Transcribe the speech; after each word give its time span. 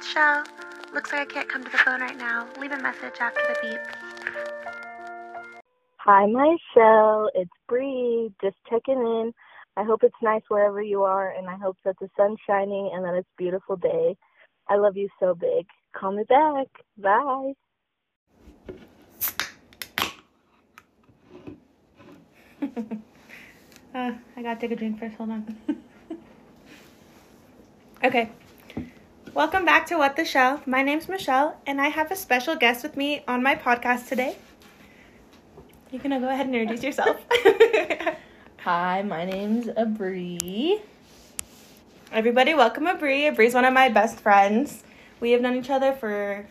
it's 0.00 0.08
Shell. 0.08 0.44
Looks 0.94 1.12
like 1.12 1.20
I 1.20 1.24
can't 1.26 1.48
come 1.48 1.62
to 1.62 1.70
the 1.70 1.76
phone 1.76 2.00
right 2.00 2.16
now. 2.16 2.48
Leave 2.58 2.72
a 2.72 2.80
message 2.80 3.20
after 3.20 3.42
the 3.48 3.56
beep. 3.60 3.80
Hi, 5.98 6.24
my 6.24 6.56
Shell. 6.72 7.30
It's 7.34 7.50
Bree. 7.68 8.32
Just 8.42 8.56
checking 8.70 8.96
in. 8.96 9.34
I 9.76 9.84
hope 9.84 10.02
it's 10.02 10.16
nice 10.22 10.40
wherever 10.48 10.80
you 10.80 11.02
are, 11.02 11.34
and 11.36 11.48
I 11.48 11.56
hope 11.56 11.76
that 11.84 11.96
the 12.00 12.08
sun's 12.16 12.38
shining 12.46 12.90
and 12.94 13.04
that 13.04 13.14
it's 13.14 13.28
a 13.28 13.42
beautiful 13.42 13.76
day. 13.76 14.16
I 14.68 14.76
love 14.76 14.96
you 14.96 15.10
so 15.20 15.34
big. 15.34 15.66
Call 15.94 16.12
me 16.12 16.24
back. 16.24 16.66
Bye. 16.96 17.52
uh, 23.94 24.12
I 24.36 24.42
gotta 24.42 24.60
take 24.60 24.70
a 24.70 24.76
drink 24.76 24.98
first. 24.98 25.16
Hold 25.16 25.30
on. 25.30 25.56
okay. 28.04 28.30
Welcome 29.32 29.64
back 29.64 29.86
to 29.86 29.96
What 29.96 30.16
the 30.16 30.24
Shell. 30.24 30.60
My 30.66 30.82
name's 30.82 31.08
Michelle, 31.08 31.56
and 31.64 31.80
I 31.80 31.86
have 31.86 32.10
a 32.10 32.16
special 32.16 32.56
guest 32.56 32.82
with 32.82 32.96
me 32.96 33.22
on 33.28 33.44
my 33.44 33.54
podcast 33.54 34.08
today. 34.08 34.36
You 35.92 36.00
can 36.00 36.10
go 36.20 36.28
ahead 36.28 36.46
and 36.46 36.54
introduce 36.56 36.82
yourself. 36.82 37.16
Hi, 38.58 39.02
my 39.02 39.24
name's 39.24 39.68
Abree. 39.68 40.80
Everybody, 42.10 42.54
welcome 42.54 42.86
Abree. 42.86 43.32
Abree's 43.32 43.54
one 43.54 43.64
of 43.64 43.72
my 43.72 43.88
best 43.88 44.18
friends. 44.18 44.82
We 45.20 45.30
have 45.30 45.40
known 45.40 45.56
each 45.56 45.70
other 45.70 45.92
for, 45.92 46.44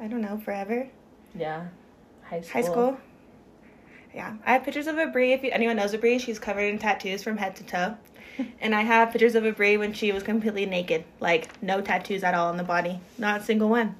I 0.00 0.08
don't 0.08 0.20
know, 0.20 0.36
forever. 0.36 0.88
Yeah, 1.32 1.68
high 2.24 2.40
school. 2.40 2.52
High 2.52 2.68
school. 2.68 2.98
Yeah, 4.16 4.32
I 4.46 4.54
have 4.54 4.64
pictures 4.64 4.86
of 4.86 4.96
Abree. 4.96 5.34
If 5.34 5.44
anyone 5.44 5.76
knows 5.76 5.92
Abree, 5.92 6.18
she's 6.18 6.38
covered 6.38 6.62
in 6.62 6.78
tattoos 6.78 7.22
from 7.22 7.36
head 7.36 7.54
to 7.56 7.64
toe. 7.64 7.96
and 8.62 8.74
I 8.74 8.80
have 8.80 9.12
pictures 9.12 9.34
of 9.34 9.44
Abree 9.44 9.78
when 9.78 9.92
she 9.92 10.10
was 10.10 10.22
completely 10.22 10.64
naked, 10.64 11.04
like 11.20 11.62
no 11.62 11.82
tattoos 11.82 12.24
at 12.24 12.32
all 12.32 12.48
on 12.48 12.56
the 12.56 12.64
body, 12.64 12.98
not 13.18 13.42
a 13.42 13.44
single 13.44 13.68
one. 13.68 13.94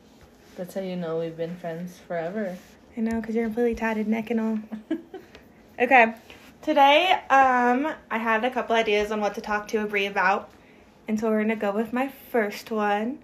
That's 0.56 0.72
how 0.72 0.80
you 0.80 0.96
know 0.96 1.18
we've 1.18 1.36
been 1.36 1.54
friends 1.56 1.98
forever. 2.08 2.56
I 2.96 3.00
know, 3.02 3.20
cause 3.20 3.34
you're 3.34 3.44
completely 3.44 3.74
tatted 3.74 4.08
neck 4.08 4.30
and 4.30 4.40
all. 4.40 4.58
okay, 5.78 6.14
today 6.62 7.12
um 7.28 7.92
I 8.10 8.16
had 8.16 8.42
a 8.42 8.50
couple 8.50 8.74
ideas 8.74 9.12
on 9.12 9.20
what 9.20 9.34
to 9.34 9.42
talk 9.42 9.68
to 9.68 9.86
Abree 9.86 10.10
about, 10.10 10.48
and 11.06 11.20
so 11.20 11.28
we're 11.28 11.42
gonna 11.42 11.56
go 11.56 11.72
with 11.72 11.92
my 11.92 12.08
first 12.32 12.70
one. 12.70 13.18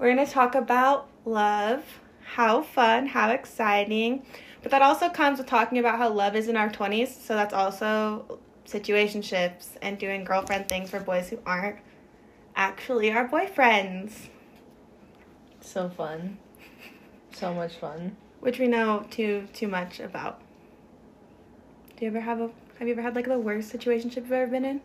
We're 0.00 0.08
gonna 0.08 0.26
talk 0.26 0.56
about 0.56 1.06
love, 1.24 1.84
how 2.24 2.62
fun, 2.62 3.06
how 3.06 3.30
exciting, 3.30 4.26
but 4.66 4.72
that 4.72 4.82
also 4.82 5.08
comes 5.08 5.38
with 5.38 5.46
talking 5.46 5.78
about 5.78 5.96
how 5.96 6.08
love 6.08 6.34
is 6.34 6.48
in 6.48 6.56
our 6.56 6.68
20s. 6.68 7.20
So 7.20 7.36
that's 7.36 7.54
also 7.54 8.40
situationships 8.66 9.68
and 9.80 9.96
doing 9.96 10.24
girlfriend 10.24 10.68
things 10.68 10.90
for 10.90 10.98
boys 10.98 11.28
who 11.28 11.38
aren't 11.46 11.76
actually 12.56 13.12
our 13.12 13.28
boyfriends. 13.28 14.26
So 15.60 15.88
fun. 15.88 16.38
So 17.32 17.54
much 17.54 17.76
fun. 17.76 18.16
Which 18.40 18.58
we 18.58 18.66
know 18.66 19.06
too 19.08 19.46
too 19.52 19.68
much 19.68 20.00
about. 20.00 20.40
Do 21.96 22.04
you 22.04 22.10
ever 22.10 22.18
have 22.18 22.40
a 22.40 22.50
have 22.80 22.88
you 22.88 22.94
ever 22.94 23.02
had 23.02 23.14
like 23.14 23.28
the 23.28 23.38
worst 23.38 23.72
situationship 23.72 24.16
you've 24.16 24.32
ever 24.32 24.50
been 24.50 24.64
in? 24.64 24.80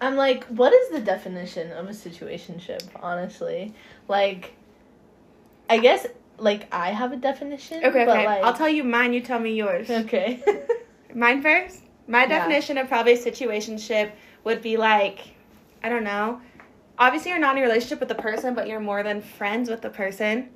I'm 0.00 0.16
like, 0.16 0.42
what 0.46 0.72
is 0.72 0.90
the 0.90 1.00
definition 1.00 1.70
of 1.70 1.86
a 1.86 1.92
situationship, 1.92 2.82
honestly? 3.00 3.72
Like 4.08 4.54
I 5.70 5.78
guess 5.78 6.08
like 6.38 6.72
I 6.72 6.90
have 6.90 7.12
a 7.12 7.16
definition. 7.16 7.78
Okay, 7.84 8.04
but, 8.04 8.16
okay. 8.16 8.26
Like, 8.26 8.44
I'll 8.44 8.54
tell 8.54 8.68
you 8.68 8.84
mine, 8.84 9.12
you 9.12 9.20
tell 9.20 9.38
me 9.38 9.54
yours. 9.54 9.90
Okay. 9.90 10.42
Mine 11.14 11.40
first? 11.40 11.80
My 12.06 12.22
Yeah. 12.22 12.38
definition 12.38 12.76
of 12.76 12.88
probably 12.88 13.14
situationship 13.16 14.10
would 14.44 14.60
be 14.60 14.76
like, 14.76 15.20
I 15.82 15.88
don't 15.88 16.04
know. 16.04 16.40
Obviously, 16.98 17.30
you're 17.30 17.40
not 17.40 17.56
in 17.56 17.62
a 17.62 17.66
relationship 17.66 18.00
with 18.00 18.08
the 18.10 18.14
person, 18.14 18.54
but 18.54 18.68
you're 18.68 18.80
more 18.80 19.02
than 19.02 19.22
friends 19.22 19.70
with 19.70 19.80
the 19.80 19.88
person. 19.90 20.50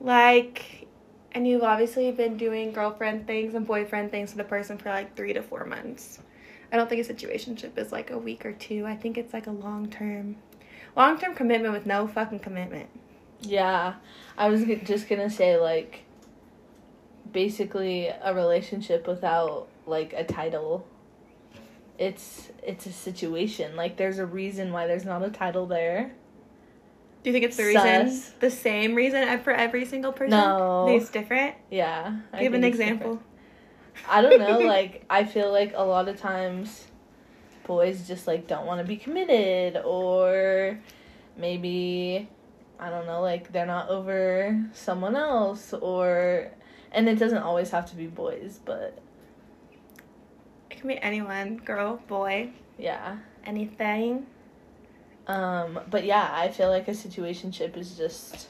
Like, 0.00 0.86
and 1.32 1.46
you've 1.46 1.62
obviously 1.62 2.10
been 2.12 2.36
doing 2.36 2.72
girlfriend 2.72 3.26
things 3.26 3.54
and 3.54 3.66
boyfriend 3.66 4.10
things 4.10 4.30
with 4.30 4.38
the 4.38 4.48
person 4.48 4.76
for 4.78 4.90
like 4.90 5.16
three 5.16 5.32
to 5.32 5.42
four 5.42 5.64
months. 5.64 6.18
I 6.72 6.76
don't 6.76 6.88
think 6.88 7.06
a 7.08 7.12
situationship 7.12 7.78
is 7.78 7.92
like 7.92 8.10
a 8.10 8.18
week 8.18 8.44
or 8.44 8.52
two. 8.52 8.84
I 8.86 8.96
think 8.96 9.16
it's 9.16 9.32
like 9.32 9.46
a 9.46 9.52
long 9.52 9.88
term, 9.88 10.36
long 10.96 11.18
term 11.18 11.34
commitment 11.34 11.72
with 11.72 11.86
no 11.86 12.06
fucking 12.06 12.40
commitment. 12.40 12.88
Yeah. 13.46 13.94
I 14.38 14.48
was 14.48 14.64
g- 14.64 14.76
just 14.84 15.08
gonna 15.08 15.30
say 15.30 15.56
like 15.56 16.02
basically 17.32 18.08
a 18.08 18.34
relationship 18.34 19.06
without 19.06 19.68
like 19.86 20.12
a 20.12 20.24
title. 20.24 20.86
It's 21.98 22.50
it's 22.62 22.86
a 22.86 22.92
situation. 22.92 23.76
Like 23.76 23.96
there's 23.96 24.18
a 24.18 24.26
reason 24.26 24.72
why 24.72 24.86
there's 24.86 25.04
not 25.04 25.22
a 25.24 25.30
title 25.30 25.66
there. 25.66 26.12
Do 27.22 27.30
you 27.30 27.32
think 27.32 27.44
it's 27.44 27.56
the 27.56 27.64
reason, 27.64 28.08
Sus. 28.08 28.30
the 28.38 28.50
same 28.50 28.94
reason 28.94 29.40
for 29.40 29.52
every 29.52 29.84
single 29.84 30.12
person? 30.12 30.30
No. 30.30 30.88
It's 30.88 31.10
different. 31.10 31.56
Yeah. 31.70 32.18
I 32.32 32.40
Give 32.40 32.54
an 32.54 32.62
example. 32.62 33.20
I 34.08 34.22
don't 34.22 34.38
know, 34.38 34.58
like 34.66 35.04
I 35.10 35.24
feel 35.24 35.50
like 35.50 35.72
a 35.74 35.82
lot 35.82 36.08
of 36.08 36.20
times 36.20 36.84
boys 37.66 38.06
just 38.06 38.28
like 38.28 38.46
don't 38.46 38.64
want 38.64 38.80
to 38.80 38.86
be 38.86 38.96
committed 38.96 39.82
or 39.84 40.78
maybe 41.36 42.28
I 42.78 42.90
don't 42.90 43.06
know, 43.06 43.20
like 43.22 43.52
they're 43.52 43.66
not 43.66 43.88
over 43.88 44.62
someone 44.72 45.16
else 45.16 45.72
or 45.72 46.50
and 46.92 47.08
it 47.08 47.18
doesn't 47.18 47.38
always 47.42 47.70
have 47.70 47.88
to 47.90 47.96
be 47.96 48.06
boys, 48.06 48.60
but 48.64 48.98
It 50.70 50.78
can 50.78 50.88
be 50.88 50.98
anyone, 51.00 51.56
girl, 51.58 52.00
boy, 52.06 52.50
yeah. 52.78 53.16
anything. 53.44 54.26
Um 55.26 55.80
but 55.90 56.04
yeah, 56.04 56.28
I 56.32 56.48
feel 56.50 56.68
like 56.68 56.86
a 56.88 56.92
situationship 56.92 57.76
is 57.76 57.96
just 57.96 58.48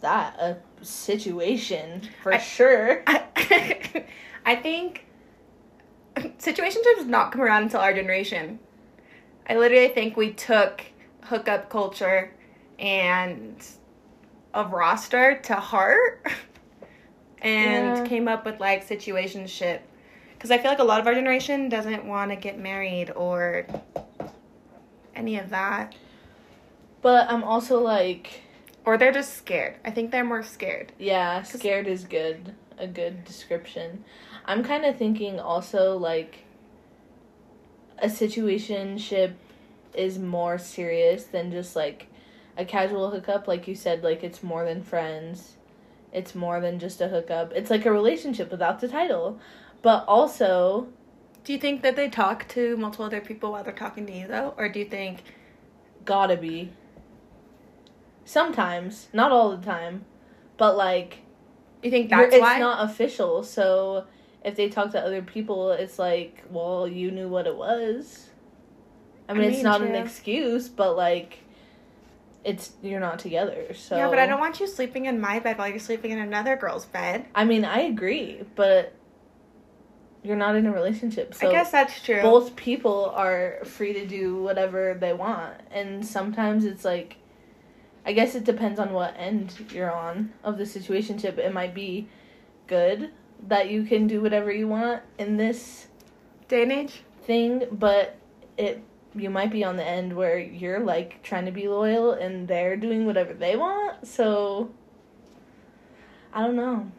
that 0.00 0.34
a 0.38 0.56
situation 0.84 2.02
for 2.22 2.34
I- 2.34 2.38
sure. 2.38 3.02
I, 3.06 3.22
I 4.44 4.56
think 4.56 5.06
situationships 6.16 7.06
not 7.06 7.32
come 7.32 7.40
around 7.40 7.62
until 7.64 7.80
our 7.80 7.94
generation. 7.94 8.58
I 9.48 9.56
literally 9.56 9.88
think 9.88 10.16
we 10.16 10.32
took 10.32 10.82
hookup 11.22 11.70
culture 11.70 12.33
and 12.78 13.54
a 14.52 14.64
roster 14.64 15.40
to 15.44 15.54
heart 15.54 16.26
and 17.42 17.96
Yeah. 17.96 18.04
came 18.06 18.28
up 18.28 18.44
with 18.44 18.60
like 18.60 18.86
situationship. 18.88 19.80
Because 20.32 20.50
I 20.50 20.58
feel 20.58 20.70
like 20.70 20.78
a 20.80 20.84
lot 20.84 21.00
of 21.00 21.06
our 21.06 21.14
generation 21.14 21.68
doesn't 21.68 22.04
want 22.04 22.30
to 22.30 22.36
get 22.36 22.58
married 22.58 23.10
or 23.10 23.66
any 25.14 25.38
of 25.38 25.50
that. 25.50 25.94
But 27.02 27.30
I'm 27.30 27.42
also 27.44 27.80
like 27.80 28.42
Or 28.84 28.98
they're 28.98 29.12
just 29.12 29.34
scared. 29.36 29.76
I 29.84 29.90
think 29.90 30.10
they're 30.10 30.24
more 30.24 30.42
scared. 30.42 30.92
Yeah, 30.98 31.42
scared 31.42 31.86
is 31.86 32.04
good. 32.04 32.54
A 32.78 32.86
good 32.86 33.24
description. 33.24 34.04
I'm 34.44 34.62
kind 34.62 34.84
of 34.84 34.96
thinking 34.98 35.40
also 35.40 35.96
like 35.96 36.44
a 37.98 38.08
situationship 38.08 39.34
is 39.94 40.18
more 40.18 40.58
serious 40.58 41.24
than 41.24 41.50
just 41.52 41.74
like 41.76 42.08
a 42.56 42.64
casual 42.64 43.10
hookup 43.10 43.48
like 43.48 43.66
you 43.68 43.74
said 43.74 44.02
like 44.04 44.22
it's 44.24 44.42
more 44.42 44.64
than 44.64 44.82
friends. 44.82 45.56
It's 46.12 46.34
more 46.34 46.60
than 46.60 46.78
just 46.78 47.00
a 47.00 47.08
hookup. 47.08 47.52
It's 47.52 47.70
like 47.70 47.84
a 47.86 47.90
relationship 47.92 48.50
without 48.50 48.80
the 48.80 48.88
title. 48.88 49.40
But 49.82 50.04
also, 50.06 50.88
Do 51.44 51.52
you 51.52 51.58
think 51.58 51.82
that 51.82 51.96
they 51.96 52.08
talk 52.08 52.46
to 52.48 52.76
multiple 52.76 53.04
other 53.06 53.20
people 53.20 53.52
while 53.52 53.64
they're 53.64 53.72
talking 53.72 54.06
to 54.06 54.12
you 54.12 54.26
though, 54.28 54.54
or 54.56 54.68
do 54.68 54.78
you 54.78 54.86
think 54.86 55.22
gotta 56.04 56.36
be 56.36 56.70
sometimes, 58.24 59.08
not 59.12 59.30
all 59.32 59.56
the 59.56 59.64
time, 59.64 60.04
but 60.56 60.76
like 60.76 61.18
you 61.82 61.90
think 61.90 62.08
that's 62.10 62.32
it's 62.34 62.40
why? 62.40 62.58
not 62.58 62.88
official 62.88 63.42
so 63.42 64.06
if 64.44 64.56
they 64.56 64.68
talk 64.70 64.90
to 64.92 65.00
other 65.00 65.20
people 65.20 65.70
it's 65.72 65.98
like 65.98 66.42
well 66.50 66.88
you 66.88 67.10
knew 67.10 67.28
what 67.28 67.46
it 67.46 67.54
was 67.54 68.30
i 69.28 69.34
mean, 69.34 69.42
I 69.42 69.46
it's 69.48 69.56
mean, 69.56 69.64
not 69.64 69.82
an 69.82 69.94
excuse 69.94 70.68
but 70.68 70.96
like 70.96 71.40
it's 72.44 72.72
you're 72.82 73.00
not 73.00 73.18
together 73.18 73.74
so 73.74 73.96
Yeah, 73.96 74.08
but 74.08 74.18
I 74.18 74.26
don't 74.26 74.40
want 74.40 74.60
you 74.60 74.66
sleeping 74.66 75.06
in 75.06 75.20
my 75.20 75.40
bed 75.40 75.58
while 75.58 75.68
you're 75.68 75.78
sleeping 75.78 76.10
in 76.10 76.18
another 76.18 76.56
girl's 76.56 76.86
bed. 76.86 77.26
i 77.34 77.44
mean 77.44 77.64
i 77.64 77.80
agree 77.80 78.42
but 78.54 78.92
you're 80.22 80.36
not 80.36 80.56
in 80.56 80.66
a 80.66 80.72
relationship 80.72 81.34
so 81.34 81.48
I 81.48 81.52
guess 81.52 81.70
that's 81.70 82.02
true. 82.02 82.22
both 82.22 82.56
people 82.56 83.12
are 83.14 83.58
free 83.64 83.92
to 83.94 84.06
do 84.06 84.42
whatever 84.42 84.96
they 84.98 85.12
want 85.12 85.54
and 85.70 86.04
sometimes 86.04 86.64
it's 86.64 86.84
like 86.84 87.16
i 88.06 88.12
guess 88.12 88.34
it 88.34 88.44
depends 88.44 88.78
on 88.78 88.92
what 88.92 89.14
end 89.18 89.54
you're 89.70 89.92
on 89.92 90.32
of 90.42 90.56
the 90.58 90.64
situationship 90.64 91.38
it 91.38 91.52
might 91.52 91.74
be 91.74 92.08
good 92.66 93.10
that 93.46 93.68
you 93.70 93.82
can 93.84 94.06
do 94.06 94.20
whatever 94.22 94.50
you 94.50 94.68
want 94.68 95.02
in 95.18 95.36
this 95.36 95.88
Day 96.48 96.62
and 96.62 96.72
age. 96.72 97.02
thing 97.22 97.64
but 97.72 98.16
it 98.56 98.82
you 99.14 99.30
might 99.30 99.50
be 99.50 99.62
on 99.64 99.76
the 99.76 99.84
end 99.84 100.14
where 100.14 100.38
you're 100.38 100.80
like 100.80 101.22
trying 101.22 101.46
to 101.46 101.52
be 101.52 101.68
loyal 101.68 102.12
and 102.12 102.48
they're 102.48 102.76
doing 102.76 103.06
whatever 103.06 103.32
they 103.32 103.56
want 103.56 104.06
so 104.06 104.70
i 106.32 106.40
don't 106.42 106.56
know 106.56 106.90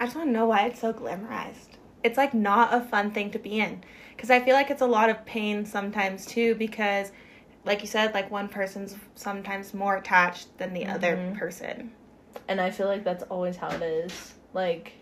I 0.00 0.04
just 0.04 0.14
want 0.16 0.28
to 0.28 0.32
know 0.32 0.46
why 0.46 0.66
it's 0.66 0.80
so 0.80 0.92
glamorized. 0.92 1.70
It's 2.04 2.16
like 2.16 2.32
not 2.32 2.72
a 2.72 2.80
fun 2.80 3.10
thing 3.10 3.32
to 3.32 3.38
be 3.40 3.58
in. 3.58 3.82
Because 4.14 4.30
I 4.30 4.38
feel 4.38 4.54
like 4.54 4.70
it's 4.70 4.80
a 4.82 4.86
lot 4.86 5.10
of 5.10 5.24
pain 5.26 5.66
sometimes 5.66 6.24
too, 6.24 6.54
because 6.54 7.10
like 7.64 7.80
you 7.80 7.88
said, 7.88 8.14
like 8.14 8.30
one 8.30 8.48
person's 8.48 8.94
sometimes 9.16 9.74
more 9.74 9.96
attached 9.96 10.56
than 10.58 10.72
the 10.72 10.86
other 10.86 11.16
Mhm. 11.16 11.36
person. 11.36 11.92
And 12.46 12.60
I 12.60 12.70
feel 12.70 12.86
like 12.86 13.02
that's 13.02 13.24
always 13.24 13.56
how 13.56 13.70
it 13.70 13.82
is. 13.82 14.34
Like 14.54 14.92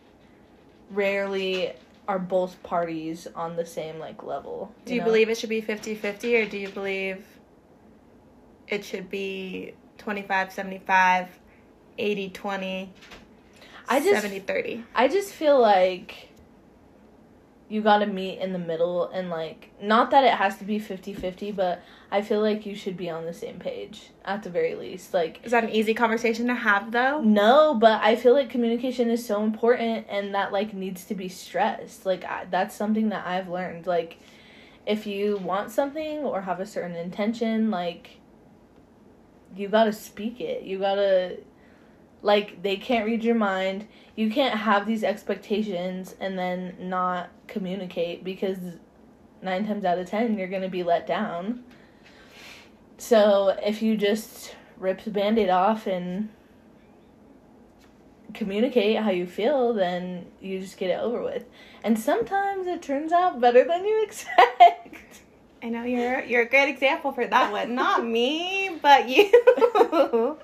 rarely 0.90 1.74
are 2.08 2.18
both 2.18 2.62
parties 2.62 3.26
on 3.34 3.56
the 3.56 3.66
same 3.66 3.98
like 3.98 4.22
level. 4.22 4.72
Do 4.84 4.94
you 4.94 5.00
know? 5.00 5.06
believe 5.06 5.28
it 5.28 5.38
should 5.38 5.50
be 5.50 5.62
50-50 5.62 6.46
or 6.46 6.48
do 6.48 6.58
you 6.58 6.68
believe 6.68 7.24
it 8.68 8.84
should 8.84 9.10
be 9.10 9.74
25-75, 9.98 11.28
80-20, 11.98 12.88
I 13.88 14.00
just 14.00 14.24
70-30? 14.24 14.84
I 14.94 15.08
just 15.08 15.32
feel 15.32 15.60
like 15.60 16.30
you 17.68 17.82
got 17.82 17.98
to 17.98 18.06
meet 18.06 18.38
in 18.38 18.52
the 18.52 18.58
middle 18.58 19.08
and 19.08 19.28
like 19.28 19.70
not 19.82 20.10
that 20.12 20.24
it 20.24 20.34
has 20.34 20.58
to 20.58 20.64
be 20.64 20.78
50-50, 20.78 21.54
but 21.54 21.82
I 22.10 22.22
feel 22.22 22.40
like 22.40 22.64
you 22.64 22.74
should 22.76 22.96
be 22.96 23.10
on 23.10 23.24
the 23.24 23.32
same 23.32 23.58
page 23.58 24.10
at 24.24 24.42
the 24.42 24.50
very 24.50 24.74
least. 24.74 25.12
Like 25.12 25.40
Is 25.42 25.52
that 25.52 25.64
an 25.64 25.70
easy 25.70 25.92
conversation 25.92 26.46
to 26.46 26.54
have 26.54 26.92
though? 26.92 27.20
no, 27.20 27.74
but 27.74 28.00
I 28.02 28.16
feel 28.16 28.32
like 28.32 28.48
communication 28.48 29.10
is 29.10 29.26
so 29.26 29.42
important 29.42 30.06
and 30.08 30.34
that 30.34 30.52
like 30.52 30.72
needs 30.72 31.04
to 31.06 31.14
be 31.14 31.28
stressed. 31.28 32.06
Like 32.06 32.24
I, 32.24 32.46
that's 32.50 32.76
something 32.76 33.08
that 33.08 33.26
I've 33.26 33.48
learned. 33.48 33.86
Like 33.86 34.18
if 34.86 35.06
you 35.06 35.38
want 35.38 35.72
something 35.72 36.18
or 36.18 36.42
have 36.42 36.60
a 36.60 36.66
certain 36.66 36.96
intention, 36.96 37.70
like 37.70 38.20
you 39.56 39.68
got 39.68 39.84
to 39.84 39.92
speak 39.92 40.40
it. 40.40 40.62
You 40.62 40.78
got 40.78 40.94
to 40.96 41.38
like 42.22 42.62
they 42.62 42.76
can't 42.76 43.04
read 43.06 43.24
your 43.24 43.34
mind. 43.34 43.86
You 44.14 44.30
can't 44.30 44.58
have 44.58 44.86
these 44.86 45.02
expectations 45.02 46.14
and 46.20 46.38
then 46.38 46.76
not 46.78 47.30
communicate 47.48 48.22
because 48.24 48.58
9 49.42 49.66
times 49.66 49.84
out 49.84 49.98
of 49.98 50.08
10 50.08 50.38
you're 50.38 50.48
going 50.48 50.62
to 50.62 50.68
be 50.68 50.82
let 50.82 51.06
down. 51.06 51.64
So, 52.98 53.56
if 53.62 53.82
you 53.82 53.96
just 53.96 54.54
rip 54.78 55.02
the 55.02 55.10
band-aid 55.10 55.50
off 55.50 55.86
and 55.86 56.30
communicate 58.34 58.98
how 58.98 59.10
you 59.10 59.26
feel, 59.26 59.72
then 59.72 60.26
you 60.40 60.60
just 60.60 60.76
get 60.76 60.90
it 60.90 61.00
over 61.00 61.22
with. 61.22 61.44
And 61.82 61.98
sometimes 61.98 62.66
it 62.66 62.82
turns 62.82 63.12
out 63.12 63.40
better 63.40 63.64
than 63.64 63.84
you 63.84 64.02
expect. 64.06 65.22
I 65.62 65.68
know 65.68 65.84
you're 65.84 66.22
you're 66.24 66.42
a 66.42 66.48
great 66.48 66.68
example 66.68 67.12
for 67.12 67.26
that 67.26 67.50
one. 67.50 67.74
Not 67.74 68.06
me, 68.06 68.78
but 68.80 69.08
you. 69.08 69.30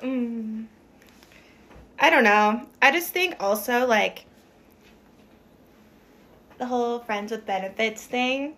mm. 0.00 0.66
I 1.98 2.10
don't 2.10 2.24
know. 2.24 2.66
I 2.80 2.90
just 2.90 3.12
think 3.12 3.36
also 3.40 3.86
like 3.86 4.24
the 6.58 6.66
whole 6.66 7.00
friends 7.00 7.32
with 7.32 7.44
benefits 7.44 8.04
thing 8.04 8.56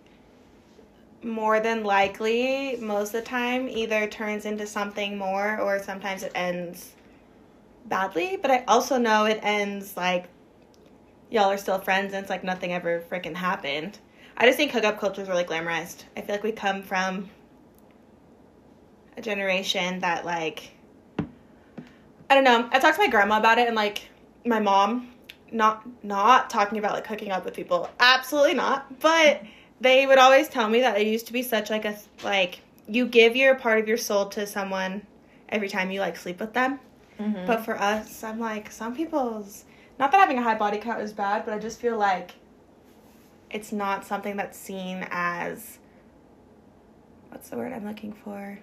more 1.23 1.59
than 1.59 1.83
likely 1.83 2.77
most 2.79 3.07
of 3.07 3.23
the 3.23 3.29
time 3.29 3.67
either 3.67 4.07
turns 4.07 4.45
into 4.45 4.67
something 4.67 5.17
more 5.17 5.59
or 5.59 5.81
sometimes 5.81 6.23
it 6.23 6.31
ends 6.35 6.93
badly, 7.85 8.37
but 8.41 8.51
I 8.51 8.63
also 8.67 8.97
know 8.97 9.25
it 9.25 9.39
ends 9.41 9.97
like 9.97 10.25
y'all 11.29 11.51
are 11.51 11.57
still 11.57 11.79
friends 11.79 12.13
and 12.13 12.21
it's 12.21 12.29
like 12.29 12.43
nothing 12.43 12.73
ever 12.73 13.03
freaking 13.09 13.35
happened. 13.35 13.97
I 14.37 14.45
just 14.45 14.57
think 14.57 14.71
hookup 14.71 14.99
culture 14.99 15.21
is 15.21 15.27
really 15.27 15.43
glamorized. 15.43 16.03
I 16.15 16.21
feel 16.21 16.35
like 16.35 16.43
we 16.43 16.51
come 16.51 16.83
from 16.83 17.29
a 19.15 19.21
generation 19.21 19.99
that 19.99 20.25
like 20.25 20.71
I 22.29 22.35
don't 22.35 22.43
know. 22.43 22.67
I 22.71 22.79
talked 22.79 22.95
to 22.97 23.01
my 23.01 23.09
grandma 23.09 23.37
about 23.37 23.57
it 23.57 23.67
and 23.67 23.75
like 23.75 24.09
my 24.45 24.59
mom 24.59 25.13
not 25.51 25.83
not 26.03 26.49
talking 26.49 26.77
about 26.77 26.93
like 26.93 27.07
hooking 27.07 27.31
up 27.31 27.45
with 27.45 27.53
people. 27.53 27.89
Absolutely 27.99 28.53
not. 28.53 28.99
But 28.99 29.43
they 29.81 30.05
would 30.05 30.17
always 30.17 30.47
tell 30.47 30.69
me 30.69 30.81
that 30.81 30.99
it 30.99 31.07
used 31.07 31.27
to 31.27 31.33
be 31.33 31.43
such 31.43 31.69
like 31.69 31.85
a 31.85 31.97
like 32.23 32.61
you 32.87 33.07
give 33.07 33.35
your 33.35 33.55
part 33.55 33.79
of 33.79 33.87
your 33.87 33.97
soul 33.97 34.27
to 34.27 34.47
someone 34.47 35.05
every 35.49 35.69
time 35.69 35.91
you 35.91 35.99
like 35.99 36.17
sleep 36.17 36.39
with 36.39 36.53
them. 36.53 36.79
Mm-hmm. 37.19 37.45
But 37.45 37.65
for 37.65 37.79
us, 37.79 38.23
I'm 38.23 38.39
like 38.39 38.71
some 38.71 38.95
people's 38.95 39.65
not 39.99 40.11
that 40.11 40.19
having 40.19 40.37
a 40.37 40.43
high 40.43 40.57
body 40.57 40.77
count 40.77 41.01
is 41.01 41.13
bad, 41.13 41.45
but 41.45 41.53
I 41.53 41.59
just 41.59 41.79
feel 41.79 41.97
like 41.97 42.35
it's 43.49 43.71
not 43.71 44.05
something 44.05 44.35
that's 44.35 44.57
seen 44.57 45.07
as 45.09 45.79
what's 47.29 47.49
the 47.49 47.57
word 47.57 47.73
I'm 47.73 47.85
looking 47.85 48.13
for? 48.13 48.59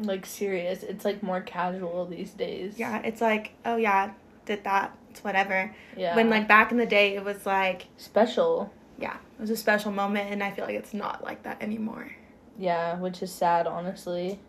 like 0.00 0.26
serious, 0.26 0.82
it's 0.82 1.04
like 1.04 1.22
more 1.22 1.40
casual 1.40 2.06
these 2.06 2.30
days. 2.30 2.78
Yeah, 2.78 3.00
it's 3.02 3.20
like, 3.20 3.52
oh 3.64 3.76
yeah, 3.76 4.12
did 4.46 4.64
that. 4.64 4.96
It's 5.10 5.24
whatever. 5.24 5.74
Yeah. 5.96 6.14
When 6.14 6.30
like 6.30 6.46
back 6.46 6.70
in 6.70 6.78
the 6.78 6.86
day 6.86 7.16
it 7.16 7.24
was 7.24 7.44
like, 7.46 7.86
special. 7.96 8.72
yeah, 8.98 9.16
it 9.38 9.40
was 9.40 9.50
a 9.50 9.56
special 9.56 9.92
moment 9.92 10.30
and 10.32 10.42
I 10.42 10.50
feel 10.50 10.64
like 10.64 10.74
it's 10.74 10.92
not 10.94 11.22
like 11.22 11.44
that 11.44 11.62
anymore. 11.62 12.10
Yeah, 12.58 12.96
which 12.98 13.22
is 13.22 13.30
sad, 13.32 13.68
honestly. 13.68 14.40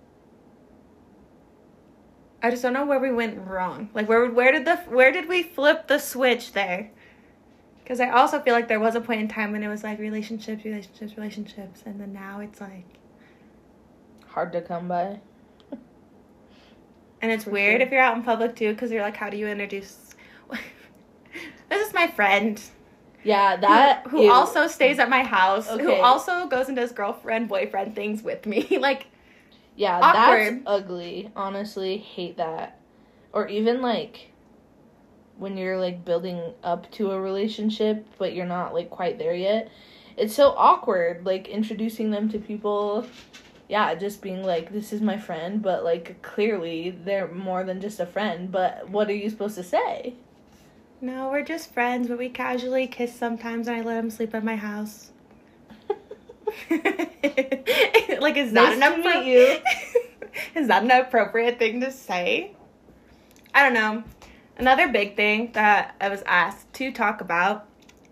I 2.42 2.50
just 2.50 2.64
don't 2.64 2.74
know 2.74 2.86
where 2.86 3.00
we 3.00 3.12
went 3.12 3.38
wrong. 3.48 3.90
Like 3.94 4.10
where 4.10 4.30
where 4.32 4.52
did 4.52 4.66
the 4.66 4.78
where 4.78 5.12
did 5.12 5.28
we 5.30 5.44
flip 5.44 5.88
the 5.88 6.00
switch 6.00 6.54
there? 6.54 6.90
Cuz 7.86 8.00
I 8.00 8.10
also 8.10 8.40
feel 8.40 8.54
like 8.54 8.68
there 8.68 8.80
was 8.80 8.96
a 8.96 9.02
point 9.02 9.22
in 9.22 9.28
time 9.28 9.52
when 9.52 9.62
it 9.64 9.68
was 9.68 9.84
like 9.84 10.00
relationships, 10.00 10.64
relationships, 10.66 11.16
relationships 11.18 11.84
and 11.86 12.00
then 12.02 12.14
now 12.14 12.40
it's 12.40 12.60
like 12.62 12.86
Hard 14.28 14.52
to 14.54 14.62
come 14.62 14.88
by. 14.88 15.20
and 17.22 17.32
it's 17.32 17.44
For 17.44 17.50
weird 17.52 17.80
sure. 17.82 17.88
if 17.88 17.92
you're 17.92 18.02
out 18.02 18.16
in 18.16 18.24
public 18.24 18.56
too 18.56 18.74
cuz 18.76 18.90
you're 18.92 19.02
like 19.02 19.18
how 19.18 19.30
do 19.30 19.38
you 19.38 19.48
introduce 19.48 20.16
This 21.70 21.88
is 21.88 21.94
my 21.94 22.08
friend 22.08 22.60
Yeah, 23.24 23.58
that 23.58 24.08
who, 24.08 24.24
ew. 24.24 24.32
also 24.32 24.68
stays 24.68 24.98
at 25.00 25.10
my 25.10 25.24
house, 25.24 25.68
who 25.70 25.92
also 25.92 26.48
goes 26.48 26.68
and 26.68 26.76
does 26.78 26.92
girlfriend 26.92 27.50
boyfriend 27.50 27.96
things 27.96 28.22
with 28.24 28.46
me. 28.46 28.78
like 28.80 29.08
Yeah, 29.76 30.00
Awkward. 30.02 30.56
that's 30.56 30.64
ugly. 30.66 31.32
Honestly, 31.36 31.98
hate 31.98 32.38
that. 32.38 32.80
Or 33.34 33.48
even 33.48 33.82
like 33.82 34.32
when 35.38 35.58
you're 35.58 35.78
like 35.80 36.04
building 36.04 36.42
up 36.64 36.90
to 36.92 37.12
a 37.12 37.20
relationship 37.22 38.06
but 38.18 38.34
you're 38.34 38.46
not 38.46 38.74
like 38.74 38.90
quite 38.90 39.18
there 39.20 39.36
yet. 39.36 39.70
It's 40.18 40.34
so 40.36 40.50
awkward 40.58 41.26
like 41.26 41.48
introducing 41.48 42.12
them 42.12 42.30
to 42.30 42.40
people. 42.40 43.06
Yeah, 43.68 43.94
just 43.96 44.22
being 44.22 44.44
like 44.44 44.72
this 44.72 44.92
is 44.92 45.02
my 45.02 45.18
friend, 45.18 45.62
but 45.62 45.84
like 45.84 46.22
clearly 46.22 46.90
they're 46.92 47.28
more 47.28 47.64
than 47.64 47.80
just 47.82 48.00
a 48.00 48.06
friend, 48.06 48.52
but 48.52 48.90
what 48.90 49.08
are 49.10 49.14
you 49.14 49.30
supposed 49.30 49.56
to 49.56 49.64
say? 49.64 50.16
No, 51.02 51.30
we're 51.30 51.44
just 51.44 51.74
friends, 51.74 52.08
but 52.08 52.18
we 52.18 52.30
casually 52.30 52.88
kiss 52.88 53.16
sometimes, 53.16 53.68
and 53.68 53.78
I 53.78 53.82
let 53.82 53.98
him 53.98 54.10
sleep 54.10 54.36
at 54.36 54.44
my 54.44 54.58
house. 54.58 55.12
like, 56.70 58.36
is 58.36 58.52
that 58.54 58.78
Nice 58.78 58.96
to 58.96 59.02
appro- 59.02 59.26
you. 59.26 59.58
is 60.56 60.68
that 60.68 60.84
an 60.84 60.92
appropriate 60.92 61.58
thing 61.58 61.80
to 61.82 61.92
say? 61.92 62.52
I 63.54 63.64
don't 63.64 63.74
know. 63.74 64.04
Another 64.58 64.90
big 64.90 65.16
thing 65.16 65.52
that 65.54 65.96
I 66.02 66.10
was 66.10 66.22
asked 66.26 66.74
to 66.74 66.92
talk 66.92 67.22
about 67.22 67.66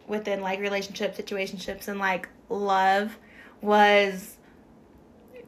within 0.07 0.41
like 0.41 0.59
relationships, 0.61 1.17
situationships, 1.17 1.89
and 1.89 1.99
like 1.99 2.29
love 2.49 3.17
was 3.61 4.37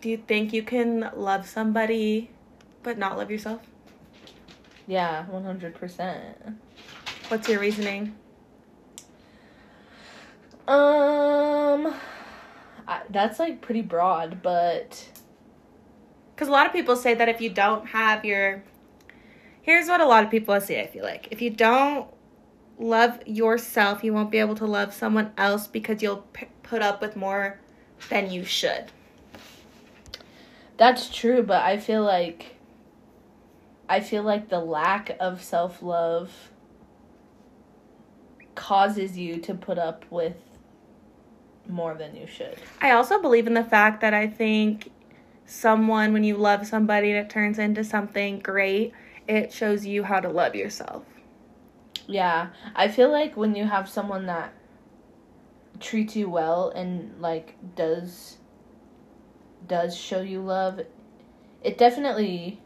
do 0.01 0.10
you 0.10 0.17
think 0.17 0.51
you 0.53 0.63
can 0.63 1.10
love 1.15 1.48
somebody 1.48 2.31
but 2.84 2.98
not 2.98 3.17
love 3.17 3.31
yourself? 3.31 3.62
Yeah, 4.88 5.25
100%. 5.31 6.55
What's 7.29 7.48
your 7.48 7.59
reasoning? 7.59 8.15
Um 10.67 11.93
I, 12.88 13.01
that's 13.09 13.39
like 13.39 13.62
pretty 13.62 13.81
broad, 13.83 14.41
but 14.41 15.07
Because 16.39 16.48
a 16.48 16.51
lot 16.51 16.65
of 16.65 16.71
people 16.71 16.95
say 16.95 17.13
that 17.13 17.27
if 17.27 17.41
you 17.41 17.50
don't 17.50 17.88
have 17.88 18.24
your. 18.24 18.63
Here's 19.62 19.88
what 19.88 20.00
a 20.00 20.05
lot 20.05 20.24
of 20.24 20.31
people 20.31 20.59
say, 20.62 20.81
I 20.81 20.88
feel 20.88 21.03
like. 21.03 21.27
If 21.31 21.41
you 21.41 21.50
don't 21.50 22.07
love 22.79 23.19
yourself, 23.27 24.03
you 24.05 24.13
won't 24.13 24.31
be 24.31 24.39
able 24.39 24.55
to 24.55 24.65
love 24.65 24.93
someone 24.93 25.33
else 25.38 25.67
because 25.67 26.01
you'll 26.01 26.24
p- 26.33 26.48
put 26.63 26.81
up 26.81 27.01
with 27.01 27.15
more 27.15 27.59
than 28.09 28.31
you 28.31 28.45
should. 28.45 28.86
That's 30.77 31.09
true, 31.09 31.43
but 31.43 31.62
I 31.62 31.77
feel 31.77 32.03
like 32.03 32.55
I 33.89 34.00
feel 34.00 34.24
like 34.24 34.48
the 34.48 34.62
lack 34.62 35.17
of 35.19 35.43
self-love 35.43 36.31
causes 38.60 39.18
you 39.18 39.38
to 39.38 39.54
put 39.54 39.78
up 39.78 40.04
with 40.10 40.36
more 41.70 41.94
than 41.94 42.13
you 42.13 42.28
should. 42.28 42.58
I 42.82 42.92
also 42.92 43.22
believe 43.22 43.48
in 43.48 43.54
the 43.54 43.63
fact 43.63 44.01
that 44.01 44.13
I 44.13 44.28
think 44.28 44.92
someone, 45.46 46.12
when 46.12 46.25
you 46.25 46.36
love 46.36 46.68
somebody 46.68 47.12
and 47.12 47.25
it 47.25 47.30
turns 47.30 47.58
into 47.58 47.86
something 47.86 48.39
great, 48.39 48.92
it 49.30 49.54
shows 49.54 49.86
you 49.86 50.04
how 50.04 50.20
to 50.20 50.28
love 50.28 50.56
yourself. 50.56 51.06
Yeah, 52.06 52.50
I 52.75 52.89
feel 52.89 53.10
like 53.10 53.38
when 53.38 53.56
you 53.56 53.63
have 53.63 53.88
someone 53.88 54.25
that 54.25 54.54
treats 55.80 56.18
you 56.18 56.30
well 56.30 56.70
and 56.72 57.22
like 57.22 57.56
does 57.78 58.39
does 59.66 59.96
show 59.96 60.20
you 60.20 60.42
love, 60.42 60.82
it 61.63 61.78
definitely 61.78 62.60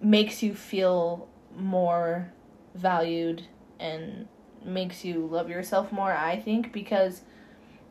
makes 0.00 0.42
you 0.42 0.52
feel 0.52 1.28
more 1.56 2.32
valued 2.74 3.46
and 3.78 4.28
makes 4.64 5.04
you 5.04 5.26
love 5.26 5.48
yourself 5.48 5.92
more, 5.92 6.12
I 6.12 6.40
think, 6.40 6.72
because 6.72 7.22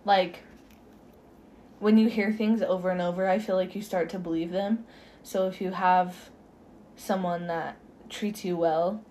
like 0.05 0.39
when 1.79 1.97
you 1.97 2.07
hear 2.09 2.31
things 2.31 2.61
over 2.61 2.89
and 2.89 3.01
over, 3.01 3.27
I 3.27 3.39
feel 3.39 3.55
like 3.55 3.75
you 3.75 3.81
start 3.81 4.09
to 4.09 4.19
believe 4.19 4.51
them. 4.51 4.85
So 5.21 5.47
if 5.47 5.61
you 5.61 5.71
have 5.71 6.29
someone 6.95 7.47
that 7.47 7.77
treats 8.09 8.45
you 8.45 8.55
well 8.55 9.03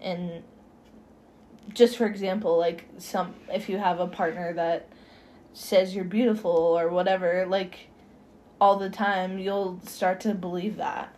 and 0.00 0.42
just 1.74 1.96
for 1.96 2.06
example, 2.06 2.56
like 2.56 2.86
some 2.98 3.34
if 3.52 3.68
you 3.68 3.78
have 3.78 3.98
a 4.00 4.06
partner 4.06 4.52
that 4.54 4.88
says 5.52 5.94
you're 5.94 6.04
beautiful 6.04 6.50
or 6.50 6.88
whatever, 6.88 7.46
like 7.46 7.88
all 8.60 8.76
the 8.76 8.90
time, 8.90 9.38
you'll 9.38 9.80
start 9.84 10.20
to 10.20 10.34
believe 10.34 10.76
that. 10.76 11.14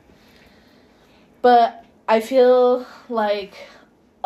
But 1.43 1.85
I 2.09 2.21
feel 2.21 2.87
like 3.09 3.55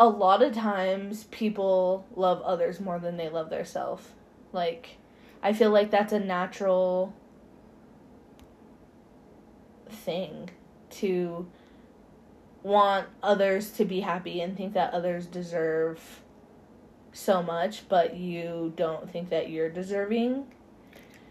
a 0.03 0.09
lot 0.09 0.41
of 0.41 0.53
times 0.53 1.23
people 1.31 2.05
love 2.13 2.41
others 2.41 2.81
more 2.81 2.99
than 2.99 3.15
they 3.15 3.29
love 3.29 3.49
themselves. 3.49 4.05
Like 4.51 4.97
I 5.41 5.53
feel 5.53 5.71
like 5.71 5.91
that's 5.91 6.11
a 6.11 6.19
natural 6.19 7.15
thing 9.89 10.49
to 10.89 11.47
want 12.63 13.07
others 13.21 13.71
to 13.71 13.85
be 13.85 14.01
happy 14.01 14.41
and 14.41 14.57
think 14.57 14.73
that 14.73 14.93
others 14.93 15.25
deserve 15.25 16.21
so 17.13 17.41
much, 17.41 17.87
but 17.87 18.17
you 18.17 18.73
don't 18.75 19.09
think 19.09 19.29
that 19.29 19.49
you're 19.49 19.69
deserving. 19.69 20.47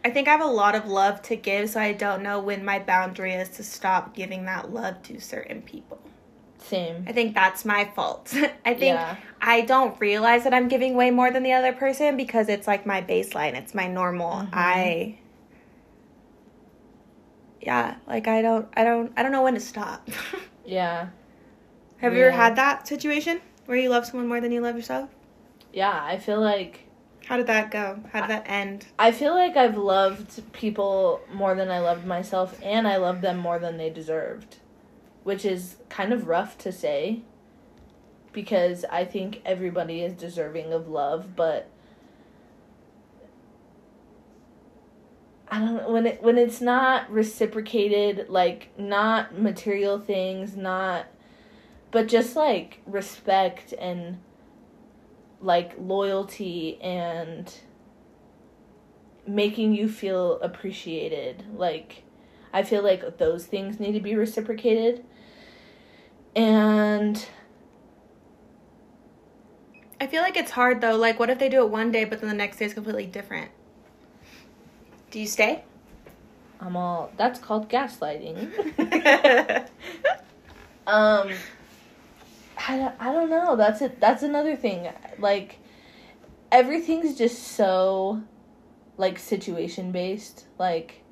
I 0.02 0.08
think 0.08 0.28
I 0.28 0.30
have 0.30 0.40
a 0.40 0.46
lot 0.46 0.74
of 0.74 0.86
love 0.86 1.20
to 1.22 1.36
give, 1.36 1.68
so 1.68 1.80
I 1.80 1.92
don't 1.92 2.22
know 2.22 2.40
when 2.40 2.64
my 2.64 2.78
boundary 2.78 3.34
is 3.34 3.50
to 3.50 3.62
stop 3.62 4.14
giving 4.14 4.46
that 4.46 4.72
love 4.72 5.02
to 5.04 5.20
certain 5.20 5.60
people. 5.60 6.00
Same. 6.64 7.04
I 7.08 7.12
think 7.12 7.34
that's 7.34 7.64
my 7.64 7.84
fault. 7.94 8.32
I 8.64 8.74
think 8.74 8.94
Yeah. 8.94 9.16
I 9.40 9.62
don't 9.62 9.98
realize 10.00 10.44
that 10.44 10.54
I'm 10.54 10.68
giving 10.68 10.94
way 10.94 11.10
more 11.10 11.30
than 11.30 11.42
the 11.42 11.52
other 11.52 11.72
person 11.72 12.16
because 12.16 12.48
it's 12.48 12.66
like 12.66 12.86
my 12.86 13.02
baseline. 13.02 13.54
It's 13.54 13.74
my 13.74 13.88
normal. 13.88 14.30
Mhm. 14.32 14.48
I 14.52 15.18
Yeah, 17.60 17.96
like 18.06 18.26
I 18.28 18.42
don't 18.42 18.68
I 18.76 18.84
don't 18.84 19.12
I 19.16 19.22
don't 19.22 19.32
know 19.32 19.42
when 19.42 19.54
to 19.54 19.60
stop. 19.60 20.08
Yeah. 20.64 21.08
Have 21.96 22.14
you 22.14 22.20
ever 22.22 22.30
had 22.30 22.54
that 22.54 22.86
situation 22.86 23.40
where 23.66 23.76
you 23.76 23.88
love 23.88 24.06
someone 24.06 24.28
more 24.28 24.40
than 24.40 24.52
you 24.52 24.60
love 24.60 24.76
yourself? 24.76 25.10
Yeah, 25.72 25.92
I 26.04 26.18
feel 26.18 26.40
like 26.40 26.86
How 27.26 27.36
did 27.36 27.48
that 27.48 27.72
go? 27.72 27.98
How 28.12 28.20
did 28.20 28.30
that 28.30 28.44
end? 28.48 28.86
I 28.98 29.10
feel 29.10 29.34
like 29.34 29.56
I've 29.56 29.76
loved 29.76 30.52
people 30.52 31.20
more 31.32 31.56
than 31.56 31.68
I 31.68 31.80
loved 31.80 32.04
myself 32.06 32.56
and 32.62 32.86
I 32.86 32.96
loved 32.98 33.22
them 33.22 33.38
more 33.38 33.58
than 33.58 33.76
they 33.76 33.90
deserved, 33.90 34.56
which 35.24 35.44
is 35.44 35.76
kind 35.88 36.12
of 36.12 36.26
rough 36.26 36.58
to 36.58 36.72
say 36.72 37.22
because 38.32 38.84
I 38.90 39.04
think 39.04 39.42
everybody 39.44 40.02
is 40.02 40.14
deserving 40.14 40.72
of 40.72 40.88
love, 40.88 41.36
but 41.36 41.68
I 45.48 45.58
don't 45.58 45.90
when 45.90 46.06
it 46.06 46.22
when 46.22 46.38
it's 46.38 46.60
not 46.60 47.10
reciprocated, 47.10 48.30
like 48.30 48.70
not 48.78 49.38
material 49.38 49.98
things, 49.98 50.56
not 50.56 51.06
but 51.90 52.08
just 52.08 52.34
like 52.34 52.80
respect 52.86 53.74
and 53.78 54.18
like 55.42 55.74
loyalty 55.78 56.80
and 56.80 57.54
making 59.26 59.74
you 59.74 59.88
feel 59.88 60.40
appreciated. 60.40 61.44
Like 61.54 62.04
I 62.50 62.62
feel 62.62 62.82
like 62.82 63.18
those 63.18 63.44
things 63.44 63.78
need 63.78 63.92
to 63.92 64.00
be 64.00 64.14
reciprocated. 64.14 65.04
And 66.34 67.24
I 70.00 70.06
feel 70.06 70.22
like 70.22 70.36
it's 70.36 70.50
hard 70.50 70.80
though. 70.80 70.96
Like 70.96 71.18
what 71.18 71.30
if 71.30 71.38
they 71.38 71.48
do 71.48 71.62
it 71.62 71.70
one 71.70 71.92
day 71.92 72.04
but 72.04 72.20
then 72.20 72.28
the 72.28 72.34
next 72.34 72.58
day 72.58 72.64
is 72.64 72.74
completely 72.74 73.06
different? 73.06 73.50
Do 75.10 75.20
you 75.20 75.26
stay? 75.26 75.64
I'm 76.60 76.76
all 76.76 77.12
that's 77.16 77.38
called 77.38 77.68
gaslighting. 77.68 78.50
um 80.86 81.32
I 82.68 82.76
don't, 82.76 82.94
I 83.00 83.12
don't 83.12 83.30
know. 83.30 83.56
That's 83.56 83.82
it. 83.82 84.00
That's 84.00 84.22
another 84.22 84.56
thing. 84.56 84.88
Like 85.18 85.58
everything's 86.50 87.16
just 87.16 87.42
so 87.42 88.22
like 88.96 89.18
situation 89.18 89.92
based. 89.92 90.46
Like 90.58 91.02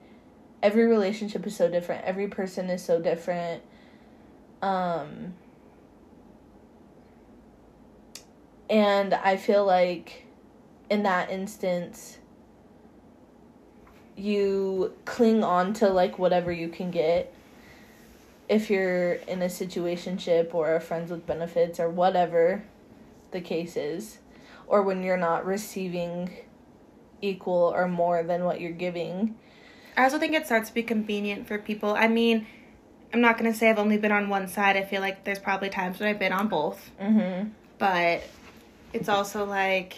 every 0.62 0.86
relationship 0.86 1.46
is 1.46 1.56
so 1.56 1.68
different. 1.68 2.04
Every 2.04 2.28
person 2.28 2.70
is 2.70 2.84
so 2.84 3.00
different. 3.00 3.62
Um 4.62 5.34
and 8.68 9.14
I 9.14 9.36
feel 9.36 9.64
like 9.64 10.26
in 10.88 11.02
that 11.02 11.30
instance 11.30 12.18
you 14.16 14.92
cling 15.04 15.42
on 15.42 15.72
to 15.72 15.88
like 15.88 16.18
whatever 16.18 16.52
you 16.52 16.68
can 16.68 16.90
get 16.90 17.34
if 18.48 18.68
you're 18.68 19.12
in 19.12 19.40
a 19.42 19.46
situationship 19.46 20.52
or 20.52 20.74
a 20.74 20.80
friends 20.80 21.10
with 21.10 21.26
benefits 21.26 21.80
or 21.80 21.88
whatever 21.88 22.64
the 23.30 23.40
case 23.40 23.76
is 23.76 24.18
or 24.66 24.82
when 24.82 25.02
you're 25.02 25.16
not 25.16 25.46
receiving 25.46 26.30
equal 27.22 27.72
or 27.74 27.88
more 27.88 28.22
than 28.22 28.44
what 28.44 28.60
you're 28.60 28.70
giving 28.72 29.34
I 29.96 30.04
also 30.04 30.18
think 30.18 30.34
it 30.34 30.46
starts 30.46 30.68
to 30.68 30.74
be 30.74 30.82
convenient 30.82 31.46
for 31.46 31.58
people. 31.58 31.94
I 31.94 32.08
mean, 32.08 32.46
I'm 33.12 33.20
not 33.20 33.36
gonna 33.38 33.54
say 33.54 33.68
I've 33.70 33.78
only 33.78 33.98
been 33.98 34.12
on 34.12 34.28
one 34.28 34.46
side. 34.48 34.76
I 34.76 34.82
feel 34.84 35.00
like 35.00 35.24
there's 35.24 35.38
probably 35.38 35.68
times 35.68 35.98
when 35.98 36.08
I've 36.08 36.18
been 36.18 36.32
on 36.32 36.48
both. 36.48 36.90
mhm 37.00 37.50
But 37.78 38.22
it's 38.92 39.08
also 39.08 39.44
like 39.44 39.96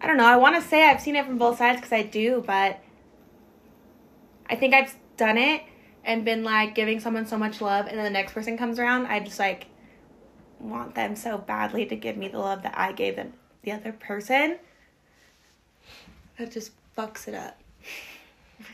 I 0.00 0.06
don't 0.06 0.16
know. 0.16 0.26
I 0.26 0.36
want 0.36 0.60
to 0.60 0.68
say 0.68 0.88
I've 0.88 1.00
seen 1.00 1.14
it 1.14 1.24
from 1.24 1.38
both 1.38 1.58
sides 1.58 1.76
because 1.80 1.92
I 1.92 2.02
do, 2.02 2.42
but 2.44 2.80
I 4.50 4.56
think 4.56 4.74
I've 4.74 4.94
done 5.16 5.38
it 5.38 5.62
and 6.04 6.24
been 6.24 6.42
like 6.42 6.74
giving 6.74 6.98
someone 6.98 7.26
so 7.26 7.38
much 7.38 7.60
love, 7.60 7.86
and 7.86 7.96
then 7.96 8.04
the 8.04 8.10
next 8.10 8.32
person 8.32 8.58
comes 8.58 8.78
around. 8.80 9.06
I 9.06 9.20
just 9.20 9.38
like 9.38 9.66
want 10.58 10.94
them 10.94 11.14
so 11.14 11.38
badly 11.38 11.86
to 11.86 11.94
give 11.96 12.16
me 12.16 12.28
the 12.28 12.38
love 12.38 12.62
that 12.62 12.74
I 12.76 12.92
gave 12.92 13.14
them 13.16 13.32
the 13.62 13.72
other 13.72 13.92
person. 13.92 14.58
That 16.38 16.50
just 16.50 16.72
fucks 16.96 17.28
it 17.28 17.34
up. 17.34 17.60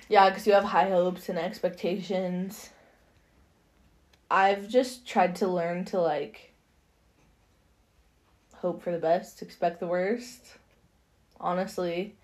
Yeah 0.09 0.29
because 0.29 0.47
you 0.47 0.53
have 0.53 0.65
high 0.65 0.89
hopes 0.91 1.29
and 1.29 1.39
expectations. 1.39 2.71
I've 4.31 4.69
just 4.69 5.07
tried 5.07 5.37
to 5.37 5.49
learn 5.49 5.85
to 5.87 6.01
like 6.01 6.53
hope 8.57 8.83
for 8.83 8.93
the 8.93 8.99
best 8.99 9.43
expect 9.43 9.81
the 9.81 9.87
worst 9.87 10.59
honestly. 11.41 12.17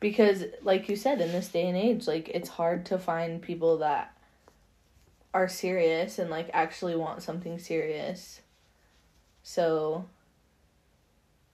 Because 0.00 0.44
like 0.62 0.88
you 0.88 0.96
said 0.96 1.20
in 1.20 1.32
this 1.32 1.48
day 1.48 1.68
and 1.68 1.76
age 1.76 2.06
like 2.06 2.28
it's 2.28 2.48
hard 2.48 2.86
to 2.86 2.98
find 2.98 3.40
people 3.40 3.78
that 3.78 4.16
are 5.34 5.48
serious 5.48 6.18
and 6.18 6.30
like 6.30 6.50
actually 6.52 6.96
want 6.96 7.22
something 7.22 7.58
serious. 7.58 8.40
So 9.42 10.06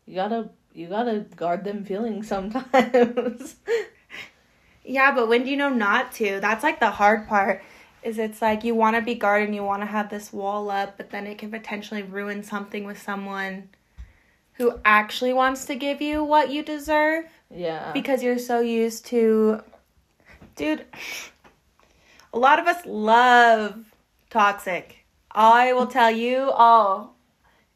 you 0.06 0.14
gotta 0.14 0.50
you 0.72 0.88
gotta 0.88 1.20
guard 1.36 1.64
them 1.64 1.84
feelings 1.84 2.28
sometimes 2.34 3.56
Yeah, 4.88 5.14
but 5.14 5.28
when 5.28 5.44
do 5.44 5.50
you 5.50 5.56
know 5.56 5.68
not 5.68 6.12
to? 6.12 6.40
That's 6.40 6.62
like 6.62 6.80
the 6.80 6.90
hard 6.90 7.28
part. 7.28 7.62
Is 8.02 8.18
it's 8.18 8.40
like 8.40 8.64
you 8.64 8.74
want 8.74 8.96
to 8.96 9.02
be 9.02 9.14
guarded 9.14 9.52
you 9.54 9.64
want 9.64 9.82
to 9.82 9.86
have 9.86 10.08
this 10.08 10.32
wall 10.32 10.70
up, 10.70 10.96
but 10.96 11.10
then 11.10 11.26
it 11.26 11.38
can 11.38 11.50
potentially 11.50 12.02
ruin 12.02 12.42
something 12.42 12.84
with 12.84 13.00
someone 13.00 13.68
who 14.54 14.78
actually 14.84 15.32
wants 15.32 15.66
to 15.66 15.74
give 15.74 16.00
you 16.00 16.24
what 16.24 16.50
you 16.50 16.64
deserve 16.64 17.24
yeah 17.48 17.92
because 17.92 18.24
you're 18.24 18.38
so 18.38 18.58
used 18.58 19.06
to 19.06 19.62
dude 20.56 20.84
a 22.32 22.38
lot 22.38 22.58
of 22.58 22.66
us 22.66 22.84
love 22.84 23.84
toxic. 24.30 25.04
I 25.30 25.72
will 25.72 25.86
tell 25.86 26.10
you 26.10 26.50
all. 26.50 27.14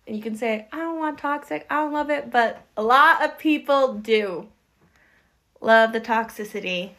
And 0.06 0.16
you 0.16 0.22
can 0.22 0.36
say, 0.36 0.66
I 0.72 0.78
don't 0.78 0.98
want 0.98 1.18
toxic, 1.18 1.66
I 1.70 1.76
don't 1.76 1.92
love 1.92 2.10
it, 2.10 2.30
but 2.30 2.62
a 2.76 2.82
lot 2.82 3.24
of 3.24 3.38
people 3.38 3.94
do 3.94 4.48
love 5.60 5.92
the 5.92 6.00
toxicity. 6.00 6.90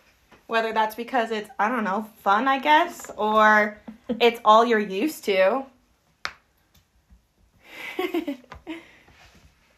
Whether 0.54 0.72
that's 0.72 0.94
because 0.94 1.32
it's, 1.32 1.50
I 1.58 1.68
don't 1.68 1.84
know, 1.84 2.08
fun, 2.22 2.48
I 2.48 2.60
guess, 2.60 3.10
or 3.18 3.80
it's 4.22 4.40
all 4.46 4.64
you're 4.64 4.78
used 4.78 5.24
to. 5.24 5.66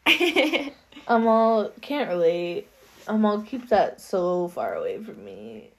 I'm 1.08 1.27
all 1.27 1.70
can't 1.79 2.10
relate. 2.10 2.67
I'm 3.08 3.24
all 3.24 3.41
keep 3.41 3.70
that 3.70 4.01
so 4.01 4.50
far 4.50 4.75
away 4.75 5.01
from 5.01 5.24
me. 5.24 5.70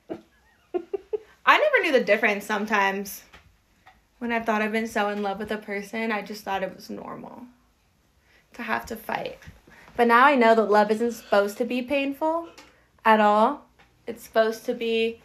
I 1.44 1.58
never 1.58 1.82
knew 1.82 1.92
the 1.92 2.02
difference 2.02 2.46
sometimes. 2.46 3.22
When 4.18 4.32
I 4.32 4.40
thought 4.40 4.62
I've 4.62 4.72
been 4.72 4.88
so 4.88 5.10
in 5.10 5.22
love 5.22 5.38
with 5.38 5.50
a 5.50 5.58
person, 5.58 6.10
I 6.10 6.22
just 6.22 6.42
thought 6.42 6.62
it 6.62 6.74
was 6.74 6.88
normal 6.88 7.42
to 8.54 8.62
have 8.62 8.86
to 8.86 8.96
fight. 8.96 9.40
But 9.94 10.06
now 10.06 10.24
I 10.24 10.36
know 10.36 10.54
that 10.54 10.70
love 10.70 10.90
isn't 10.90 11.12
supposed 11.12 11.58
to 11.58 11.66
be 11.66 11.82
painful 11.82 12.48
at 13.04 13.20
all. 13.20 13.65
It's 14.06 14.22
supposed 14.22 14.64
to 14.66 14.74
be, 14.74 15.20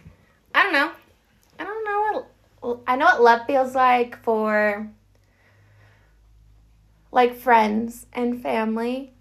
I 0.56 0.64
don't 0.64 0.74
know. 0.74 0.92
I 1.60 1.64
don't 1.64 1.84
know 1.86 2.26
what, 2.62 2.80
I 2.88 2.96
know 2.96 3.06
what 3.06 3.22
love 3.22 3.46
feels 3.48 3.76
like 3.76 4.18
for 4.24 4.90
like 7.12 7.36
friends 7.36 8.08
and 8.14 8.42
family. 8.42 9.14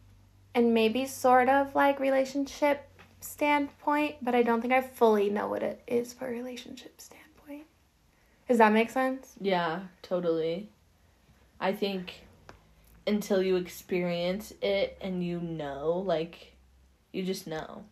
and 0.54 0.74
maybe 0.74 1.06
sort 1.06 1.48
of 1.48 1.74
like 1.74 2.00
relationship 2.00 2.86
standpoint, 3.20 4.16
but 4.22 4.34
I 4.34 4.42
don't 4.42 4.60
think 4.60 4.72
I 4.72 4.80
fully 4.80 5.30
know 5.30 5.46
what 5.48 5.62
it 5.62 5.82
is 5.86 6.12
for 6.12 6.26
a 6.28 6.30
relationship 6.32 7.00
standpoint. 7.00 7.66
Does 8.48 8.58
that 8.58 8.72
make 8.72 8.90
sense? 8.90 9.34
Yeah, 9.40 9.82
totally. 10.02 10.70
I 11.60 11.72
think 11.72 12.26
until 13.06 13.42
you 13.42 13.56
experience 13.56 14.52
it 14.60 14.98
and 15.00 15.22
you 15.24 15.40
know, 15.40 16.02
like, 16.04 16.54
you 17.12 17.22
just 17.22 17.46
know. 17.46 17.84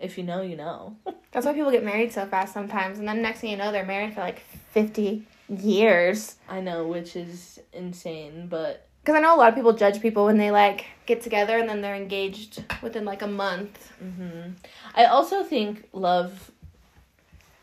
If 0.00 0.16
you 0.18 0.24
know, 0.24 0.42
you 0.42 0.56
know. 0.56 0.96
That's 1.32 1.46
why 1.46 1.52
people 1.52 1.70
get 1.70 1.84
married 1.84 2.12
so 2.12 2.26
fast 2.26 2.52
sometimes, 2.52 2.98
and 2.98 3.06
then 3.06 3.22
next 3.22 3.40
thing 3.40 3.50
you 3.50 3.56
know, 3.56 3.70
they're 3.70 3.84
married 3.86 4.14
for 4.14 4.20
like 4.20 4.40
50 4.72 5.26
years. 5.48 6.36
I 6.48 6.60
know, 6.60 6.86
which 6.88 7.16
is 7.16 7.60
insane, 7.72 8.46
but 8.48 8.86
Because 9.02 9.16
I 9.16 9.20
know 9.20 9.34
a 9.34 9.38
lot 9.38 9.48
of 9.48 9.54
people 9.54 9.72
judge 9.72 10.00
people 10.00 10.24
when 10.24 10.38
they 10.38 10.50
like 10.50 10.86
get 11.06 11.22
together 11.22 11.58
and 11.58 11.68
then 11.68 11.80
they're 11.82 11.94
engaged 11.94 12.64
within 12.82 13.04
like 13.04 13.22
a 13.22 13.26
month. 13.26 13.92
hmm 13.98 14.50
I 14.94 15.04
also 15.04 15.42
think 15.44 15.88
love 15.92 16.50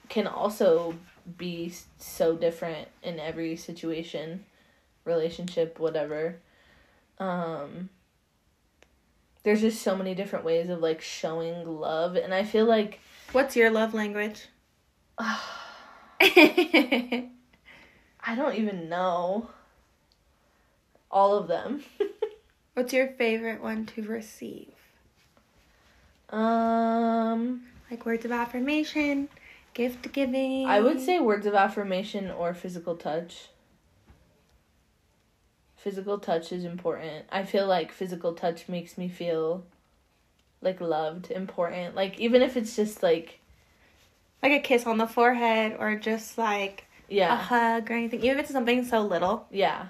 can 0.10 0.28
also 0.28 0.96
be 1.38 1.74
so 1.98 2.36
different 2.38 2.88
in 3.04 3.20
every 3.20 3.58
situation, 3.58 4.46
relationship, 5.04 5.80
whatever. 5.80 6.38
Um 7.20 7.90
there's 9.44 9.62
just 9.62 9.82
so 9.82 9.96
many 9.96 10.14
different 10.16 10.46
ways 10.46 10.70
of 10.70 10.80
like 10.80 11.02
showing 11.02 11.66
love 11.66 12.16
and 12.16 12.34
I 12.34 12.44
feel 12.44 12.66
like 12.66 13.00
What's 13.32 13.56
your 13.56 13.70
love 13.70 13.94
language? 13.94 14.48
I 18.28 18.36
don't 18.36 18.56
even 18.56 18.90
know 18.90 19.50
all 21.10 21.38
of 21.38 21.48
them. 21.48 21.84
What's 22.74 22.94
your 22.94 23.08
favorite 23.08 23.62
one 23.62 23.86
to 23.88 24.04
receive? 24.04 24.74
um 26.30 27.64
Like 27.90 28.06
words 28.06 28.26
of 28.26 28.32
affirmation, 28.32 29.30
gift 29.74 30.12
giving. 30.12 30.68
I 30.68 30.82
would 30.82 31.00
say 31.00 31.20
words 31.20 31.46
of 31.46 31.54
affirmation 31.54 32.30
or 32.30 32.54
physical 32.54 32.96
touch. 32.96 33.48
Physical 35.78 36.18
touch 36.18 36.52
is 36.52 36.66
important. 36.66 37.26
I 37.32 37.44
feel 37.44 37.68
like 37.68 37.92
physical 37.92 38.34
touch 38.34 38.68
makes 38.68 38.98
me 38.98 39.08
feel 39.08 39.64
like 40.62 40.82
loved, 40.82 41.32
important. 41.32 41.96
Like 41.96 42.20
even 42.20 42.42
if 42.42 42.58
it's 42.58 42.76
just 42.76 43.02
like 43.02 43.40
like 44.42 44.52
a 44.52 44.60
kiss 44.60 44.86
on 44.86 44.98
the 44.98 45.08
forehead 45.08 45.76
or 45.80 45.96
just 45.96 46.38
like 46.38 46.86
yeah. 47.08 47.34
a 47.34 47.36
hug 47.36 47.90
or 47.90 47.94
anything. 47.94 48.24
Even 48.24 48.38
if 48.38 48.46
it's 48.46 48.52
something 48.52 48.86
so 48.86 49.02
little. 49.02 49.48
Yeah. 49.52 49.88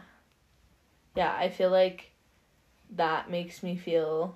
Yeah, 1.15 1.33
I 1.33 1.49
feel 1.49 1.71
like 1.71 2.11
that 2.95 3.29
makes 3.29 3.63
me 3.63 3.75
feel 3.75 4.35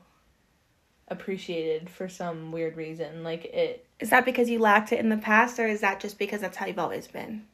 appreciated 1.08 1.90
for 1.90 2.10
some 2.10 2.52
weird 2.52 2.78
reason. 2.78 3.24
Like 3.24 3.46
it 3.46 3.86
Is 4.00 4.10
that 4.10 4.26
because 4.26 4.50
you 4.50 4.60
lacked 4.60 4.92
it 4.92 5.00
in 5.00 5.10
the 5.10 5.18
past 5.18 5.60
or 5.60 5.68
is 5.68 5.82
that 5.82 6.00
just 6.00 6.18
because 6.18 6.42
that's 6.42 6.58
how 6.58 6.66
you've 6.66 6.80
always 6.80 7.08
been? 7.08 7.46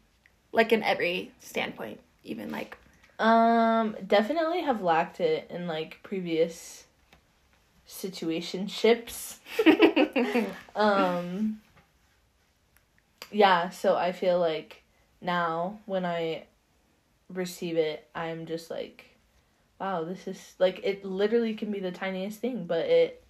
Like 0.51 0.71
in 0.71 0.83
every 0.83 1.31
standpoint, 1.39 1.99
even 2.23 2.51
like 2.51 2.77
Um, 3.19 3.95
definitely 4.05 4.61
have 4.61 4.81
lacked 4.81 5.19
it 5.19 5.49
in 5.49 5.67
like 5.67 5.99
previous 6.03 6.85
situationships. 7.87 9.37
um 10.75 11.61
yeah, 13.31 13.69
so 13.69 13.95
I 13.95 14.11
feel 14.11 14.39
like 14.39 14.83
now 15.21 15.79
when 15.85 16.05
I 16.05 16.45
receive 17.33 17.77
it, 17.77 18.07
I'm 18.13 18.45
just 18.45 18.69
like 18.69 19.05
wow, 19.79 20.03
this 20.03 20.27
is 20.27 20.55
like 20.59 20.81
it 20.83 21.05
literally 21.05 21.53
can 21.53 21.71
be 21.71 21.79
the 21.79 21.91
tiniest 21.91 22.39
thing, 22.39 22.65
but 22.65 22.85
it 22.85 23.23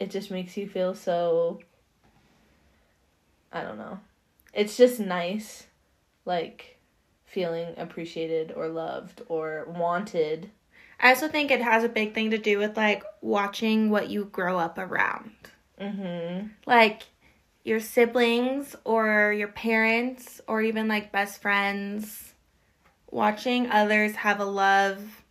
it 0.00 0.10
just 0.10 0.30
makes 0.30 0.56
you 0.56 0.68
feel 0.68 0.94
so 0.94 1.60
I 3.52 3.62
don't 3.62 3.78
know. 3.78 4.00
It's 4.52 4.76
just 4.76 5.00
nice 5.00 5.66
like 6.24 6.71
feeling 7.32 7.74
appreciated 7.78 8.52
or 8.54 8.68
loved 8.68 9.22
or 9.28 9.66
wanted. 9.76 10.50
I 11.00 11.08
also 11.08 11.28
think 11.28 11.50
it 11.50 11.62
has 11.62 11.82
a 11.82 11.88
big 11.88 12.14
thing 12.14 12.30
to 12.30 12.38
do 12.38 12.58
with 12.58 12.76
like 12.76 13.02
watching 13.20 13.90
what 13.90 14.10
you 14.10 14.26
grow 14.26 14.58
up 14.58 14.78
around. 14.78 15.32
Mhm. 15.80 16.50
Like 16.66 17.02
your 17.64 17.80
siblings 17.80 18.76
or 18.84 19.32
your 19.32 19.48
parents 19.48 20.40
or 20.46 20.62
even 20.62 20.88
like 20.88 21.10
best 21.10 21.40
friends 21.40 22.34
watching 23.10 23.70
others 23.70 24.16
have 24.16 24.40
a 24.40 24.44
love 24.44 25.22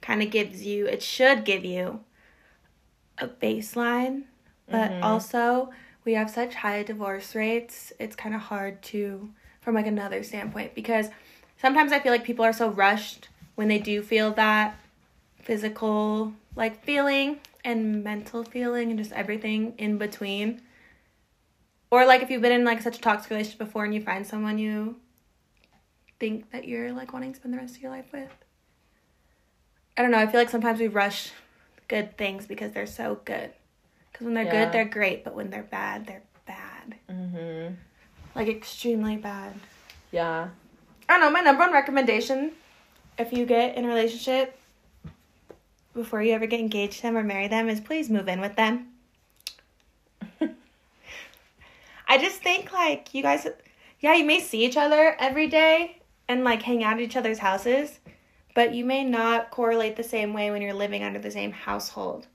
kind 0.00 0.22
of 0.22 0.30
gives 0.30 0.64
you 0.64 0.86
it 0.86 1.02
should 1.02 1.44
give 1.44 1.64
you 1.64 2.00
a 3.18 3.26
baseline 3.26 4.22
but 4.68 4.90
Mhm. 4.92 5.02
also 5.02 5.70
we 6.04 6.14
have 6.14 6.30
such 6.30 6.54
high 6.54 6.82
divorce 6.82 7.34
rates 7.34 7.92
it's 7.98 8.14
kind 8.16 8.34
of 8.34 8.40
hard 8.40 8.80
to 8.82 9.30
from 9.60 9.74
like 9.74 9.86
another 9.86 10.22
standpoint 10.22 10.74
because 10.74 11.08
sometimes 11.64 11.92
i 11.92 11.98
feel 11.98 12.12
like 12.12 12.24
people 12.24 12.44
are 12.44 12.52
so 12.52 12.68
rushed 12.68 13.28
when 13.54 13.68
they 13.68 13.78
do 13.78 14.02
feel 14.02 14.30
that 14.32 14.76
physical 15.40 16.34
like 16.56 16.84
feeling 16.84 17.38
and 17.64 18.04
mental 18.04 18.44
feeling 18.44 18.90
and 18.90 18.98
just 18.98 19.12
everything 19.12 19.72
in 19.78 19.96
between 19.96 20.60
or 21.90 22.04
like 22.04 22.22
if 22.22 22.28
you've 22.28 22.42
been 22.42 22.52
in 22.52 22.66
like 22.66 22.82
such 22.82 22.98
a 22.98 23.00
toxic 23.00 23.30
relationship 23.30 23.58
before 23.58 23.82
and 23.86 23.94
you 23.94 24.00
find 24.02 24.26
someone 24.26 24.58
you 24.58 24.96
think 26.20 26.50
that 26.50 26.68
you're 26.68 26.92
like 26.92 27.14
wanting 27.14 27.32
to 27.32 27.38
spend 27.38 27.54
the 27.54 27.58
rest 27.58 27.76
of 27.76 27.80
your 27.80 27.90
life 27.90 28.12
with 28.12 28.30
i 29.96 30.02
don't 30.02 30.10
know 30.10 30.18
i 30.18 30.26
feel 30.26 30.40
like 30.40 30.50
sometimes 30.50 30.78
we 30.78 30.88
rush 30.88 31.30
good 31.88 32.14
things 32.18 32.46
because 32.46 32.72
they're 32.72 32.86
so 32.86 33.18
good 33.24 33.50
because 34.12 34.26
when 34.26 34.34
they're 34.34 34.44
Yeah. 34.44 34.64
good 34.66 34.72
they're 34.72 34.84
great 34.84 35.24
but 35.24 35.34
when 35.34 35.48
they're 35.48 35.62
bad 35.62 36.06
they're 36.06 36.24
bad 36.44 36.96
Mhm. 37.08 37.76
like 38.34 38.48
extremely 38.48 39.16
bad 39.16 39.54
Yeah. 40.10 40.48
I 41.08 41.12
don't 41.12 41.20
know, 41.20 41.30
my 41.30 41.40
number 41.40 41.60
one 41.60 41.72
recommendation 41.72 42.52
if 43.18 43.32
you 43.32 43.46
get 43.46 43.76
in 43.76 43.84
a 43.84 43.88
relationship 43.88 44.58
before 45.94 46.22
you 46.22 46.32
ever 46.32 46.46
get 46.46 46.60
engaged 46.60 46.96
to 46.96 47.02
them 47.02 47.16
or 47.16 47.22
marry 47.22 47.48
them 47.48 47.68
is 47.68 47.80
please 47.80 48.10
move 48.10 48.28
in 48.28 48.40
with 48.40 48.56
them. 48.56 48.88
I 52.08 52.18
just 52.18 52.42
think 52.42 52.72
like 52.72 53.14
you 53.14 53.22
guys 53.22 53.46
yeah, 54.00 54.14
you 54.14 54.24
may 54.24 54.40
see 54.40 54.64
each 54.64 54.76
other 54.76 55.16
every 55.18 55.46
day 55.46 56.02
and 56.28 56.44
like 56.44 56.62
hang 56.62 56.84
out 56.84 56.94
at 56.94 57.00
each 57.00 57.16
other's 57.16 57.38
houses, 57.38 58.00
but 58.54 58.74
you 58.74 58.84
may 58.84 59.04
not 59.04 59.50
correlate 59.50 59.96
the 59.96 60.02
same 60.02 60.32
way 60.32 60.50
when 60.50 60.60
you're 60.62 60.74
living 60.74 61.02
under 61.02 61.18
the 61.18 61.30
same 61.30 61.52
household. 61.52 62.26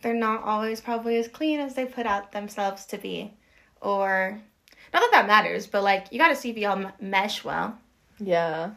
They're 0.00 0.14
not 0.14 0.42
always 0.42 0.80
probably 0.80 1.16
as 1.16 1.28
clean 1.28 1.60
as 1.60 1.74
they 1.74 1.84
put 1.84 2.06
out 2.06 2.32
themselves 2.32 2.86
to 2.86 2.98
be. 2.98 3.34
Or 3.80 4.40
not 4.92 5.00
that 5.00 5.10
that 5.12 5.26
matters, 5.28 5.66
but 5.66 5.82
like 5.82 6.06
you 6.10 6.18
got 6.18 6.28
to 6.28 6.36
see 6.36 6.50
if 6.50 6.56
y'all 6.56 6.90
mesh 7.00 7.44
well. 7.44 7.78
Yeah. 8.22 8.70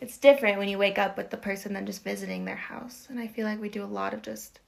It's 0.00 0.18
different 0.18 0.58
when 0.58 0.68
you 0.68 0.78
wake 0.78 0.98
up 0.98 1.16
with 1.16 1.30
the 1.30 1.36
person 1.36 1.72
than 1.74 1.86
just 1.86 2.04
visiting 2.04 2.44
their 2.44 2.56
house. 2.56 3.06
And 3.08 3.18
I 3.18 3.26
feel 3.28 3.46
like 3.46 3.60
we 3.60 3.68
do 3.68 3.84
a 3.84 3.86
lot 3.86 4.12
of 4.12 4.22
just 4.22 4.58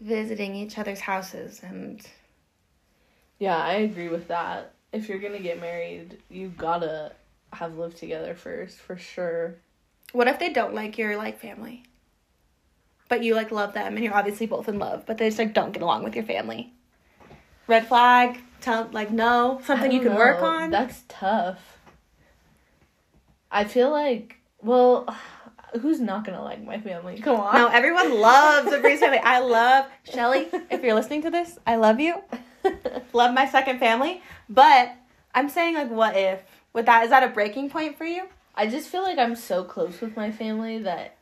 visiting 0.00 0.54
each 0.54 0.78
other's 0.78 1.00
houses 1.00 1.60
and 1.62 2.04
Yeah, 3.38 3.56
I 3.56 3.74
agree 3.74 4.08
with 4.08 4.28
that. 4.28 4.72
If 4.92 5.08
you're 5.08 5.18
gonna 5.18 5.40
get 5.40 5.60
married, 5.60 6.18
you 6.30 6.48
gotta 6.48 7.12
have 7.52 7.76
lived 7.76 7.98
together 7.98 8.34
first, 8.34 8.78
for 8.78 8.96
sure. 8.96 9.56
what 10.12 10.28
if 10.28 10.38
they 10.38 10.52
don't 10.52 10.74
like 10.74 10.98
your 10.98 11.16
like 11.16 11.40
family? 11.40 11.84
But 13.08 13.22
you 13.22 13.34
like 13.34 13.50
love 13.50 13.74
them 13.74 13.96
and 13.96 14.04
you're 14.04 14.14
obviously 14.14 14.46
both 14.46 14.68
in 14.68 14.78
love, 14.78 15.04
but 15.06 15.18
they 15.18 15.28
just 15.28 15.38
like 15.38 15.52
don't 15.52 15.72
get 15.72 15.82
along 15.82 16.04
with 16.04 16.14
your 16.14 16.24
family. 16.24 16.72
Red 17.66 17.86
flag, 17.86 18.40
tell 18.60 18.88
like 18.92 19.10
no, 19.10 19.60
something 19.64 19.92
you 19.92 20.00
can 20.00 20.14
work 20.14 20.42
on. 20.42 20.70
That's 20.70 21.02
tough. 21.08 21.79
I 23.50 23.64
feel 23.64 23.90
like, 23.90 24.36
well, 24.62 25.14
who's 25.80 26.00
not 26.00 26.24
gonna 26.24 26.42
like 26.42 26.62
my 26.64 26.80
family? 26.80 27.18
Come 27.18 27.40
on. 27.40 27.54
no, 27.54 27.68
everyone 27.68 28.18
loves 28.18 28.70
the 28.70 28.78
Breeze 28.78 29.00
family. 29.00 29.18
I 29.18 29.40
love 29.40 29.86
Shelly. 30.04 30.48
If 30.70 30.82
you're 30.82 30.94
listening 30.94 31.22
to 31.22 31.30
this, 31.30 31.58
I 31.66 31.76
love 31.76 32.00
you. 32.00 32.14
Love 33.12 33.34
my 33.34 33.48
second 33.48 33.78
family. 33.78 34.22
But 34.48 34.94
I'm 35.34 35.48
saying 35.48 35.74
like 35.74 35.90
what 35.90 36.16
if? 36.16 36.42
With 36.72 36.86
that 36.86 37.04
is 37.04 37.10
that 37.10 37.22
a 37.22 37.28
breaking 37.28 37.70
point 37.70 37.98
for 37.98 38.04
you? 38.04 38.24
I 38.54 38.66
just 38.66 38.88
feel 38.88 39.02
like 39.02 39.18
I'm 39.18 39.36
so 39.36 39.64
close 39.64 40.00
with 40.00 40.16
my 40.16 40.30
family 40.30 40.78
that 40.80 41.16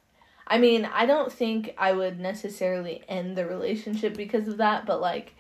I 0.47 0.59
mean, 0.59 0.87
I 0.87 1.05
don't 1.05 1.31
think 1.31 1.75
I 1.77 1.93
would 1.93 2.19
necessarily 2.19 3.05
end 3.07 3.37
the 3.37 3.47
relationship 3.47 4.17
because 4.17 4.49
of 4.49 4.57
that, 4.57 4.87
but 4.87 5.01
like 5.01 5.35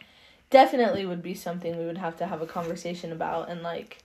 definitely 0.51 1.07
would 1.07 1.23
be 1.23 1.35
something 1.35 1.79
we 1.79 1.87
would 1.87 1.99
have 1.99 2.17
to 2.19 2.27
have 2.27 2.43
a 2.43 2.47
conversation 2.47 3.13
about 3.13 3.51
and 3.51 3.63
like 3.63 3.99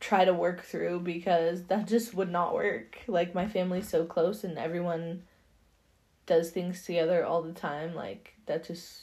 try 0.00 0.24
to 0.24 0.32
work 0.32 0.62
through 0.62 1.00
because 1.00 1.64
that 1.64 1.86
just 1.86 2.14
would 2.14 2.30
not 2.30 2.54
work. 2.54 2.98
Like 3.06 3.34
my 3.34 3.46
family's 3.46 3.88
so 3.88 4.04
close 4.04 4.42
and 4.42 4.58
everyone 4.58 5.22
does 6.26 6.50
things 6.50 6.84
together 6.84 7.24
all 7.24 7.42
the 7.42 7.52
time, 7.52 7.94
like 7.94 8.34
that 8.46 8.64
just 8.64 9.02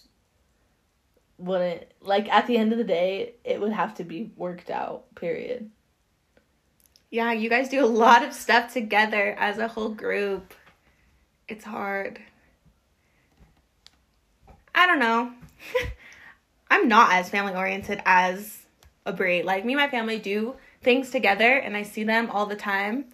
wouldn't 1.37 1.83
like 2.01 2.27
at 2.29 2.47
the 2.47 2.57
end 2.57 2.71
of 2.71 2.79
the 2.79 2.83
day 2.83 3.33
it 3.43 3.61
would 3.61 3.71
have 3.71 3.93
to 3.95 4.03
be 4.03 4.31
worked 4.35 4.71
out, 4.71 5.13
period. 5.15 5.69
Yeah, 7.11 7.31
you 7.31 7.49
guys 7.49 7.69
do 7.69 7.85
a 7.85 7.87
lot 7.87 8.23
of 8.23 8.33
stuff 8.33 8.73
together 8.73 9.35
as 9.39 9.59
a 9.59 9.67
whole 9.67 9.89
group. 9.89 10.53
It's 11.47 11.63
hard. 11.63 12.19
I 14.75 14.85
don't 14.87 14.99
know. 14.99 15.31
I'm 16.69 16.87
not 16.87 17.13
as 17.13 17.29
family 17.29 17.53
oriented 17.53 18.01
as 18.05 18.57
Abree. 19.05 19.45
Like 19.45 19.63
me 19.63 19.73
and 19.73 19.81
my 19.81 19.89
family 19.89 20.19
do 20.19 20.55
things 20.87 21.09
together 21.09 21.57
and 21.57 21.75
I 21.75 21.83
see 21.83 22.05
them 22.05 22.31
all 22.31 22.45
the 22.45 22.55
time. 22.55 23.07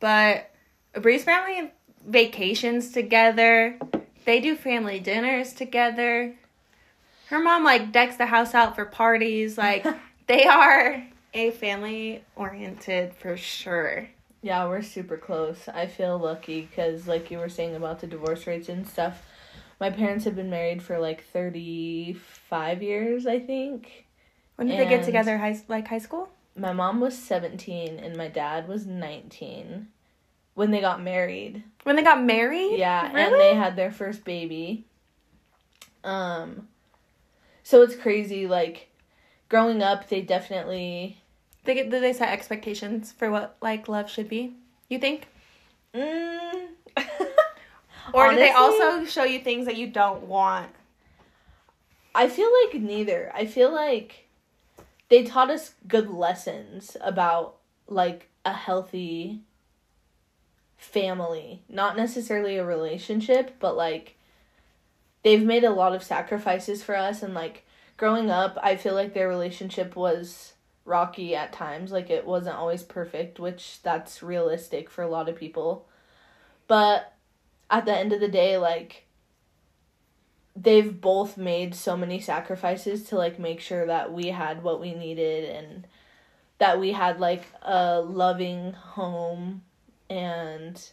But 0.00 0.50
Abree's 0.92 1.22
family 1.22 1.70
vacations 2.04 2.90
together. 2.90 3.78
They 4.24 4.40
do 4.40 4.56
family 4.56 4.98
dinners 4.98 5.52
together. 5.52 6.34
Her 7.28 7.38
mom 7.38 7.62
like 7.62 7.92
decks 7.92 8.16
the 8.16 8.26
house 8.26 8.54
out 8.54 8.74
for 8.74 8.84
parties. 8.84 9.56
Like 9.56 9.86
they 10.26 10.46
are 10.46 11.06
a 11.32 11.52
family 11.52 12.24
oriented 12.34 13.14
for 13.14 13.36
sure. 13.36 14.08
Yeah, 14.42 14.66
we're 14.66 14.82
super 14.82 15.16
close. 15.16 15.68
I 15.72 15.86
feel 15.86 16.18
lucky 16.18 16.62
because, 16.62 17.06
like 17.06 17.30
you 17.30 17.38
were 17.38 17.48
saying 17.48 17.76
about 17.76 18.00
the 18.00 18.08
divorce 18.08 18.48
rates 18.48 18.68
and 18.68 18.84
stuff, 18.84 19.22
my 19.78 19.90
parents 19.90 20.24
have 20.24 20.34
been 20.34 20.50
married 20.50 20.82
for 20.82 20.98
like 20.98 21.22
35 21.26 22.82
years, 22.82 23.28
I 23.28 23.38
think. 23.38 24.06
When 24.56 24.66
did 24.66 24.80
they 24.80 24.88
get 24.88 25.04
together? 25.04 25.38
High 25.38 25.62
like 25.68 25.86
high 25.86 25.98
school? 26.00 26.28
My 26.54 26.72
mom 26.72 27.00
was 27.00 27.16
17 27.18 27.98
and 27.98 28.16
my 28.16 28.28
dad 28.28 28.68
was 28.68 28.86
19 28.86 29.88
when 30.54 30.70
they 30.70 30.80
got 30.80 31.02
married. 31.02 31.62
When 31.84 31.96
they 31.96 32.02
got 32.02 32.22
married? 32.22 32.78
Yeah, 32.78 33.06
and 33.06 33.34
they 33.34 33.54
had 33.54 33.76
their 33.76 33.90
first 33.90 34.24
baby. 34.24 34.84
Um 36.04 36.68
so 37.62 37.82
it's 37.82 37.94
crazy 37.96 38.46
like 38.46 38.88
growing 39.48 39.82
up 39.82 40.08
they 40.08 40.20
definitely 40.20 41.18
They 41.64 41.74
get, 41.74 41.90
did 41.90 42.02
they 42.02 42.12
set 42.12 42.28
expectations 42.30 43.12
for 43.12 43.30
what 43.30 43.56
like 43.62 43.88
love 43.88 44.10
should 44.10 44.28
be? 44.28 44.54
You 44.88 44.98
think? 44.98 45.28
mm, 45.94 46.68
Or 48.12 48.30
do 48.30 48.36
they 48.36 48.50
also 48.50 49.04
show 49.04 49.24
you 49.24 49.40
things 49.40 49.66
that 49.66 49.76
you 49.76 49.86
don't 49.86 50.24
want? 50.24 50.70
I 52.14 52.28
feel 52.28 52.50
like 52.64 52.80
neither. 52.82 53.30
I 53.34 53.46
feel 53.46 53.72
like 53.72 54.26
they 55.12 55.22
taught 55.22 55.50
us 55.50 55.74
good 55.86 56.08
lessons 56.08 56.96
about 57.02 57.56
like 57.86 58.30
a 58.46 58.52
healthy 58.54 59.42
family, 60.78 61.62
not 61.68 61.98
necessarily 61.98 62.56
a 62.56 62.64
relationship, 62.64 63.56
but 63.60 63.76
like 63.76 64.16
they've 65.22 65.44
made 65.44 65.64
a 65.64 65.70
lot 65.70 65.94
of 65.94 66.02
sacrifices 66.02 66.82
for 66.82 66.96
us. 66.96 67.22
And 67.22 67.34
like 67.34 67.66
growing 67.98 68.30
up, 68.30 68.56
I 68.62 68.76
feel 68.76 68.94
like 68.94 69.12
their 69.12 69.28
relationship 69.28 69.96
was 69.96 70.54
rocky 70.86 71.36
at 71.36 71.52
times, 71.52 71.92
like 71.92 72.08
it 72.08 72.24
wasn't 72.24 72.56
always 72.56 72.82
perfect, 72.82 73.38
which 73.38 73.82
that's 73.82 74.22
realistic 74.22 74.88
for 74.88 75.02
a 75.02 75.10
lot 75.10 75.28
of 75.28 75.36
people. 75.36 75.86
But 76.68 77.12
at 77.70 77.84
the 77.84 77.94
end 77.94 78.14
of 78.14 78.20
the 78.20 78.28
day, 78.28 78.56
like 78.56 79.04
they've 80.54 81.00
both 81.00 81.36
made 81.36 81.74
so 81.74 81.96
many 81.96 82.20
sacrifices 82.20 83.04
to 83.04 83.16
like 83.16 83.38
make 83.38 83.60
sure 83.60 83.86
that 83.86 84.12
we 84.12 84.28
had 84.28 84.62
what 84.62 84.80
we 84.80 84.94
needed 84.94 85.48
and 85.48 85.86
that 86.58 86.78
we 86.78 86.92
had 86.92 87.18
like 87.20 87.44
a 87.62 88.00
loving 88.00 88.72
home 88.72 89.62
and 90.10 90.90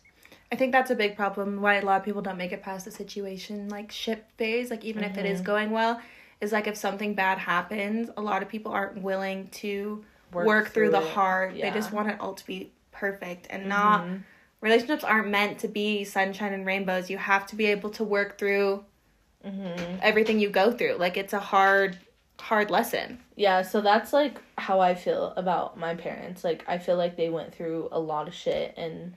I 0.52 0.56
think 0.56 0.72
that's 0.72 0.90
a 0.90 0.96
big 0.96 1.16
problem 1.16 1.62
why 1.62 1.76
a 1.76 1.86
lot 1.86 2.00
of 2.00 2.06
people 2.06 2.22
don't 2.22 2.38
make 2.38 2.52
it 2.52 2.64
past 2.64 2.86
the 2.86 2.92
situation 2.92 3.70
like 3.70 3.92
ship 3.92 4.26
phase, 4.38 4.72
like 4.72 4.84
even 4.84 5.04
if 5.04 5.18
it 5.18 5.26
is 5.26 5.42
going 5.42 5.72
well, 5.72 6.02
is 6.42 6.52
like 6.52 6.66
if 6.66 6.76
something 6.76 7.14
bad 7.14 7.38
happens, 7.38 8.10
a 8.18 8.22
lot 8.22 8.42
of 8.42 8.50
people 8.50 8.72
aren't 8.72 9.02
willing 9.04 9.50
to 9.50 10.04
work, 10.32 10.70
through, 10.70 10.90
the 10.90 10.98
it. 10.98 11.04
hard. 11.04 11.56
They 11.56 11.70
just 11.70 11.92
want 11.92 12.10
it 12.10 12.20
all 12.20 12.34
to 12.34 12.46
be 12.48 12.72
perfect 12.92 13.48
and 13.50 13.68
not 13.68 14.02
Mhm. 14.02 14.24
relationships 14.62 15.04
aren't 15.04 15.28
meant 15.28 15.60
to 15.60 15.68
be 15.68 16.04
sunshine 16.04 16.54
and 16.54 16.66
rainbows. 16.66 17.10
You 17.10 17.18
have 17.18 17.46
to 17.48 17.56
be 17.56 17.68
able 17.68 17.92
to 17.92 18.04
work 18.04 18.38
through 18.40 18.86
Mhm. 19.46 20.00
everything 20.02 20.40
you 20.40 20.50
go 20.50 20.72
through. 20.72 20.96
Like 20.96 21.16
it's 21.18 21.34
a 21.34 21.40
hard 21.40 21.98
hard 22.40 22.72
lesson. 22.72 23.20
Yeah, 23.36 23.62
so 23.64 23.82
that's 23.82 24.14
like 24.14 24.40
how 24.58 24.80
I 24.80 24.96
feel 24.96 25.34
about 25.36 25.78
my 25.78 25.96
parents. 25.96 26.44
Like 26.44 26.64
I 26.68 26.78
feel 26.78 26.96
like 26.98 27.16
they 27.18 27.30
went 27.30 27.54
through 27.54 27.90
a 27.92 28.00
lot 28.00 28.28
of 28.28 28.34
shit 28.34 28.74
and 28.78 29.16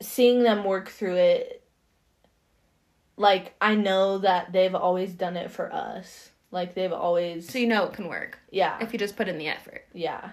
seeing 0.00 0.42
them 0.42 0.64
work 0.64 0.88
through 0.90 1.16
it 1.16 1.62
like 3.16 3.54
I 3.60 3.74
know 3.76 4.18
that 4.18 4.52
they've 4.52 4.74
always 4.74 5.12
done 5.12 5.36
it 5.36 5.50
for 5.50 5.72
us. 5.72 6.30
Like 6.50 6.74
they've 6.74 6.92
always 6.92 7.48
So 7.48 7.58
you 7.58 7.66
know 7.66 7.84
it 7.84 7.92
can 7.94 8.08
work 8.08 8.38
yeah. 8.50 8.76
if 8.80 8.92
you 8.92 8.98
just 8.98 9.16
put 9.16 9.28
in 9.28 9.38
the 9.38 9.48
effort. 9.48 9.86
yeah. 9.92 10.30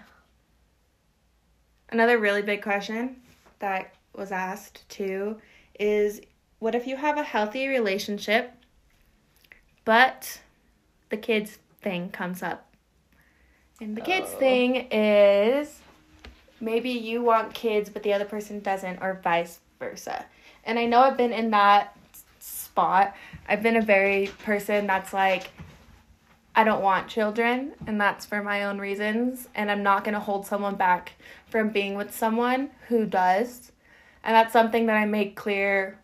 Another 1.90 2.18
really 2.18 2.42
big 2.42 2.62
question 2.62 3.20
that 3.58 3.94
was 4.14 4.32
asked 4.32 4.88
too 4.88 5.38
is 5.78 6.20
what 6.62 6.76
if 6.76 6.86
you 6.86 6.94
have 6.94 7.18
a 7.18 7.24
healthy 7.24 7.66
relationship 7.66 8.52
but 9.84 10.38
the 11.08 11.16
kids 11.16 11.58
thing 11.80 12.08
comes 12.08 12.40
up? 12.40 12.72
And 13.80 13.96
the 13.96 14.00
kids 14.00 14.28
Oh. 14.32 14.38
thing 14.38 14.86
is 14.92 15.80
maybe 16.60 16.90
you 16.90 17.20
want 17.20 17.52
kids 17.52 17.90
but 17.90 18.04
the 18.04 18.12
other 18.12 18.24
person 18.24 18.60
doesn't 18.60 19.02
or 19.02 19.20
vice 19.24 19.58
versa. 19.80 20.24
And 20.62 20.78
I 20.78 20.86
know 20.86 21.00
I've 21.00 21.16
been 21.16 21.32
in 21.32 21.50
that 21.50 21.96
spot. 22.38 23.16
I've 23.48 23.64
been 23.64 23.76
a 23.76 23.82
very 23.82 24.28
person 24.44 24.86
that's 24.86 25.12
like 25.12 25.50
I 26.54 26.62
don't 26.64 26.82
want 26.82 27.08
children, 27.08 27.72
and 27.86 27.98
that's 27.98 28.26
for 28.26 28.42
my 28.42 28.64
own 28.64 28.78
reasons. 28.78 29.48
And 29.54 29.70
I'm 29.70 29.82
not 29.82 30.04
going 30.04 30.12
to 30.12 30.20
hold 30.20 30.46
someone 30.46 30.74
back 30.74 31.14
from 31.48 31.70
being 31.70 31.94
with 31.94 32.14
someone 32.14 32.70
who 32.88 33.06
does. 33.06 33.72
And 34.22 34.34
that's 34.34 34.52
something 34.52 34.84
that 34.86 34.96
I 34.96 35.06
make 35.06 35.34
clear 35.34 35.98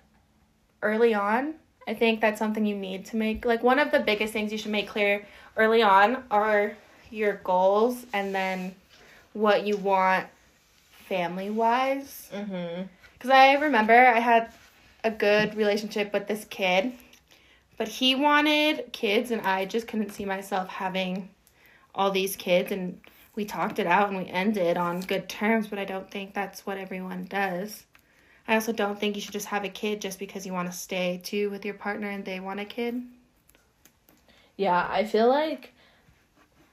early 0.82 1.14
on. 1.14 1.54
I 1.86 1.94
think 1.94 2.20
that's 2.20 2.38
something 2.38 2.66
you 2.66 2.76
need 2.76 3.06
to 3.06 3.16
make. 3.16 3.44
Like, 3.44 3.62
one 3.62 3.78
of 3.78 3.90
the 3.90 4.00
biggest 4.00 4.32
things 4.32 4.52
you 4.52 4.58
should 4.58 4.72
make 4.72 4.88
clear 4.88 5.26
early 5.56 5.82
on 5.82 6.24
are 6.30 6.76
your 7.10 7.34
goals 7.44 8.04
and 8.12 8.34
then 8.34 8.74
what 9.32 9.66
you 9.66 9.76
want 9.76 10.26
family 11.08 11.48
wise. 11.48 12.28
Mhm. 12.32 12.88
Because 13.14 13.30
I 13.30 13.54
remember 13.54 13.94
I 13.94 14.20
had 14.20 14.52
a 15.02 15.10
good 15.10 15.54
relationship 15.54 16.12
with 16.12 16.28
this 16.28 16.44
kid, 16.44 16.92
but 17.76 17.88
he 17.88 18.14
wanted 18.14 18.92
kids, 18.92 19.30
and 19.30 19.40
I 19.42 19.64
just 19.64 19.88
couldn't 19.88 20.10
see 20.10 20.24
myself 20.24 20.68
having 20.68 21.30
all 21.94 22.10
these 22.10 22.36
kids. 22.36 22.70
And 22.70 23.00
we 23.34 23.44
talked 23.44 23.78
it 23.78 23.86
out 23.86 24.08
and 24.08 24.18
we 24.18 24.26
ended 24.26 24.76
on 24.76 25.00
good 25.00 25.28
terms, 25.28 25.68
but 25.68 25.78
I 25.78 25.84
don't 25.84 26.10
think 26.10 26.34
that's 26.34 26.66
what 26.66 26.76
everyone 26.76 27.24
does. 27.24 27.84
I 28.48 28.54
also 28.54 28.72
don't 28.72 28.98
think 28.98 29.14
you 29.14 29.20
should 29.20 29.34
just 29.34 29.46
have 29.46 29.64
a 29.64 29.68
kid 29.68 30.00
just 30.00 30.18
because 30.18 30.46
you 30.46 30.54
want 30.54 30.70
to 30.70 30.76
stay 30.76 31.20
too 31.22 31.50
with 31.50 31.64
your 31.64 31.74
partner 31.74 32.08
and 32.08 32.24
they 32.24 32.40
want 32.40 32.60
a 32.60 32.64
kid. 32.64 33.02
Yeah, 34.56 34.88
I 34.90 35.04
feel 35.04 35.28
like 35.28 35.74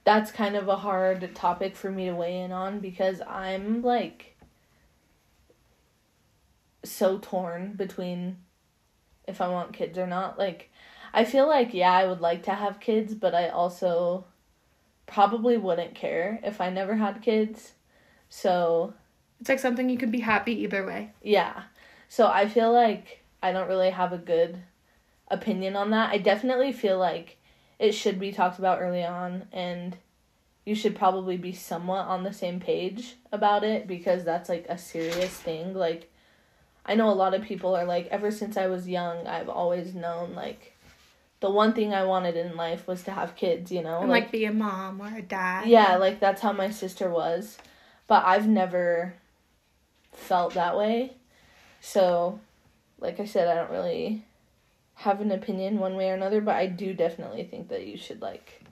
that's 0.04 0.32
kind 0.32 0.56
of 0.56 0.68
a 0.68 0.76
hard 0.76 1.34
topic 1.34 1.76
for 1.76 1.90
me 1.90 2.06
to 2.06 2.14
weigh 2.14 2.40
in 2.40 2.50
on 2.50 2.80
because 2.80 3.20
I'm 3.28 3.82
like 3.82 4.36
so 6.82 7.18
torn 7.18 7.74
between 7.74 8.38
if 9.26 9.40
I 9.40 9.48
want 9.48 9.72
kids 9.72 9.98
or 9.98 10.06
not. 10.06 10.38
Like, 10.38 10.70
I 11.12 11.24
feel 11.24 11.46
like, 11.46 11.74
yeah, 11.74 11.92
I 11.92 12.06
would 12.06 12.20
like 12.20 12.44
to 12.44 12.54
have 12.54 12.80
kids, 12.80 13.14
but 13.14 13.34
I 13.34 13.48
also 13.48 14.24
probably 15.06 15.56
wouldn't 15.56 15.94
care 15.94 16.40
if 16.42 16.60
I 16.60 16.70
never 16.70 16.96
had 16.96 17.22
kids. 17.22 17.72
So, 18.28 18.94
It's 19.40 19.48
like 19.48 19.58
something 19.58 19.88
you 19.88 19.98
could 19.98 20.12
be 20.12 20.20
happy 20.20 20.52
either 20.62 20.84
way. 20.86 21.12
yeah. 21.22 21.64
So 22.08 22.28
I 22.28 22.48
feel 22.48 22.72
like 22.72 23.24
I 23.42 23.52
don't 23.52 23.68
really 23.68 23.90
have 23.90 24.12
a 24.12 24.18
good 24.18 24.58
opinion 25.28 25.74
on 25.74 25.90
that. 25.90 26.10
I 26.10 26.18
definitely 26.18 26.72
feel 26.72 26.98
like 26.98 27.36
it 27.78 27.92
should 27.92 28.20
be 28.20 28.32
talked 28.32 28.58
about 28.58 28.80
early 28.80 29.04
on 29.04 29.46
and 29.52 29.96
you 30.64 30.74
should 30.74 30.94
probably 30.96 31.36
be 31.36 31.52
somewhat 31.52 32.06
on 32.06 32.22
the 32.22 32.32
same 32.32 32.60
page 32.60 33.16
about 33.32 33.64
it 33.64 33.86
because 33.86 34.24
that's 34.24 34.48
like 34.48 34.66
a 34.68 34.78
serious 34.78 35.30
thing. 35.30 35.74
Like 35.74 36.10
I 36.84 36.94
know 36.94 37.08
a 37.08 37.14
lot 37.14 37.34
of 37.34 37.42
people 37.42 37.74
are 37.74 37.84
like 37.84 38.06
ever 38.06 38.30
since 38.30 38.56
I 38.56 38.68
was 38.68 38.88
young, 38.88 39.26
I've 39.26 39.48
always 39.48 39.94
known 39.94 40.34
like 40.34 40.76
the 41.40 41.50
one 41.50 41.72
thing 41.72 41.92
I 41.92 42.04
wanted 42.04 42.36
in 42.36 42.56
life 42.56 42.86
was 42.86 43.02
to 43.02 43.10
have 43.10 43.36
kids, 43.36 43.70
you 43.70 43.82
know? 43.82 44.00
And 44.00 44.10
like, 44.10 44.32
be 44.32 44.44
a 44.46 44.52
mom 44.52 45.00
or 45.00 45.14
a 45.14 45.22
dad. 45.22 45.68
yeah, 45.68 45.96
like 45.96 46.20
that's 46.20 46.40
how 46.40 46.52
my 46.52 46.70
sister 46.70 47.10
was. 47.10 47.58
But 48.06 48.24
I've 48.24 48.48
never 48.48 49.14
felt 50.16 50.54
that 50.54 50.76
way. 50.76 51.12
So, 51.80 52.40
like 52.98 53.20
I 53.20 53.26
said, 53.26 53.48
I 53.48 53.54
don't 53.54 53.70
really 53.70 54.24
have 54.94 55.20
an 55.20 55.30
opinion 55.30 55.78
one 55.78 55.94
way 55.94 56.10
or 56.10 56.14
another, 56.14 56.40
but 56.40 56.56
I 56.56 56.66
do 56.66 56.94
definitely 56.94 57.44
think 57.44 57.68
that 57.68 57.86
you 57.86 57.96
should 57.96 58.22
like 58.22 58.62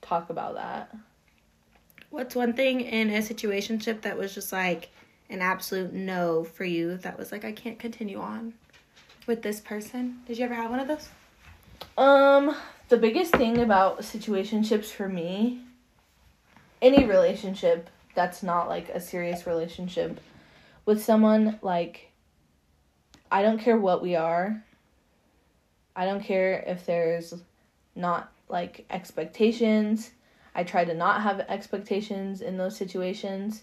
talk 0.00 0.30
about 0.30 0.54
that. 0.54 0.94
What's 2.10 2.34
one 2.34 2.54
thing 2.54 2.80
in 2.80 3.10
a 3.10 3.18
situationship 3.18 4.02
that 4.02 4.16
was 4.16 4.34
just 4.34 4.52
like 4.52 4.90
an 5.28 5.42
absolute 5.42 5.92
no 5.92 6.44
for 6.44 6.64
you 6.64 6.96
that 6.98 7.18
was 7.18 7.30
like 7.30 7.44
I 7.44 7.52
can't 7.52 7.78
continue 7.78 8.20
on 8.20 8.54
with 9.26 9.42
this 9.42 9.60
person? 9.60 10.20
Did 10.26 10.38
you 10.38 10.44
ever 10.44 10.54
have 10.54 10.70
one 10.70 10.80
of 10.80 10.88
those? 10.88 11.08
Um, 11.98 12.54
the 12.88 12.96
biggest 12.96 13.32
thing 13.34 13.58
about 13.58 14.00
situationships 14.00 14.86
for 14.86 15.08
me, 15.08 15.62
any 16.80 17.04
relationship 17.04 17.90
that's 18.14 18.42
not 18.42 18.68
like 18.68 18.88
a 18.88 19.00
serious 19.00 19.46
relationship 19.46 20.20
with 20.86 21.02
someone, 21.02 21.58
like, 21.62 22.10
I 23.30 23.42
don't 23.42 23.58
care 23.58 23.76
what 23.78 24.02
we 24.02 24.16
are. 24.16 24.62
I 25.94 26.04
don't 26.06 26.22
care 26.22 26.64
if 26.66 26.86
there's 26.86 27.34
not 27.94 28.32
like 28.48 28.86
expectations. 28.90 30.10
I 30.54 30.64
try 30.64 30.84
to 30.84 30.94
not 30.94 31.22
have 31.22 31.40
expectations 31.40 32.40
in 32.40 32.56
those 32.56 32.76
situations 32.76 33.62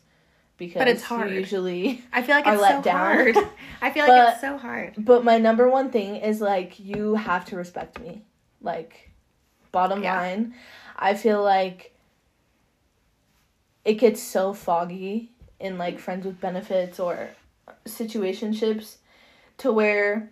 because 0.58 0.80
But 0.80 0.88
it's 0.88 1.03
hard. 1.03 1.32
usually 1.32 2.03
I 2.13 2.21
feel 2.21 2.36
like 2.36 2.47
are 2.47 2.53
it's 2.53 2.62
let 2.62 2.75
so 2.77 2.82
down. 2.84 2.95
hard. 2.95 3.38
I 3.82 3.91
feel 3.91 4.03
like 4.08 4.12
But- 4.25 4.32
it's 4.34 4.41
so 4.41 4.58
hard. 4.58 4.93
But 4.97 5.23
my 5.23 5.38
number 5.38 5.69
one 5.69 5.89
thing 5.91 6.15
is 6.17 6.39
like 6.41 6.80
you 6.80 7.15
have 7.15 7.45
to 7.45 7.56
respect 7.58 7.99
me. 7.99 8.23
Like 8.62 9.12
bottom 9.71 10.01
Yeah. 10.03 10.17
line, 10.19 10.53
I 10.95 11.13
feel 11.15 11.43
like 11.43 11.93
it 13.86 13.95
gets 13.95 14.21
so 14.21 14.53
foggy 14.53 15.32
in 15.59 15.77
like 15.77 15.99
friends 15.99 16.25
with 16.25 16.39
benefits 16.39 16.99
or 16.99 17.29
situationships 17.85 18.97
to 19.57 19.71
where 19.71 20.29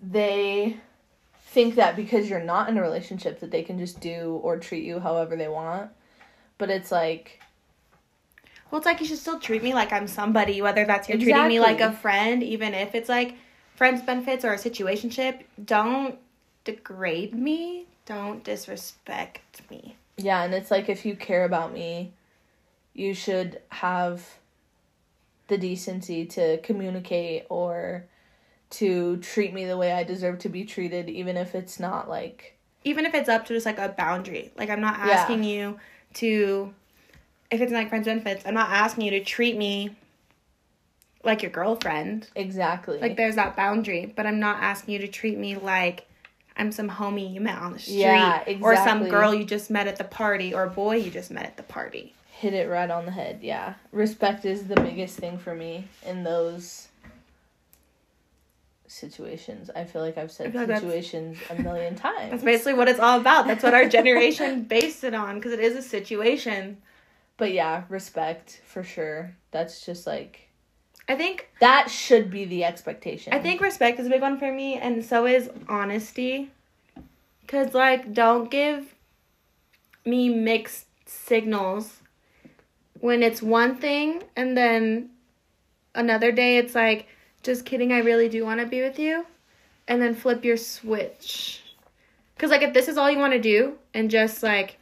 they 0.00 0.76
think 1.46 1.74
that 1.76 1.96
because 1.96 2.28
you're 2.28 2.40
not 2.42 2.68
in 2.68 2.78
a 2.78 2.82
relationship 2.82 3.40
that 3.40 3.50
they 3.50 3.62
can 3.62 3.78
just 3.78 4.00
do 4.00 4.40
or 4.42 4.58
treat 4.58 4.84
you 4.84 4.98
however 5.00 5.36
they 5.36 5.48
want. 5.48 5.90
But 6.58 6.70
it's 6.70 6.90
like 6.90 7.40
Well, 8.70 8.78
it's 8.78 8.86
like 8.86 9.00
you 9.00 9.06
should 9.06 9.18
still 9.18 9.38
treat 9.38 9.62
me 9.62 9.74
like 9.74 9.92
I'm 9.92 10.06
somebody, 10.08 10.62
whether 10.62 10.84
that's 10.84 11.08
you're 11.08 11.18
treating 11.18 11.48
me 11.48 11.60
like 11.60 11.80
a 11.80 11.92
friend, 11.92 12.42
even 12.42 12.74
if 12.74 12.94
it's 12.94 13.08
like 13.08 13.36
friends 13.76 14.02
benefits 14.02 14.44
or 14.44 14.52
a 14.52 14.56
situationship. 14.56 15.42
Don't 15.64 16.18
degrade 16.64 17.34
me. 17.34 17.86
Don't 18.06 18.42
disrespect 18.44 19.62
me. 19.70 19.96
Yeah, 20.16 20.42
and 20.42 20.54
it's 20.54 20.70
like 20.70 20.88
if 20.88 21.04
you 21.04 21.16
care 21.16 21.44
about 21.44 21.72
me, 21.72 22.12
you 22.94 23.14
should 23.14 23.60
have 23.70 24.38
the 25.48 25.58
decency 25.58 26.24
to 26.26 26.58
communicate 26.58 27.46
or 27.48 28.04
to 28.70 29.18
treat 29.18 29.52
me 29.52 29.66
the 29.66 29.76
way 29.76 29.92
I 29.92 30.02
deserve 30.02 30.38
to 30.40 30.48
be 30.48 30.64
treated, 30.64 31.10
even 31.10 31.36
if 31.36 31.54
it's 31.54 31.78
not 31.78 32.08
like 32.08 32.56
Even 32.84 33.04
if 33.06 33.14
it's 33.14 33.28
up 33.28 33.44
to 33.46 33.54
just 33.54 33.66
like 33.66 33.78
a 33.78 33.90
boundary. 33.90 34.50
Like 34.56 34.70
I'm 34.70 34.80
not 34.80 34.98
Yeah. 34.98 35.12
asking 35.12 35.44
you 35.44 35.78
to 36.14 36.74
if 37.50 37.60
it's 37.60 37.70
like 37.72 37.90
friends 37.90 38.06
benefits, 38.06 38.44
I'm 38.46 38.54
not 38.54 38.70
asking 38.70 39.04
you 39.04 39.10
to 39.12 39.22
treat 39.22 39.56
me 39.58 39.94
like 41.22 41.42
your 41.42 41.50
girlfriend. 41.50 42.28
exactly 42.34 42.98
Like 42.98 43.16
there's 43.16 43.36
that 43.36 43.56
boundary, 43.56 44.12
but 44.16 44.26
I'm 44.26 44.40
not 44.40 44.62
asking 44.62 44.94
you 44.94 45.00
to 45.00 45.08
treat 45.08 45.36
me 45.38 45.56
like 45.56 46.06
I'm 46.56 46.72
some 46.72 46.88
homie 46.88 47.32
you 47.32 47.40
met 47.40 47.58
on 47.58 47.72
the 47.74 47.78
street 47.78 48.00
Yeah, 48.00 48.42
or 48.60 48.76
some 48.76 49.08
girl 49.08 49.34
you 49.34 49.44
just 49.44 49.70
met 49.70 49.86
at 49.86 49.96
the 49.96 50.04
party 50.04 50.52
or 50.54 50.64
a 50.64 50.70
boy 50.70 50.96
you 50.96 51.10
just 51.10 51.30
met 51.30 51.44
at 51.44 51.56
the 51.56 51.62
party. 51.62 52.14
Hit 52.42 52.54
it 52.54 52.68
right 52.68 52.90
on 52.90 53.04
the 53.04 53.12
head. 53.12 53.38
Yeah, 53.40 53.74
respect 53.92 54.44
is 54.44 54.66
the 54.66 54.74
biggest 54.74 55.16
thing 55.16 55.38
for 55.38 55.54
me 55.54 55.86
in 56.04 56.24
those 56.24 56.88
situations. 58.88 59.70
I 59.76 59.84
feel 59.84 60.02
like 60.02 60.18
I've 60.18 60.32
said 60.32 60.52
like 60.52 60.66
situations 60.66 61.38
a 61.50 61.54
million 61.54 61.94
times. 62.08 62.32
That's 62.32 62.42
basically 62.42 62.74
what 62.74 62.88
it's 62.88 62.98
all 62.98 63.20
about. 63.20 63.46
That's 63.46 63.62
what 63.62 63.74
our 63.74 63.88
generation 63.88 64.64
based 64.76 65.04
it 65.04 65.14
on 65.14 65.36
because 65.36 65.52
it 65.52 65.60
is 65.60 65.76
a 65.76 65.82
situation. 65.82 66.78
But 67.36 67.52
yeah, 67.52 67.84
respect 67.88 68.60
for 68.66 68.82
sure. 68.82 69.36
That's 69.52 69.86
just 69.86 70.04
like 70.04 70.48
I 71.08 71.14
think 71.14 71.48
that 71.60 71.90
should 71.90 72.28
be 72.28 72.44
the 72.44 72.64
expectation. 72.64 73.32
I 73.32 73.38
think 73.38 73.60
respect 73.60 74.00
is 74.00 74.08
a 74.08 74.10
big 74.10 74.20
one 74.20 74.36
for 74.36 74.52
me, 74.52 74.74
and 74.74 75.04
so 75.04 75.26
is 75.26 75.48
honesty. 75.68 76.50
Cause 77.46 77.72
like, 77.72 78.12
don't 78.12 78.50
give 78.50 78.96
me 80.04 80.28
mixed 80.28 80.86
signals 81.06 82.01
when 83.02 83.24
it's 83.24 83.42
one 83.42 83.74
thing, 83.74 84.22
and 84.36 84.56
then 84.56 85.10
another 85.92 86.30
day 86.30 86.56
it's 86.56 86.72
like, 86.72 87.08
just 87.42 87.64
kidding, 87.64 87.92
I 87.92 87.98
really 87.98 88.28
do 88.28 88.44
want 88.44 88.60
to 88.60 88.66
be 88.66 88.80
with 88.80 88.96
you, 88.96 89.26
and 89.88 90.00
then 90.00 90.14
flip 90.14 90.44
your 90.44 90.56
switch. 90.56 91.64
Cause 92.38 92.50
like, 92.50 92.62
if 92.62 92.72
this 92.72 92.86
is 92.86 92.96
all 92.96 93.10
you 93.10 93.18
want 93.18 93.32
to 93.32 93.40
do, 93.40 93.76
and 93.92 94.08
just 94.08 94.44
like 94.44 94.78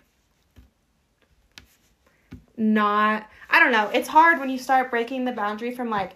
not, 2.59 3.26
I 3.48 3.59
don't 3.59 3.72
know, 3.72 3.90
it's 3.94 4.06
hard 4.09 4.38
when 4.38 4.50
you 4.50 4.59
start 4.59 4.90
breaking 4.90 5.24
the 5.24 5.33
boundary 5.33 5.74
from 5.74 5.88
like 5.88 6.12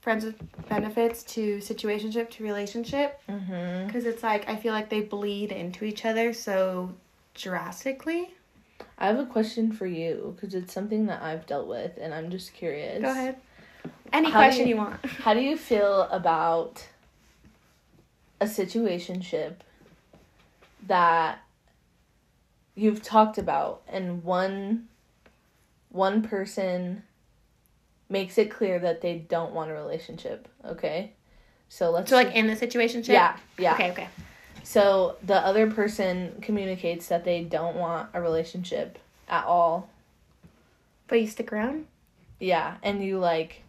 friends 0.00 0.24
with 0.24 0.34
benefits 0.68 1.22
to 1.22 1.58
situationship 1.58 2.30
to 2.30 2.42
relationship 2.42 3.20
mm-hmm. 3.28 3.86
because 3.86 4.06
it's 4.06 4.24
like 4.24 4.48
I 4.48 4.56
feel 4.56 4.72
like 4.72 4.88
they 4.88 5.02
bleed 5.02 5.52
into 5.52 5.84
each 5.84 6.04
other 6.04 6.32
so 6.32 6.92
drastically. 7.34 8.34
I 9.02 9.06
have 9.08 9.18
a 9.18 9.26
question 9.26 9.72
for 9.72 9.84
you 9.84 10.32
because 10.36 10.54
it's 10.54 10.72
something 10.72 11.06
that 11.06 11.20
I've 11.22 11.44
dealt 11.44 11.66
with, 11.66 11.98
and 12.00 12.14
I'm 12.14 12.30
just 12.30 12.54
curious. 12.54 13.02
Go 13.02 13.10
ahead. 13.10 13.36
Any 14.12 14.30
How 14.30 14.38
question 14.38 14.68
you- 14.68 14.76
you 14.76 14.76
want. 14.76 15.04
How 15.24 15.34
do 15.34 15.40
you 15.40 15.56
feel 15.58 16.02
about 16.02 16.86
a 18.40 18.44
situationship 18.46 19.54
that 20.86 21.40
you've 22.76 23.02
talked 23.02 23.38
about, 23.38 23.82
and 23.88 24.22
one 24.22 24.86
one 25.88 26.22
person 26.22 27.02
makes 28.08 28.38
it 28.38 28.50
clear 28.52 28.78
that 28.78 29.00
they 29.00 29.18
don't 29.18 29.52
want 29.52 29.72
a 29.72 29.74
relationship? 29.74 30.46
Okay, 30.64 31.12
so 31.68 31.90
let's 31.90 32.08
So 32.08 32.14
like 32.14 32.36
in 32.36 32.46
the 32.46 32.54
situationship. 32.54 33.08
yeah 33.08 33.36
yeah. 33.58 33.74
Okay. 33.74 33.90
Okay. 33.90 34.08
So 34.62 35.16
the 35.22 35.36
other 35.36 35.70
person 35.70 36.38
communicates 36.40 37.08
that 37.08 37.24
they 37.24 37.42
don't 37.42 37.76
want 37.76 38.10
a 38.14 38.20
relationship 38.20 38.98
at 39.28 39.44
all. 39.44 39.88
But 41.08 41.20
you 41.20 41.26
stick 41.26 41.52
around. 41.52 41.86
Yeah, 42.38 42.76
and 42.82 43.04
you 43.04 43.18
like 43.18 43.62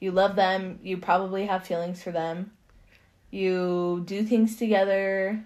you 0.00 0.10
love 0.10 0.34
them, 0.34 0.80
you 0.82 0.96
probably 0.96 1.46
have 1.46 1.66
feelings 1.66 2.02
for 2.02 2.10
them. 2.10 2.50
You 3.30 4.02
do 4.04 4.24
things 4.24 4.56
together. 4.56 5.44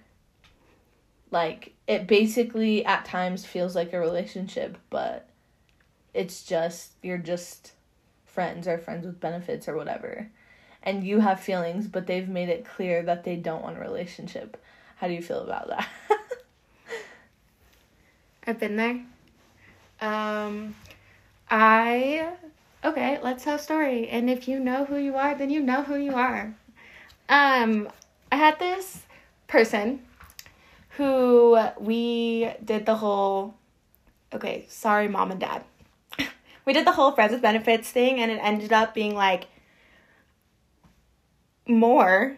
Like 1.31 1.75
it 1.87 2.07
basically 2.07 2.85
at 2.85 3.05
times 3.05 3.45
feels 3.45 3.75
like 3.77 3.93
a 3.93 4.01
relationship, 4.01 4.79
but 4.91 5.29
it's 6.15 6.43
just 6.43 6.93
you're 7.03 7.19
just 7.19 7.73
friends 8.25 8.67
or 8.67 8.79
friends 8.79 9.05
with 9.07 9.21
benefits 9.21 9.69
or 9.69 9.77
whatever. 9.77 10.31
And 10.87 11.05
you 11.05 11.21
have 11.21 11.41
feelings, 11.41 11.89
but 11.89 12.07
they've 12.07 12.29
made 12.29 12.49
it 12.49 12.65
clear 12.65 13.03
that 13.03 13.25
they 13.25 13.37
don't 13.37 13.63
want 13.63 13.77
a 13.77 13.81
relationship. 13.81 14.57
How 14.97 15.09
do 15.09 15.13
you 15.13 15.21
feel 15.21 15.41
about 15.41 15.69
that? 15.69 15.89
I've 18.47 18.61
been 18.61 18.77
there. 18.77 19.05
Um, 20.01 20.77
I 21.51 22.29
okay. 22.85 23.19
Let's 23.21 23.43
tell 23.43 23.57
a 23.57 23.59
story. 23.59 24.09
And 24.09 24.31
if 24.31 24.47
you 24.47 24.61
know 24.61 24.85
who 24.85 24.97
you 24.97 25.17
are, 25.17 25.35
then 25.35 25.51
you 25.51 25.61
know 25.61 25.83
who 25.83 25.97
you 25.97 26.15
are. 26.15 26.55
Um, 27.29 27.89
I 28.31 28.37
had 28.37 28.61
this 28.61 29.03
person 29.49 30.01
who 30.91 31.59
we 31.81 32.51
did 32.65 32.87
the 32.87 32.95
whole. 32.95 33.55
Okay, 34.33 34.67
sorry, 34.69 35.09
mom 35.09 35.33
and 35.33 35.41
dad. 35.41 35.65
we 36.65 36.73
did 36.73 36.87
the 36.87 36.93
whole 36.93 37.13
friends 37.13 37.33
with 37.33 37.43
benefits 37.43 37.91
thing, 37.91 38.21
and 38.21 38.31
it 38.31 38.39
ended 38.41 38.73
up 38.73 38.95
being 38.95 39.15
like 39.15 39.47
more 41.69 42.37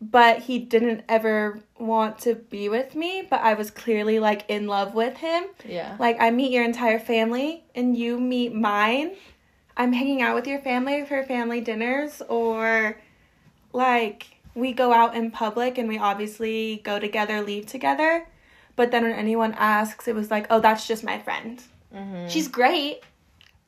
but 0.00 0.38
he 0.38 0.58
didn't 0.58 1.02
ever 1.08 1.60
want 1.78 2.18
to 2.20 2.34
be 2.34 2.70
with 2.70 2.94
me, 2.94 3.26
but 3.28 3.40
I 3.42 3.52
was 3.52 3.70
clearly 3.70 4.18
like 4.18 4.48
in 4.48 4.66
love 4.66 4.94
with 4.94 5.18
him. 5.18 5.44
yeah. 5.68 5.96
Like 5.98 6.16
I 6.20 6.30
meet 6.30 6.52
your 6.52 6.64
entire 6.64 6.98
family 6.98 7.64
and 7.74 7.96
you 7.96 8.18
meet 8.18 8.54
mine. 8.54 9.12
I'm 9.76 9.92
hanging 9.92 10.22
out 10.22 10.34
with 10.34 10.46
your 10.46 10.58
family 10.58 11.04
for 11.04 11.22
family 11.24 11.60
dinners 11.60 12.22
or 12.28 12.98
like 13.72 14.38
we 14.54 14.72
go 14.72 14.92
out 14.92 15.14
in 15.14 15.30
public 15.30 15.76
and 15.76 15.86
we 15.86 15.98
obviously 15.98 16.80
go 16.82 16.98
together, 16.98 17.42
leave 17.42 17.66
together. 17.66 18.26
But 18.76 18.90
then 18.92 19.02
when 19.02 19.12
anyone 19.12 19.52
asks, 19.58 20.08
it 20.08 20.14
was 20.14 20.30
like, 20.30 20.46
"Oh, 20.48 20.60
that's 20.60 20.88
just 20.88 21.04
my 21.04 21.18
friend. 21.18 21.62
hmm 21.92 22.26
She's 22.26 22.48
great, 22.48 23.00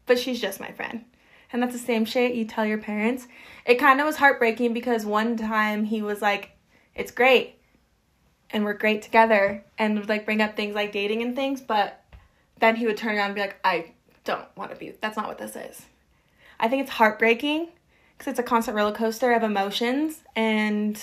but 0.07 0.19
she's 0.19 0.41
just 0.41 0.61
my 0.61 0.73
friend." 0.73 1.05
And 1.53 1.63
that's 1.63 1.73
the 1.73 1.79
same 1.79 2.05
shit 2.05 2.35
you 2.35 2.45
tell 2.45 2.65
your 2.65 2.79
parents. 2.79 3.29
It 3.67 3.77
kind 3.77 4.01
of 4.01 4.07
was 4.07 4.17
heartbreaking 4.17 4.73
because 4.73 5.05
one 5.05 5.37
time 5.37 5.85
he 5.85 6.01
was 6.03 6.23
like, 6.23 6.53
"It's 6.95 7.11
great." 7.11 7.59
And 8.51 8.65
we're 8.65 8.75
great 8.75 9.03
together 9.03 9.65
and 9.79 9.99
would 9.99 10.09
like 10.09 10.25
bring 10.25 10.41
up 10.41 10.57
things 10.57 10.75
like 10.75 10.93
dating 10.93 11.23
and 11.23 11.35
things, 11.35 11.61
but 11.61 12.03
then 12.59 12.77
he 12.77 12.87
would 12.87 12.97
turn 12.97 13.17
around 13.17 13.27
and 13.27 13.35
be 13.35 13.41
like, 13.41 13.59
"I 13.65 13.93
don't 14.25 14.47
want 14.57 14.71
to 14.71 14.77
be. 14.77 14.95
That's 15.01 15.17
not 15.17 15.29
what 15.29 15.39
this 15.39 15.57
is." 15.57 15.87
I 16.59 16.69
think 16.69 16.83
it's 16.83 16.93
heartbreaking 16.93 17.69
because 18.17 18.31
it's 18.31 18.39
a 18.39 18.45
constant 18.45 18.77
roller 18.77 18.93
coaster 18.93 19.33
of 19.33 19.43
emotions 19.43 20.23
and 20.37 21.01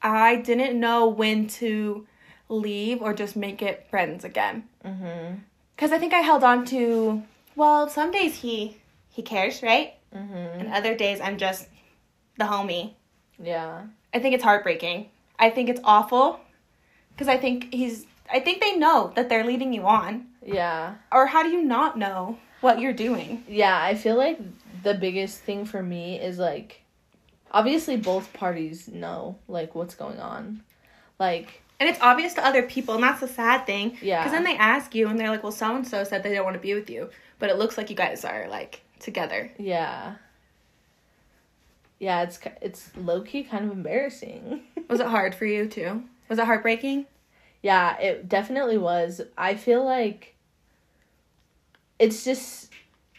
I 0.00 0.36
didn't 0.36 0.78
know 0.78 1.06
when 1.06 1.46
to 1.48 2.06
leave 2.48 3.00
or 3.00 3.14
just 3.14 3.36
make 3.36 3.62
it 3.62 3.86
friends 3.90 4.24
again 4.24 4.68
mm-hmm. 4.84 5.36
because 5.76 5.92
I 5.92 5.98
think 5.98 6.12
I 6.12 6.18
held 6.18 6.42
on 6.42 6.64
to. 6.66 7.22
Well, 7.54 7.88
some 7.88 8.10
days 8.10 8.36
he 8.36 8.78
he 9.12 9.22
cares, 9.22 9.62
right? 9.62 9.94
hmm 10.12 10.34
And 10.58 10.72
other 10.72 10.94
days 10.96 11.20
I'm 11.20 11.38
just 11.38 11.68
the 12.38 12.44
homie. 12.44 12.94
Yeah. 13.42 13.82
I 14.14 14.18
think 14.18 14.34
it's 14.34 14.44
heartbreaking. 14.44 15.08
I 15.38 15.50
think 15.50 15.68
it's 15.68 15.80
awful 15.84 16.40
because 17.14 17.28
I 17.28 17.36
think 17.38 17.72
he's. 17.72 18.06
I 18.32 18.40
think 18.40 18.60
they 18.60 18.76
know 18.76 19.12
that 19.16 19.28
they're 19.28 19.44
leading 19.44 19.72
you 19.72 19.84
on, 19.86 20.26
Yeah. 20.44 20.94
or 21.10 21.26
how 21.26 21.42
do 21.42 21.50
you 21.50 21.62
not 21.62 21.98
know 21.98 22.38
what 22.62 22.78
you're 22.80 22.92
doing? 22.94 23.44
Yeah, 23.48 23.78
I 23.82 23.94
feel 23.94 24.16
like 24.16 24.38
the 24.82 24.94
biggest 24.94 25.40
thing 25.40 25.64
for 25.66 25.82
me 25.82 26.18
is 26.20 26.38
like 26.38 26.80
obviously 27.50 27.96
both 27.96 28.32
parties 28.32 28.88
know 28.88 29.36
like 29.48 29.74
what's 29.74 29.94
going 29.94 30.18
on. 30.20 30.62
Like, 31.18 31.60
And 31.80 31.88
it's 31.88 32.00
obvious 32.00 32.34
to 32.34 32.46
other 32.46 32.62
people, 32.62 32.94
and 32.94 33.02
that's 33.04 33.20
the 33.20 33.28
sad 33.28 33.66
thing. 33.66 33.98
Yeah. 34.00 34.20
Because 34.22 34.32
then 34.32 34.44
they 34.44 34.56
ask 34.56 34.94
you, 34.94 35.08
and 35.08 35.18
they're 35.18 35.30
like, 35.30 35.42
well, 35.42 35.52
so 35.52 35.74
and 35.76 35.86
so 35.86 36.04
said 36.04 36.22
they 36.22 36.34
don't 36.34 36.44
want 36.44 36.54
to 36.56 36.60
be 36.62 36.74
with 36.74 36.88
you. 36.88 37.10
But 37.38 37.50
it 37.50 37.58
looks 37.58 37.76
like 37.76 37.90
you 37.90 37.96
guys 37.96 38.24
are, 38.24 38.46
like, 38.48 38.82
together. 39.02 39.50
yeah. 39.58 40.14
Yeah, 41.98 42.22
it's 42.22 42.40
it's 42.60 42.90
low 42.96 43.20
key 43.20 43.44
kind 43.44 43.64
of 43.64 43.70
embarrassing. 43.70 44.62
Was 44.90 44.98
it 44.98 45.06
hard 45.06 45.34
for 45.36 45.44
you, 45.44 45.68
too? 45.68 46.02
Was 46.28 46.38
it 46.40 46.46
heartbreaking? 46.46 47.06
Yeah, 47.62 47.96
it 48.00 48.28
definitely 48.28 48.76
was. 48.76 49.20
I 49.38 49.54
feel 49.54 49.84
like 49.84 50.34
it's 52.00 52.24
just 52.24 52.70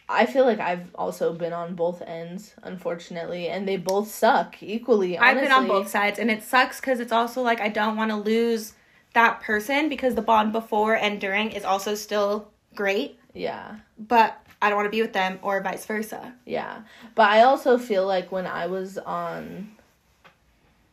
I 0.06 0.26
feel 0.26 0.44
like 0.44 0.60
I've 0.60 0.94
also 0.96 1.32
been 1.32 1.54
on 1.54 1.74
both 1.74 2.02
ends, 2.02 2.52
unfortunately, 2.62 3.48
and 3.48 3.66
they 3.66 3.78
both 3.78 4.10
suck 4.10 4.62
equally. 4.62 5.16
I've 5.16 5.40
been 5.40 5.50
on 5.50 5.66
both 5.66 5.88
sides, 5.88 6.18
and 6.18 6.30
it 6.30 6.42
sucks 6.42 6.78
because 6.78 7.00
it's 7.00 7.12
also 7.12 7.40
like 7.40 7.62
I 7.62 7.68
don't 7.70 7.96
want 7.96 8.10
to 8.10 8.16
lose 8.18 8.74
that 9.14 9.40
person 9.40 9.88
because 9.88 10.14
the 10.14 10.20
bond 10.22 10.52
before 10.52 10.94
and 10.94 11.18
during 11.18 11.52
is 11.52 11.64
also 11.64 11.94
still 11.94 12.48
great, 12.74 13.18
Yeah. 13.32 13.76
but 13.98 14.43
I 14.64 14.70
don't 14.70 14.78
want 14.78 14.86
to 14.86 14.96
be 14.96 15.02
with 15.02 15.12
them 15.12 15.38
or 15.42 15.60
vice 15.62 15.84
versa. 15.84 16.34
Yeah. 16.46 16.84
But 17.14 17.28
I 17.28 17.42
also 17.42 17.76
feel 17.76 18.06
like 18.06 18.32
when 18.32 18.46
I 18.46 18.66
was 18.66 18.96
on 18.96 19.72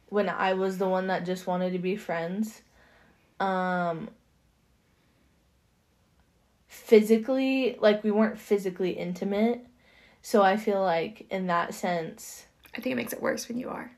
when 0.09 0.27
I 0.27 0.55
was 0.55 0.77
the 0.77 0.89
one 0.89 1.07
that 1.07 1.25
just 1.25 1.47
wanted 1.47 1.71
to 1.71 1.79
be 1.79 1.95
friends, 1.95 2.63
um 3.39 4.09
physically 6.67 7.77
like 7.79 8.03
we 8.03 8.11
weren't 8.11 8.37
physically 8.37 8.91
intimate. 8.91 9.65
So 10.21 10.41
I 10.41 10.57
feel 10.57 10.81
like 10.81 11.25
in 11.31 11.47
that 11.47 11.73
sense 11.73 12.47
I 12.75 12.81
think 12.81 12.91
it 12.91 12.97
makes 12.97 13.13
it 13.13 13.21
worse 13.21 13.47
when 13.47 13.57
you 13.57 13.69
are. 13.69 13.89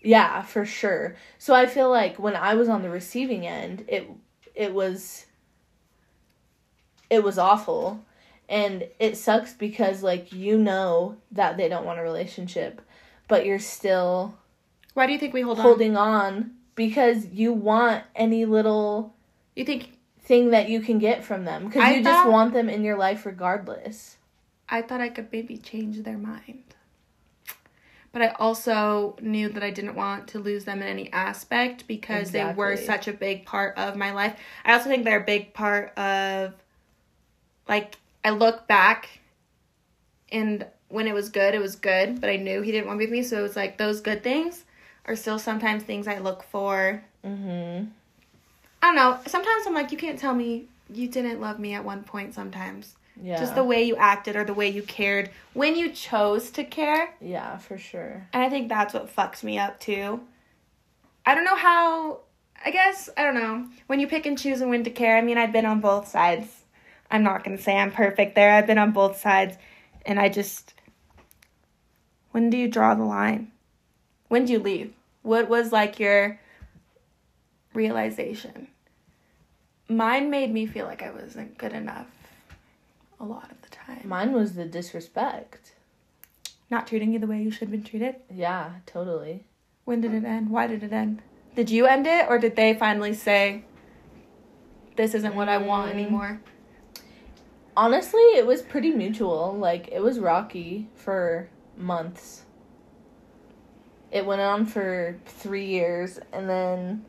Yeah, 0.00 0.40
for 0.40 0.64
sure. 0.64 1.16
So 1.36 1.52
I 1.52 1.66
feel 1.66 1.90
like 1.90 2.18
when 2.18 2.34
I 2.34 2.54
was 2.54 2.70
on 2.70 2.80
the 2.80 2.88
receiving 2.88 3.46
end, 3.46 3.84
it 3.88 4.08
it 4.54 4.72
was 4.72 5.26
it 7.10 7.22
was 7.22 7.36
awful. 7.36 8.02
And 8.52 8.86
it 9.00 9.16
sucks 9.16 9.54
because 9.54 10.02
like 10.02 10.30
you 10.30 10.58
know 10.58 11.16
that 11.32 11.56
they 11.56 11.70
don't 11.70 11.86
want 11.86 11.98
a 11.98 12.02
relationship, 12.02 12.82
but 13.26 13.46
you're 13.46 13.58
still 13.58 14.36
Why 14.92 15.06
do 15.06 15.12
you 15.14 15.18
think 15.18 15.32
we 15.32 15.40
hold 15.40 15.58
on? 15.58 15.62
holding 15.62 15.96
on 15.96 16.52
because 16.74 17.26
you 17.28 17.54
want 17.54 18.04
any 18.14 18.44
little 18.44 19.14
You 19.56 19.64
think 19.64 19.96
thing 20.20 20.50
that 20.50 20.68
you 20.68 20.80
can 20.80 20.98
get 20.98 21.24
from 21.24 21.44
them 21.46 21.64
because 21.64 21.96
you 21.96 22.04
thought- 22.04 22.24
just 22.24 22.28
want 22.28 22.52
them 22.52 22.68
in 22.68 22.84
your 22.84 22.96
life 22.98 23.24
regardless. 23.24 24.18
I 24.68 24.82
thought 24.82 25.00
I 25.00 25.08
could 25.08 25.32
maybe 25.32 25.56
change 25.56 26.02
their 26.02 26.18
mind. 26.18 26.62
But 28.12 28.20
I 28.20 28.28
also 28.38 29.16
knew 29.22 29.48
that 29.48 29.62
I 29.62 29.70
didn't 29.70 29.94
want 29.94 30.28
to 30.28 30.38
lose 30.38 30.66
them 30.66 30.82
in 30.82 30.88
any 30.88 31.10
aspect 31.12 31.86
because 31.86 32.30
they 32.32 32.44
were 32.52 32.76
such 32.76 33.08
a 33.08 33.14
big 33.14 33.46
part 33.46 33.78
of 33.78 33.96
my 33.96 34.12
life. 34.12 34.38
I 34.66 34.74
also 34.74 34.90
think 34.90 35.04
they're 35.04 35.20
a 35.22 35.24
big 35.24 35.54
part 35.54 35.96
of, 35.98 36.52
like, 37.66 37.96
I 38.24 38.30
look 38.30 38.66
back 38.66 39.20
and 40.30 40.66
when 40.88 41.06
it 41.06 41.14
was 41.14 41.30
good, 41.30 41.54
it 41.54 41.60
was 41.60 41.76
good, 41.76 42.20
but 42.20 42.28
I 42.28 42.36
knew 42.36 42.62
he 42.62 42.70
didn't 42.70 42.86
want 42.86 43.00
to 43.00 43.06
be 43.06 43.10
with 43.10 43.18
me. 43.18 43.22
So 43.22 43.38
it 43.38 43.42
was 43.42 43.56
like 43.56 43.78
those 43.78 44.00
good 44.00 44.22
things 44.22 44.64
are 45.06 45.16
still 45.16 45.38
sometimes 45.38 45.82
things 45.82 46.06
I 46.06 46.18
look 46.18 46.42
for. 46.44 47.02
Mm-hmm. 47.24 47.86
I 48.82 48.86
don't 48.86 48.94
know. 48.96 49.18
Sometimes 49.26 49.66
I'm 49.66 49.74
like, 49.74 49.92
you 49.92 49.98
can't 49.98 50.18
tell 50.18 50.34
me 50.34 50.66
you 50.92 51.08
didn't 51.08 51.40
love 51.40 51.58
me 51.58 51.74
at 51.74 51.84
one 51.84 52.02
point 52.04 52.34
sometimes. 52.34 52.96
Yeah. 53.20 53.38
Just 53.38 53.54
the 53.54 53.64
way 53.64 53.82
you 53.82 53.96
acted 53.96 54.36
or 54.36 54.44
the 54.44 54.54
way 54.54 54.68
you 54.68 54.82
cared 54.82 55.30
when 55.52 55.76
you 55.76 55.90
chose 55.90 56.50
to 56.52 56.64
care. 56.64 57.14
Yeah, 57.20 57.58
for 57.58 57.78
sure. 57.78 58.26
And 58.32 58.42
I 58.42 58.48
think 58.48 58.68
that's 58.68 58.94
what 58.94 59.14
fucks 59.14 59.42
me 59.42 59.58
up 59.58 59.80
too. 59.80 60.20
I 61.24 61.34
don't 61.34 61.44
know 61.44 61.56
how, 61.56 62.20
I 62.64 62.70
guess, 62.70 63.08
I 63.16 63.22
don't 63.22 63.34
know. 63.34 63.68
When 63.86 64.00
you 64.00 64.08
pick 64.08 64.26
and 64.26 64.38
choose 64.38 64.60
and 64.60 64.70
when 64.70 64.84
to 64.84 64.90
care, 64.90 65.16
I 65.16 65.20
mean, 65.20 65.38
I've 65.38 65.52
been 65.52 65.66
on 65.66 65.80
both 65.80 66.08
sides. 66.08 66.61
I'm 67.12 67.22
not 67.22 67.44
going 67.44 67.56
to 67.56 67.62
say 67.62 67.76
I'm 67.76 67.92
perfect 67.92 68.34
there. 68.34 68.52
I've 68.54 68.66
been 68.66 68.78
on 68.78 68.90
both 68.92 69.18
sides. 69.20 69.56
And 70.06 70.18
I 70.18 70.28
just, 70.30 70.74
when 72.32 72.50
do 72.50 72.56
you 72.56 72.66
draw 72.66 72.94
the 72.94 73.04
line? 73.04 73.52
When 74.28 74.46
do 74.46 74.52
you 74.52 74.58
leave? 74.58 74.94
What 75.20 75.48
was 75.48 75.70
like 75.70 76.00
your 76.00 76.40
realization? 77.74 78.68
Mine 79.88 80.30
made 80.30 80.52
me 80.52 80.66
feel 80.66 80.86
like 80.86 81.02
I 81.02 81.10
wasn't 81.10 81.58
good 81.58 81.74
enough 81.74 82.06
a 83.20 83.24
lot 83.24 83.52
of 83.52 83.60
the 83.62 83.68
time. 83.68 84.00
Mine 84.04 84.32
was 84.32 84.54
the 84.54 84.64
disrespect. 84.64 85.74
Not 86.70 86.86
treating 86.86 87.12
you 87.12 87.18
the 87.18 87.26
way 87.26 87.42
you 87.42 87.50
should 87.50 87.68
have 87.68 87.70
been 87.70 87.84
treated. 87.84 88.16
Yeah, 88.34 88.70
totally. 88.86 89.44
When 89.84 90.00
did 90.00 90.14
it 90.14 90.24
end? 90.24 90.48
Why 90.50 90.66
did 90.66 90.82
it 90.82 90.92
end? 90.92 91.20
Did 91.54 91.68
you 91.70 91.86
end 91.86 92.06
it 92.06 92.26
or 92.28 92.38
did 92.38 92.56
they 92.56 92.72
finally 92.72 93.12
say, 93.12 93.64
this 94.96 95.14
isn't 95.14 95.34
what 95.34 95.50
I 95.50 95.58
want 95.58 95.90
Mm. 95.90 95.94
anymore? 95.94 96.40
Honestly, 97.76 98.20
it 98.36 98.46
was 98.46 98.62
pretty 98.62 98.90
mutual. 98.90 99.56
Like, 99.56 99.88
it 99.90 100.00
was 100.00 100.18
rocky 100.18 100.88
for 100.94 101.48
months. 101.76 102.42
It 104.10 104.26
went 104.26 104.42
on 104.42 104.66
for 104.66 105.18
three 105.24 105.64
years, 105.66 106.18
and 106.32 106.48
then, 106.48 107.04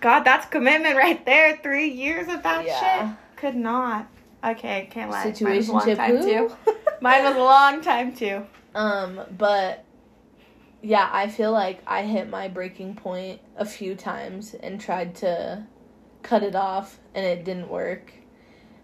God, 0.00 0.20
that's 0.20 0.44
commitment 0.46 0.96
right 0.96 1.24
there. 1.24 1.58
Three 1.62 1.88
years 1.88 2.28
of 2.28 2.42
that 2.42 2.66
Yeah. 2.66 3.08
shit. 3.08 3.16
Could 3.36 3.54
not. 3.56 4.06
Okay, 4.44 4.88
can't 4.90 5.10
lie. 5.10 5.32
Mine 5.40 5.56
was 5.56 5.68
a 5.68 5.72
long 5.72 5.96
time 5.96 6.22
too. 6.22 6.50
Mine 7.00 7.24
was 7.24 7.36
a 7.36 7.38
long 7.38 7.80
time 7.80 8.14
too. 8.14 8.44
um, 8.74 9.20
but 9.38 9.84
yeah, 10.82 11.08
I 11.12 11.28
feel 11.28 11.52
like 11.52 11.80
I 11.86 12.02
hit 12.02 12.28
my 12.28 12.48
breaking 12.48 12.94
point 12.96 13.40
a 13.56 13.64
few 13.64 13.94
times 13.94 14.54
and 14.54 14.78
tried 14.80 15.14
to 15.16 15.66
cut 16.22 16.42
it 16.42 16.54
off, 16.54 16.98
and 17.14 17.24
it 17.24 17.44
didn't 17.44 17.68
work. 17.68 18.12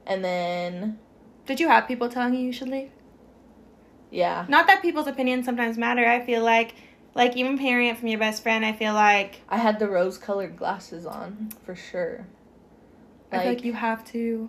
And 0.06 0.24
then, 0.24 0.98
Did 1.46 1.58
you 1.60 1.68
have 1.68 1.86
people 1.88 2.08
telling 2.08 2.34
you 2.34 2.40
you 2.40 2.52
should 2.52 2.68
leave? 2.68 2.90
yeah, 4.10 4.46
Not 4.48 4.66
that 4.68 4.82
people's 4.82 5.08
opinions 5.08 5.44
sometimes 5.44 5.76
matter. 5.76 6.06
I 6.06 6.24
feel 6.24 6.42
like, 6.42 6.74
like 7.14 7.36
even 7.36 7.58
hearing 7.58 7.88
it 7.88 7.98
from 7.98 8.08
your 8.08 8.20
best 8.20 8.42
friend, 8.42 8.64
I 8.64 8.72
feel 8.72 8.94
like 8.94 9.40
I 9.48 9.56
had 9.58 9.78
the 9.78 9.88
rose 9.88 10.16
colored 10.16 10.56
glasses 10.56 11.04
on 11.06 11.50
for 11.64 11.74
sure. 11.74 12.26
I 13.32 13.38
feel 13.40 13.48
like 13.48 13.64
you 13.64 13.72
have 13.72 14.04
to. 14.12 14.48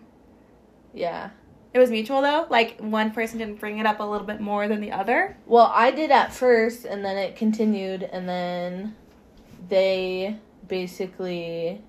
yeah. 0.94 1.32
It 1.74 1.80
was 1.80 1.92
mutual 1.92 2.22
though. 2.22 2.48
Like 2.50 2.80
one 2.80 3.12
person 3.12 3.38
didn't 3.40 3.60
bring 3.60 3.78
it 3.78 3.86
up 3.86 4.00
a 4.00 4.04
little 4.04 4.26
bit 4.26 4.40
more 4.40 4.68
than 4.68 4.80
the 4.82 4.92
other. 4.92 5.38
Well, 5.46 5.72
I 5.76 5.92
did 5.92 6.10
at 6.12 6.34
first, 6.34 6.86
and 6.86 7.04
then 7.06 7.18
it 7.18 7.36
continued, 7.36 8.04
and 8.04 8.28
then 8.28 8.96
they 9.70 10.38
basically 10.68 11.82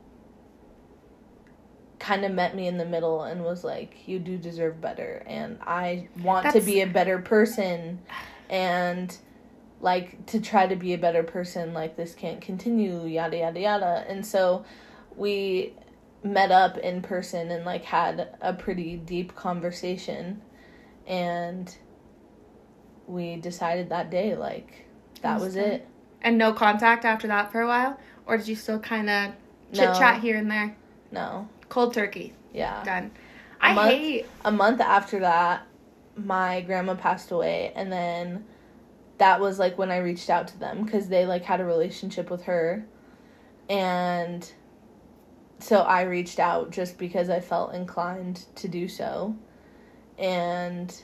kind 1.99 2.25
of 2.25 2.33
met 2.33 2.55
me 2.55 2.67
in 2.67 2.79
the 2.79 2.85
middle 2.85 3.23
and 3.23 3.45
was 3.45 3.65
like, 3.65 4.07
"You 4.07 4.19
do 4.19 4.37
deserve 4.37 4.81
better, 4.81 5.23
and 5.27 5.59
I 5.63 6.09
want 6.23 6.53
to 6.53 6.61
be 6.61 6.81
a 6.81 6.87
better 6.87 7.19
person, 7.19 8.01
and 8.49 9.17
like 9.81 10.27
to 10.27 10.41
try 10.41 10.67
to 10.67 10.77
be 10.77 10.95
a 10.95 10.99
better 10.99 11.23
person. 11.23 11.75
Like 11.75 11.97
this 11.97 12.15
can't 12.15 12.41
continue, 12.41 13.05
yada 13.07 13.39
yada 13.39 13.61
yada." 13.61 14.05
And 14.09 14.25
so 14.25 14.65
we 15.17 15.75
met 16.25 16.51
up 16.51 16.79
in 16.79 17.01
person 17.03 17.51
and 17.51 17.65
like 17.65 17.85
had 17.85 18.29
a 18.41 18.53
pretty 18.53 18.97
deep 18.97 19.35
conversation, 19.35 20.43
and 21.07 21.77
we 23.07 23.37
decided 23.37 23.89
that 23.89 24.11
day 24.11 24.37
like 24.37 24.85
that 25.23 25.41
was 25.41 25.57
it. 25.57 25.87
And 26.23 26.37
no 26.39 26.53
contact 26.53 27.05
after 27.05 27.27
that 27.29 27.53
for 27.53 27.61
a 27.61 27.67
while? 27.67 27.99
Or 28.27 28.37
did 28.37 28.49
you 28.49 28.57
still 28.57 28.79
kind 28.79 29.09
of 29.09 29.33
chit 29.73 29.89
No. 29.89 29.95
chat 29.99 30.21
here 30.21 30.37
and 30.37 30.51
there? 30.51 30.77
No, 31.11 31.49
Cold 31.69 31.95
turkey. 31.95 32.35
yeah. 32.53 32.83
Done. 32.85 33.11
A 33.61 33.67
I 33.67 33.75
month? 33.75 33.91
hate. 33.91 34.27
a 34.45 34.53
month 34.53 34.81
after 34.81 35.21
that, 35.21 35.67
my 36.17 36.61
grandma 36.63 36.95
passed 36.95 37.31
away, 37.31 37.73
and 37.75 37.93
then 37.93 38.45
that 39.19 39.41
was 39.41 39.59
like 39.59 39.77
when 39.79 39.91
I 39.91 39.99
reached 39.99 40.31
out 40.31 40.49
to 40.49 40.59
them 40.59 40.85
because 40.85 41.09
they 41.09 41.27
like 41.27 41.45
had 41.45 41.61
a 41.61 41.65
relationship 41.65 42.31
with 42.31 42.45
her, 42.45 42.87
and 43.69 44.51
so 45.59 45.81
I 45.81 46.03
reached 46.03 46.39
out 46.39 46.71
just 46.71 46.99
because 46.99 47.29
I 47.29 47.41
felt 47.41 47.75
inclined 47.75 48.45
to 48.57 48.69
do 48.69 48.87
so, 48.89 49.37
and 50.19 50.95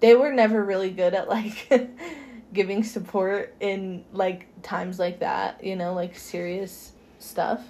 they 0.00 0.14
were 0.14 0.32
never 0.32 0.62
really 0.62 0.90
good 0.90 1.14
at 1.14 1.28
like 1.28 1.70
giving 2.52 2.84
support 2.84 3.54
in 3.60 4.04
like 4.12 4.46
times 4.62 4.98
like 4.98 5.20
that, 5.20 5.64
you 5.64 5.74
know, 5.76 5.94
like 5.94 6.16
serious 6.16 6.92
stuff. 7.18 7.62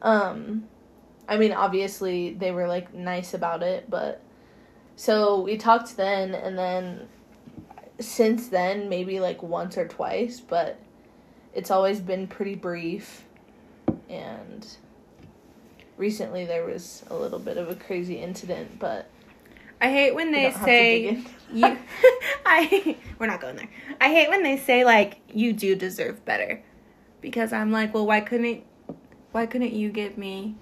Um 0.00 0.68
I 1.28 1.36
mean, 1.36 1.52
obviously 1.52 2.34
they 2.34 2.52
were 2.52 2.66
like 2.68 2.92
nice 2.92 3.34
about 3.34 3.62
it, 3.62 3.88
but 3.88 4.20
so 4.96 5.40
we 5.40 5.56
talked 5.56 5.96
then 5.96 6.34
and 6.34 6.58
then 6.58 7.08
since 8.00 8.48
then 8.48 8.88
maybe 8.88 9.20
like 9.20 9.42
once 9.42 9.78
or 9.78 9.86
twice, 9.86 10.40
but 10.40 10.78
it's 11.54 11.70
always 11.70 12.00
been 12.00 12.26
pretty 12.26 12.54
brief 12.54 13.24
and 14.08 14.66
recently 15.96 16.44
there 16.44 16.64
was 16.64 17.04
a 17.10 17.14
little 17.14 17.38
bit 17.38 17.56
of 17.56 17.68
a 17.68 17.74
crazy 17.74 18.16
incident, 18.16 18.78
but 18.78 19.08
I 19.80 19.90
hate 19.90 20.14
when 20.14 20.30
they 20.30 20.42
don't 20.42 20.52
have 20.52 20.64
to 20.64 20.70
dig 20.70 21.24
say 21.24 21.30
you. 21.52 21.78
I. 22.46 22.96
We're 23.18 23.26
not 23.26 23.40
going 23.40 23.56
there. 23.56 23.68
I 24.00 24.08
hate 24.08 24.28
when 24.28 24.42
they 24.42 24.56
say 24.56 24.84
like 24.84 25.18
you 25.32 25.52
do 25.52 25.74
deserve 25.74 26.24
better, 26.24 26.62
because 27.20 27.52
I'm 27.52 27.72
like, 27.72 27.92
well, 27.94 28.06
why 28.06 28.20
couldn't 28.20 28.64
why 29.32 29.46
couldn't 29.46 29.72
you 29.72 29.90
give 29.90 30.16
me 30.16 30.56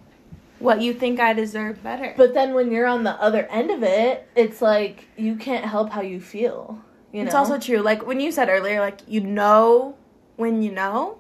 what 0.61 0.81
you 0.81 0.95
think 0.95 1.19
I 1.19 1.33
deserve 1.33 1.83
better? 1.83 2.15
But 2.17 2.35
then 2.35 2.55
when 2.55 2.71
you're 2.71 2.87
on 2.87 3.03
the 3.03 3.13
other 3.13 3.47
end 3.47 3.71
of 3.71 3.83
it, 3.83 4.29
it's 4.37 4.63
like 4.63 5.09
you 5.17 5.35
can't 5.37 5.65
help 5.65 5.91
how 5.91 6.03
you 6.03 6.21
feel. 6.21 6.83
You 7.13 7.23
know? 7.23 7.27
It's 7.27 7.35
also 7.35 7.59
true. 7.59 7.79
Like 7.79 8.07
when 8.07 8.21
you 8.21 8.31
said 8.31 8.49
earlier, 8.49 8.81
like 8.81 9.01
you 9.09 9.21
know 9.21 9.97
when 10.37 10.63
you 10.63 10.71
know. 10.71 11.19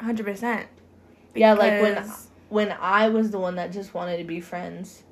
Hundred 0.00 0.26
percent. 0.26 0.66
Yeah, 1.34 1.54
like 1.54 1.80
when 1.80 2.12
when 2.48 2.76
I 2.80 3.08
was 3.08 3.30
the 3.30 3.38
one 3.38 3.54
that 3.56 3.72
just 3.72 3.94
wanted 3.94 4.18
to 4.18 4.24
be 4.24 4.40
friends. 4.40 5.04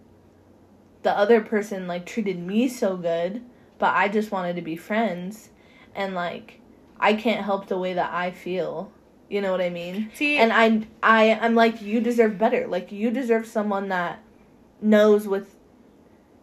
The 1.03 1.12
other 1.16 1.41
person 1.41 1.87
like 1.87 2.05
treated 2.05 2.39
me 2.39 2.69
so 2.69 2.97
good, 2.97 3.43
but 3.79 3.95
I 3.95 4.09
just 4.09 4.33
wanted 4.33 4.57
to 4.57 4.62
be 4.62 4.77
friends 4.77 5.51
and 5.95 6.14
like 6.14 6.61
I 6.99 7.14
can't 7.14 7.45
help 7.45 7.69
the 7.69 7.79
way 7.79 7.95
that 7.95 8.12
I 8.12 8.33
feel. 8.33 8.93
You 9.29 9.43
know 9.43 9.51
what 9.51 9.61
I 9.61 9.70
mean? 9.70 10.11
See, 10.14 10.39
And 10.39 10.53
I 10.53 10.87
I 11.03 11.39
I'm 11.41 11.55
like 11.55 11.83
you 11.83 12.01
deserve 12.01 12.39
better. 12.39 12.66
Like 12.66 12.93
you 12.93 13.11
deserve 13.11 13.47
someone 13.47 13.89
that 13.89 14.22
knows 14.81 15.26
with 15.29 15.55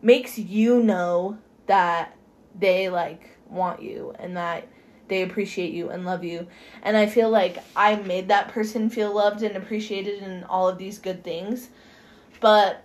makes 0.01 0.37
you 0.37 0.83
know 0.83 1.37
that 1.67 2.15
they 2.57 2.89
like 2.89 3.37
want 3.49 3.81
you 3.81 4.13
and 4.19 4.37
that 4.37 4.67
they 5.07 5.21
appreciate 5.23 5.73
you 5.73 5.89
and 5.89 6.05
love 6.05 6.23
you. 6.23 6.47
And 6.83 6.97
I 6.97 7.07
feel 7.07 7.29
like 7.29 7.57
I 7.75 7.95
made 7.95 8.27
that 8.27 8.49
person 8.49 8.89
feel 8.89 9.13
loved 9.13 9.43
and 9.43 9.55
appreciated 9.55 10.21
and 10.21 10.43
all 10.45 10.67
of 10.67 10.77
these 10.77 10.99
good 10.99 11.23
things. 11.23 11.69
But 12.39 12.83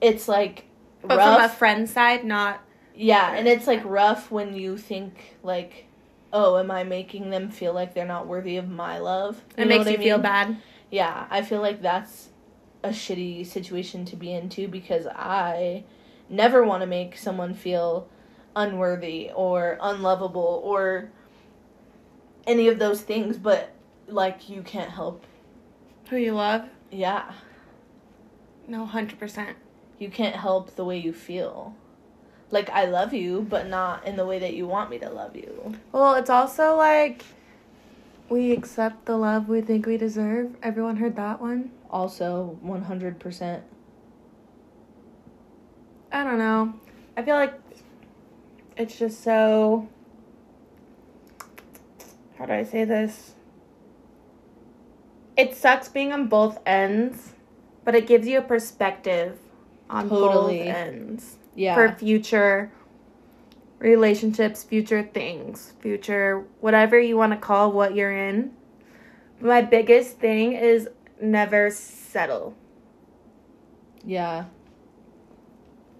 it's 0.00 0.28
like 0.28 0.64
but 1.02 1.18
rough. 1.18 1.36
from 1.36 1.44
a 1.44 1.48
friend 1.48 1.88
side, 1.88 2.24
not 2.24 2.62
yeah, 2.94 3.34
and 3.34 3.48
it's 3.48 3.66
like 3.66 3.82
rough 3.84 4.30
when 4.30 4.54
you 4.54 4.76
think 4.76 5.36
like, 5.42 5.86
oh, 6.32 6.58
am 6.58 6.70
I 6.70 6.84
making 6.84 7.30
them 7.30 7.50
feel 7.50 7.72
like 7.72 7.94
they're 7.94 8.06
not 8.06 8.26
worthy 8.26 8.56
of 8.56 8.68
my 8.68 8.98
love? 8.98 9.42
it 9.56 9.66
makes 9.66 9.80
what 9.80 9.88
I 9.88 9.90
you 9.92 9.98
feel 9.98 10.18
bad. 10.18 10.56
Yeah, 10.90 11.26
I 11.30 11.42
feel 11.42 11.60
like 11.60 11.82
that's 11.82 12.28
a 12.82 12.88
shitty 12.90 13.46
situation 13.46 14.04
to 14.06 14.16
be 14.16 14.32
into 14.32 14.66
because 14.68 15.06
I 15.06 15.84
never 16.28 16.64
want 16.64 16.82
to 16.82 16.86
make 16.86 17.16
someone 17.16 17.54
feel 17.54 18.08
unworthy 18.56 19.30
or 19.34 19.78
unlovable 19.80 20.60
or 20.64 21.10
any 22.46 22.68
of 22.68 22.78
those 22.78 23.02
things, 23.02 23.36
but 23.36 23.70
like 24.06 24.48
you 24.48 24.62
can't 24.62 24.90
help. 24.90 25.24
Who 26.08 26.16
you 26.16 26.32
love? 26.32 26.68
Yeah, 26.90 27.30
No, 28.66 28.84
hundred 28.86 29.18
percent. 29.20 29.56
you 29.98 30.10
can't 30.10 30.34
help 30.34 30.74
the 30.74 30.84
way 30.84 30.98
you 30.98 31.12
feel. 31.12 31.74
Like 32.50 32.68
I 32.70 32.86
love 32.86 33.14
you, 33.14 33.46
but 33.48 33.68
not 33.68 34.06
in 34.06 34.16
the 34.16 34.26
way 34.26 34.38
that 34.40 34.54
you 34.54 34.66
want 34.66 34.90
me 34.90 34.98
to 34.98 35.08
love 35.08 35.36
you. 35.36 35.74
Well, 35.92 36.14
it's 36.14 36.30
also 36.30 36.76
like 36.76 37.24
we 38.28 38.52
accept 38.52 39.06
the 39.06 39.16
love 39.16 39.48
we 39.48 39.60
think 39.60 39.86
we 39.86 39.96
deserve. 39.96 40.56
Everyone 40.62 40.96
heard 40.96 41.16
that 41.16 41.40
one? 41.40 41.70
Also, 41.90 42.58
100%. 42.64 43.60
I 46.12 46.24
don't 46.24 46.38
know. 46.38 46.74
I 47.16 47.22
feel 47.22 47.36
like 47.36 47.54
it's 48.76 48.98
just 48.98 49.22
so. 49.22 49.88
How 52.36 52.46
do 52.46 52.52
I 52.52 52.64
say 52.64 52.84
this? 52.84 53.34
It 55.36 55.54
sucks 55.54 55.88
being 55.88 56.12
on 56.12 56.26
both 56.26 56.58
ends, 56.66 57.32
but 57.84 57.94
it 57.94 58.06
gives 58.06 58.26
you 58.26 58.38
a 58.38 58.42
perspective 58.42 59.38
on 59.88 60.08
Totally. 60.08 60.58
both 60.58 60.66
ends 60.66 61.36
Yeah. 61.60 61.74
for 61.74 61.92
future 61.92 62.72
relationships, 63.80 64.62
future 64.62 65.02
things, 65.02 65.74
future 65.80 66.46
whatever 66.60 66.98
you 66.98 67.18
want 67.18 67.32
to 67.32 67.38
call 67.38 67.70
what 67.70 67.94
you're 67.94 68.16
in. 68.16 68.52
My 69.40 69.60
biggest 69.60 70.18
thing 70.18 70.54
is 70.54 70.88
never 71.20 71.70
settle. 71.70 72.54
Yeah. 74.02 74.46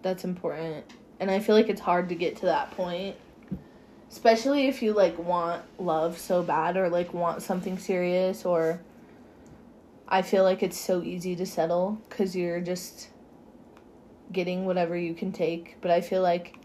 That's 0.01 0.25
important. 0.25 0.87
And 1.21 1.31
I 1.31 1.41
feel 1.41 1.55
like 1.55 1.69
it's 1.69 1.83
hard 1.83 2.09
to 2.09 2.15
get 2.15 2.37
to 2.37 2.47
that 2.47 2.71
point. 2.71 3.17
Especially 4.11 4.67
if 4.67 4.81
you 4.81 4.95
like 4.95 5.19
want 5.19 5.63
love 5.79 6.17
so 6.17 6.43
bad 6.43 6.79
or 6.79 6.89
like 6.89 7.13
want 7.13 7.43
something 7.43 7.79
serious 7.79 8.47
or 8.47 8.81
I 10.09 10.23
feel 10.23 10.43
like 10.43 10.63
it's 10.63 10.81
so 10.81 11.03
easy 11.03 11.37
to 11.37 11.45
settle 11.45 12.01
cuz 12.09 12.35
you're 12.35 12.63
just 12.63 13.10
getting 14.33 14.66
whatever 14.66 14.97
you 14.97 15.14
can 15.14 15.33
take, 15.33 15.76
but 15.81 15.91
I 15.91 16.01
feel 16.01 16.22
like 16.22 16.57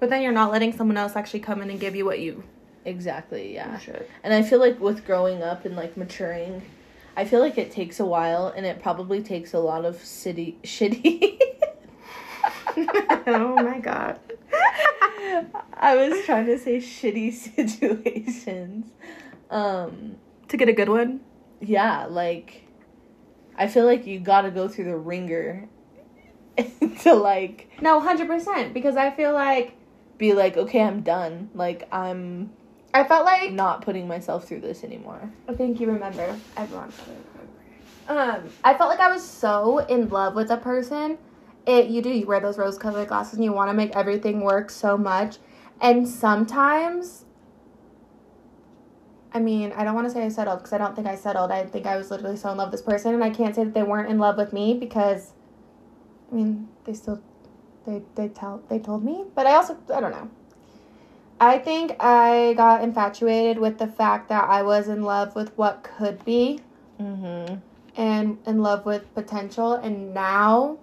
But 0.00 0.10
then 0.10 0.22
you're 0.22 0.32
not 0.32 0.52
letting 0.52 0.72
someone 0.72 0.96
else 0.96 1.16
actually 1.16 1.40
come 1.40 1.62
in 1.62 1.70
and 1.70 1.80
give 1.80 1.94
you 1.94 2.04
what 2.04 2.18
you 2.18 2.44
exactly, 2.84 3.54
yeah. 3.54 3.78
should. 3.78 4.06
And 4.22 4.34
I 4.34 4.42
feel 4.42 4.58
like 4.58 4.80
with 4.80 5.06
growing 5.06 5.42
up 5.42 5.64
and 5.64 5.76
like 5.76 5.96
maturing, 5.96 6.62
I 7.16 7.24
feel 7.24 7.40
like 7.40 7.58
it 7.58 7.70
takes 7.70 8.00
a 8.00 8.06
while 8.06 8.48
and 8.48 8.66
it 8.66 8.82
probably 8.82 9.22
takes 9.22 9.54
a 9.54 9.58
lot 9.58 9.84
of 9.84 9.96
city 10.04 10.58
shitty 10.64 11.38
oh 13.26 13.56
my 13.62 13.78
god. 13.78 14.18
I 15.74 15.96
was 15.96 16.24
trying 16.24 16.46
to 16.46 16.58
say 16.58 16.78
shitty 16.78 17.32
situations. 17.54 18.86
Um, 19.50 20.16
to 20.48 20.56
get 20.56 20.68
a 20.68 20.72
good 20.72 20.88
one? 20.88 21.20
yeah, 21.60 22.06
like 22.06 22.62
I 23.56 23.68
feel 23.68 23.84
like 23.84 24.06
you 24.06 24.18
got 24.20 24.42
to 24.42 24.50
go 24.50 24.68
through 24.68 24.86
the 24.86 24.96
ringer 24.96 25.68
to 27.00 27.14
like 27.14 27.68
No, 27.80 28.00
100% 28.00 28.72
because 28.72 28.96
I 28.96 29.10
feel 29.10 29.32
like 29.32 29.74
be 30.18 30.32
like, 30.32 30.56
okay, 30.56 30.82
I'm 30.82 31.00
done. 31.02 31.50
Like 31.54 31.88
I'm 31.92 32.50
I 32.94 33.02
felt 33.02 33.24
like 33.24 33.52
not 33.52 33.82
putting 33.82 34.06
myself 34.06 34.46
through 34.46 34.60
this 34.60 34.84
anymore. 34.84 35.32
I 35.48 35.54
think 35.54 35.80
you 35.80 35.88
remember. 35.88 36.38
Everyone. 36.56 36.92
Um, 38.06 38.48
I 38.62 38.74
felt 38.74 38.88
like 38.88 39.00
I 39.00 39.10
was 39.10 39.28
so 39.28 39.78
in 39.78 40.08
love 40.08 40.36
with 40.36 40.50
a 40.50 40.56
person. 40.56 41.18
It 41.66 41.88
you 41.88 42.02
do 42.02 42.10
you 42.10 42.26
wear 42.26 42.38
those 42.38 42.56
rose 42.56 42.78
colored 42.78 43.08
glasses 43.08 43.34
and 43.34 43.44
you 43.44 43.52
want 43.52 43.70
to 43.70 43.74
make 43.74 43.96
everything 43.96 44.42
work 44.42 44.70
so 44.70 44.96
much, 44.96 45.38
and 45.80 46.08
sometimes. 46.08 47.24
I 49.32 49.40
mean, 49.40 49.72
I 49.72 49.82
don't 49.82 49.96
want 49.96 50.06
to 50.06 50.12
say 50.12 50.24
I 50.24 50.28
settled 50.28 50.58
because 50.58 50.72
I 50.72 50.78
don't 50.78 50.94
think 50.94 51.08
I 51.08 51.16
settled. 51.16 51.50
I 51.50 51.64
think 51.66 51.86
I 51.86 51.96
was 51.96 52.08
literally 52.12 52.36
so 52.36 52.52
in 52.52 52.58
love 52.58 52.70
with 52.70 52.80
this 52.80 52.86
person, 52.86 53.14
and 53.14 53.24
I 53.24 53.30
can't 53.30 53.56
say 53.56 53.64
that 53.64 53.74
they 53.74 53.82
weren't 53.82 54.08
in 54.08 54.18
love 54.18 54.36
with 54.36 54.52
me 54.52 54.74
because, 54.74 55.32
I 56.34 56.36
mean, 56.36 56.68
they 56.84 56.94
still, 56.94 57.20
they 57.86 58.02
they 58.16 58.28
tell 58.28 58.60
they 58.68 58.80
told 58.80 59.04
me, 59.04 59.24
but 59.36 59.46
I 59.46 59.54
also 59.54 59.76
I 59.94 60.00
don't 60.00 60.10
know. 60.10 60.28
I 61.40 61.58
think 61.58 61.94
I 62.00 62.54
got 62.56 62.82
infatuated 62.82 63.58
with 63.58 63.78
the 63.78 63.86
fact 63.86 64.28
that 64.30 64.48
I 64.48 64.62
was 64.62 64.88
in 64.88 65.02
love 65.02 65.36
with 65.36 65.56
what 65.56 65.82
could 65.84 66.24
be 66.24 66.60
Mhm. 67.00 67.60
and 67.96 68.38
in 68.46 68.62
love 68.62 68.84
with 68.84 69.12
potential. 69.14 69.74
And 69.74 70.12
now 70.14 70.78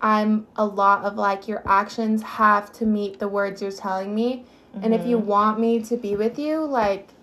I'm 0.00 0.46
a 0.56 0.66
lot 0.66 1.04
of 1.04 1.16
like, 1.16 1.48
your 1.48 1.62
actions 1.66 2.22
have 2.22 2.72
to 2.74 2.86
meet 2.86 3.18
the 3.20 3.28
words 3.28 3.62
you're 3.62 3.70
telling 3.70 4.14
me. 4.14 4.44
And 4.82 4.92
if 4.94 5.06
you 5.06 5.18
Mhm. 5.18 5.24
want 5.26 5.60
me 5.60 5.80
to 5.82 5.96
be 5.96 6.16
with 6.16 6.38
you, 6.38 6.64
like, 6.64 7.14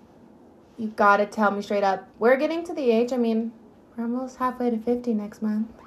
you 0.78 0.88
gotta 0.95 1.26
tell 1.26 1.51
me 1.51 1.62
straight 1.62 1.84
up. 1.84 2.07
We're 2.18 2.38
getting 2.38 2.64
to 2.64 2.74
the 2.74 2.89
age, 2.89 3.12
I 3.12 3.18
mean, 3.18 3.51
we're 3.95 4.03
almost 4.05 4.38
halfway 4.38 4.70
to 4.70 4.78
50 4.78 5.14
next 5.14 5.41
month. 5.41 5.80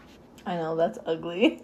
I 0.46 0.56
know 0.56 0.76
that's 0.76 0.98
ugly. 1.06 1.62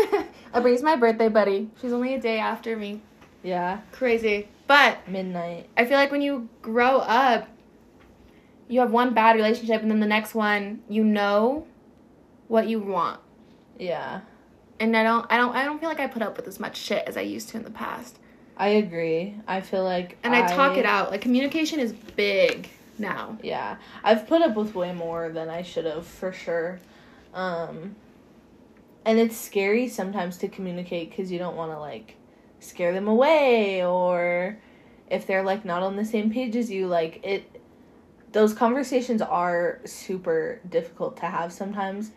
Abree's 0.54 0.82
my 0.82 0.96
birthday 0.96 1.28
buddy. 1.28 1.70
She's 1.80 1.92
only 1.92 2.14
a 2.14 2.20
day 2.20 2.38
after 2.38 2.76
me. 2.76 3.02
yeah, 3.42 3.80
Crazy. 3.92 4.48
But 4.66 5.06
midnight. 5.06 5.68
I 5.76 5.84
feel 5.84 5.98
like 5.98 6.10
when 6.10 6.22
you 6.22 6.48
grow 6.62 6.98
up, 6.98 7.46
you 8.68 8.80
have 8.80 8.90
one 8.90 9.12
bad 9.12 9.36
relationship, 9.36 9.82
and 9.82 9.90
then 9.90 10.00
the 10.00 10.06
next 10.06 10.34
one, 10.34 10.80
you 10.88 11.04
know 11.04 11.66
what 12.48 12.68
you 12.68 12.80
want. 12.80 13.20
Yeah. 13.78 14.20
And 14.80 14.96
I 14.96 15.02
don't, 15.02 15.26
I 15.30 15.36
don't, 15.36 15.54
I 15.54 15.64
don't 15.64 15.78
feel 15.78 15.90
like 15.90 16.00
I 16.00 16.06
put 16.06 16.22
up 16.22 16.36
with 16.38 16.48
as 16.48 16.58
much 16.58 16.76
shit 16.76 17.06
as 17.06 17.16
I 17.18 17.20
used 17.20 17.50
to 17.50 17.58
in 17.58 17.64
the 17.64 17.70
past. 17.70 18.18
I 18.56 18.68
agree. 18.68 19.34
I 19.46 19.60
feel 19.60 19.84
like 19.84 20.16
And 20.22 20.34
I, 20.34 20.46
talk 20.46 20.78
it 20.78 20.86
out. 20.86 21.10
Like 21.10 21.20
communication 21.20 21.80
is 21.80 21.92
big 21.92 22.70
now. 22.98 23.36
Yeah, 23.42 23.76
I've 24.04 24.26
put 24.26 24.40
up 24.40 24.54
with 24.56 24.74
way 24.74 24.92
more 24.92 25.28
than 25.30 25.50
I 25.50 25.62
should 25.62 25.84
have 25.84 26.06
for 26.06 26.32
sure. 26.32 26.80
Um, 27.34 27.96
and 29.04 29.18
it's 29.18 29.36
scary 29.36 29.88
sometimes 29.88 30.36
to 30.38 30.48
communicate 30.48 31.10
because 31.10 31.30
you 31.32 31.38
don't 31.38 31.56
want 31.56 31.72
to 31.72 31.78
like 31.78 32.16
scare 32.60 32.92
them 32.92 33.08
away 33.08 33.84
or 33.84 34.58
if 35.10 35.26
they're 35.26 35.42
like 35.42 35.64
not 35.64 35.82
on 35.82 35.96
the 35.96 36.04
same 36.04 36.30
page 36.30 36.54
as 36.56 36.70
you 36.70 36.86
like 36.86 37.20
it 37.24 37.60
those 38.32 38.54
conversations 38.54 39.20
are 39.20 39.80
super 39.84 40.60
difficult 40.68 41.16
to 41.18 41.26
have 41.26 41.52
sometimes 41.52 42.10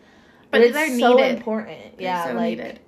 but, 0.50 0.60
But 0.60 0.60
it's 0.62 1.00
so 1.00 1.14
needed. 1.14 1.36
important 1.36 1.98
They're 1.98 2.04
yeah 2.06 2.24
so 2.28 2.32
like 2.34 2.58
needed. 2.58 2.80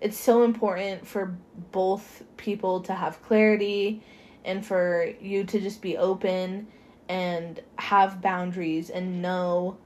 it's 0.00 0.18
so 0.18 0.42
important 0.42 1.06
for 1.06 1.36
both 1.72 2.22
people 2.36 2.80
to 2.82 2.94
have 2.94 3.22
clarity 3.22 4.02
and 4.44 4.64
for 4.64 5.12
you 5.20 5.44
to 5.44 5.60
just 5.60 5.80
be 5.82 5.96
open 5.96 6.66
and 7.08 7.60
have 7.76 8.20
boundaries 8.22 8.90
and 8.90 9.20
know 9.22 9.76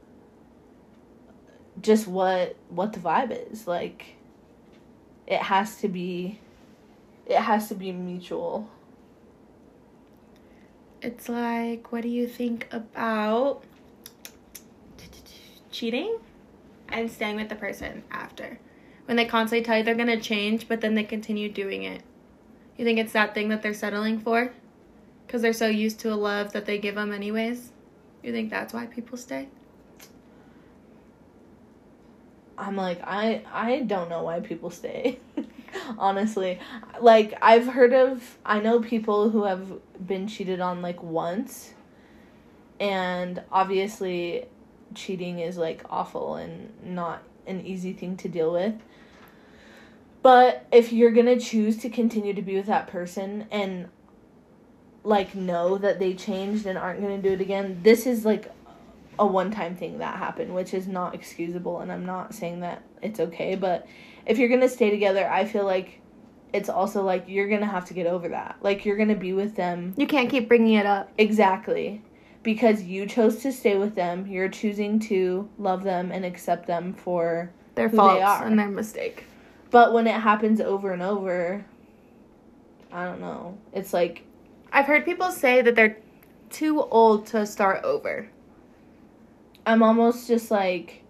just 1.80 2.06
what 2.06 2.56
what 2.68 2.92
the 2.92 3.00
vibe 3.00 3.52
is 3.52 3.66
like 3.66 4.14
it 5.26 5.40
has 5.40 5.76
to 5.76 5.88
be 5.88 6.38
it 7.26 7.36
has 7.36 7.68
to 7.68 7.74
be 7.74 7.92
mutual 7.92 8.68
It's 11.00 11.28
like, 11.28 11.92
what 11.92 12.02
do 12.02 12.08
you 12.08 12.26
think 12.26 12.66
about 12.72 13.62
cheating 15.70 16.18
and 16.88 17.10
staying 17.10 17.36
with 17.36 17.48
the 17.48 17.54
person 17.54 18.02
after. 18.10 18.58
When 19.04 19.16
they 19.16 19.24
constantly 19.24 19.64
tell 19.64 19.78
you 19.78 19.84
they're 19.84 19.94
going 19.94 20.08
to 20.08 20.20
change, 20.20 20.66
but 20.66 20.80
then 20.80 20.94
they 20.94 21.04
continue 21.04 21.48
doing 21.48 21.84
it. 21.84 22.02
You 22.76 22.84
think 22.84 22.98
it's 22.98 23.12
that 23.12 23.34
thing 23.34 23.48
that 23.50 23.62
they're 23.62 23.74
settling 23.74 24.18
for? 24.18 24.52
Because 25.26 25.42
they're 25.42 25.52
so 25.52 25.68
used 25.68 26.00
to 26.00 26.12
a 26.12 26.16
love 26.16 26.52
that 26.52 26.66
they 26.66 26.78
give 26.78 26.96
them, 26.96 27.12
anyways? 27.12 27.70
You 28.22 28.32
think 28.32 28.50
that's 28.50 28.74
why 28.74 28.86
people 28.86 29.16
stay? 29.16 29.48
I'm 32.58 32.76
like 32.76 33.00
I 33.04 33.42
I 33.52 33.80
don't 33.80 34.08
know 34.08 34.24
why 34.24 34.40
people 34.40 34.70
stay. 34.70 35.18
Honestly, 35.98 36.58
like 37.00 37.34
I've 37.40 37.66
heard 37.66 37.92
of 37.92 38.38
I 38.44 38.60
know 38.60 38.80
people 38.80 39.30
who 39.30 39.44
have 39.44 39.72
been 40.04 40.26
cheated 40.26 40.60
on 40.60 40.82
like 40.82 41.02
once. 41.02 41.74
And 42.80 43.42
obviously 43.50 44.46
cheating 44.94 45.40
is 45.40 45.56
like 45.56 45.82
awful 45.90 46.36
and 46.36 46.72
not 46.84 47.22
an 47.46 47.64
easy 47.66 47.92
thing 47.92 48.16
to 48.18 48.28
deal 48.28 48.52
with. 48.52 48.74
But 50.22 50.66
if 50.72 50.92
you're 50.92 51.12
going 51.12 51.26
to 51.26 51.38
choose 51.38 51.78
to 51.78 51.88
continue 51.88 52.34
to 52.34 52.42
be 52.42 52.56
with 52.56 52.66
that 52.66 52.86
person 52.86 53.46
and 53.50 53.88
like 55.04 55.34
know 55.34 55.78
that 55.78 55.98
they 55.98 56.14
changed 56.14 56.66
and 56.66 56.76
aren't 56.76 57.00
going 57.00 57.20
to 57.20 57.28
do 57.28 57.34
it 57.34 57.40
again, 57.40 57.80
this 57.82 58.06
is 58.06 58.24
like 58.24 58.50
a 59.18 59.26
one 59.26 59.50
time 59.50 59.76
thing 59.76 59.98
that 59.98 60.16
happened, 60.16 60.54
which 60.54 60.74
is 60.74 60.86
not 60.86 61.14
excusable. 61.14 61.80
And 61.80 61.90
I'm 61.90 62.06
not 62.06 62.34
saying 62.34 62.60
that 62.60 62.82
it's 63.02 63.20
okay, 63.20 63.54
but 63.54 63.86
if 64.26 64.38
you're 64.38 64.48
gonna 64.48 64.68
stay 64.68 64.90
together, 64.90 65.28
I 65.28 65.44
feel 65.44 65.64
like 65.64 66.00
it's 66.52 66.68
also 66.68 67.02
like 67.02 67.24
you're 67.28 67.48
gonna 67.48 67.66
have 67.66 67.84
to 67.86 67.94
get 67.94 68.06
over 68.06 68.28
that. 68.28 68.56
Like 68.60 68.84
you're 68.84 68.96
gonna 68.96 69.16
be 69.16 69.32
with 69.32 69.56
them. 69.56 69.94
You 69.96 70.06
can't 70.06 70.30
keep 70.30 70.48
bringing 70.48 70.74
it 70.74 70.86
up. 70.86 71.10
Exactly. 71.18 72.02
Because 72.42 72.82
you 72.82 73.06
chose 73.06 73.42
to 73.42 73.52
stay 73.52 73.76
with 73.76 73.94
them, 73.94 74.26
you're 74.26 74.48
choosing 74.48 75.00
to 75.00 75.48
love 75.58 75.82
them 75.82 76.12
and 76.12 76.24
accept 76.24 76.66
them 76.66 76.94
for 76.94 77.50
their 77.74 77.88
who 77.88 77.96
faults 77.96 78.14
they 78.14 78.22
are. 78.22 78.44
and 78.44 78.58
their 78.58 78.68
mistake. 78.68 79.24
But 79.70 79.92
when 79.92 80.06
it 80.06 80.14
happens 80.14 80.60
over 80.60 80.92
and 80.92 81.02
over, 81.02 81.64
I 82.92 83.04
don't 83.04 83.20
know. 83.20 83.58
It's 83.72 83.92
like 83.92 84.24
I've 84.72 84.86
heard 84.86 85.04
people 85.04 85.30
say 85.30 85.62
that 85.62 85.74
they're 85.74 85.98
too 86.50 86.82
old 86.82 87.26
to 87.28 87.46
start 87.46 87.84
over. 87.84 88.28
I'm 89.68 89.82
almost 89.82 90.26
just 90.26 90.50
like 90.50 91.02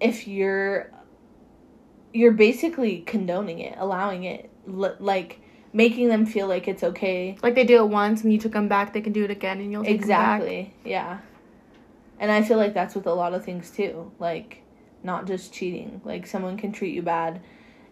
if 0.00 0.28
you're 0.28 0.88
you're 2.12 2.30
basically 2.30 3.00
condoning 3.00 3.58
it, 3.58 3.74
allowing 3.76 4.22
it, 4.22 4.48
l- 4.68 4.94
like 5.00 5.40
making 5.72 6.08
them 6.08 6.24
feel 6.24 6.46
like 6.46 6.68
it's 6.68 6.84
okay. 6.84 7.36
Like 7.42 7.56
they 7.56 7.64
do 7.64 7.78
it 7.78 7.88
once 7.88 8.22
and 8.22 8.32
you 8.32 8.38
took 8.38 8.52
them 8.52 8.68
back, 8.68 8.92
they 8.92 9.00
can 9.00 9.12
do 9.12 9.24
it 9.24 9.32
again 9.32 9.58
and 9.58 9.72
you'll 9.72 9.82
take 9.82 10.02
them 10.02 10.10
back. 10.10 10.42
Exactly. 10.42 10.74
Yeah. 10.84 11.18
And 12.20 12.30
I 12.30 12.42
feel 12.42 12.56
like 12.56 12.72
that's 12.72 12.94
with 12.94 13.08
a 13.08 13.14
lot 13.14 13.34
of 13.34 13.44
things 13.44 13.72
too. 13.72 14.12
Like 14.20 14.62
not 15.02 15.26
just 15.26 15.52
cheating. 15.52 16.02
Like 16.04 16.24
someone 16.24 16.56
can 16.56 16.70
treat 16.70 16.94
you 16.94 17.02
bad 17.02 17.40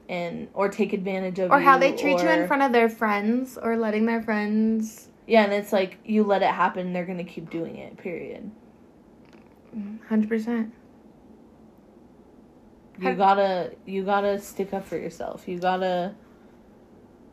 and 0.09 0.47
or 0.55 0.69
take 0.69 0.93
advantage 0.93 1.41
of 1.41 1.51
Or 1.51 1.59
how 1.59 1.79
they 1.79 1.97
treat 1.97 2.23
you 2.23 2.29
in 2.29 2.47
front 2.47 2.63
of 2.63 2.71
their 2.71 2.89
friends 2.89 3.59
or 3.61 3.77
letting 3.77 4.07
their 4.07 4.23
friends. 4.23 5.09
Yeah, 5.27 5.45
and 5.45 5.53
it's 5.53 5.73
like 5.73 5.99
you 6.05 6.25
let 6.25 6.43
it 6.43 6.51
happen, 6.51 6.93
they're 6.93 7.07
going 7.07 7.18
to 7.18 7.25
keep 7.25 7.51
doing 7.51 7.77
it. 7.77 7.97
Period. 7.97 8.51
100%. 10.11 10.70
You 12.99 13.14
gotta 13.14 13.73
you 13.85 14.05
gotta 14.05 14.39
stick 14.39 14.73
up 14.73 14.87
for 14.87 14.97
yourself. 14.97 15.49
You 15.49 15.59
gotta 15.59 16.14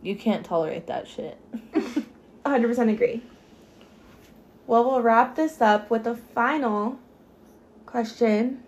you 0.01 0.15
can't 0.15 0.45
tolerate 0.45 0.87
that 0.87 1.07
shit. 1.07 1.37
100% 2.45 2.89
agree. 2.91 3.21
Well, 4.65 4.85
we'll 4.85 5.01
wrap 5.01 5.35
this 5.35 5.61
up 5.61 5.89
with 5.89 6.07
a 6.07 6.15
final 6.15 6.99
question. 7.85 8.63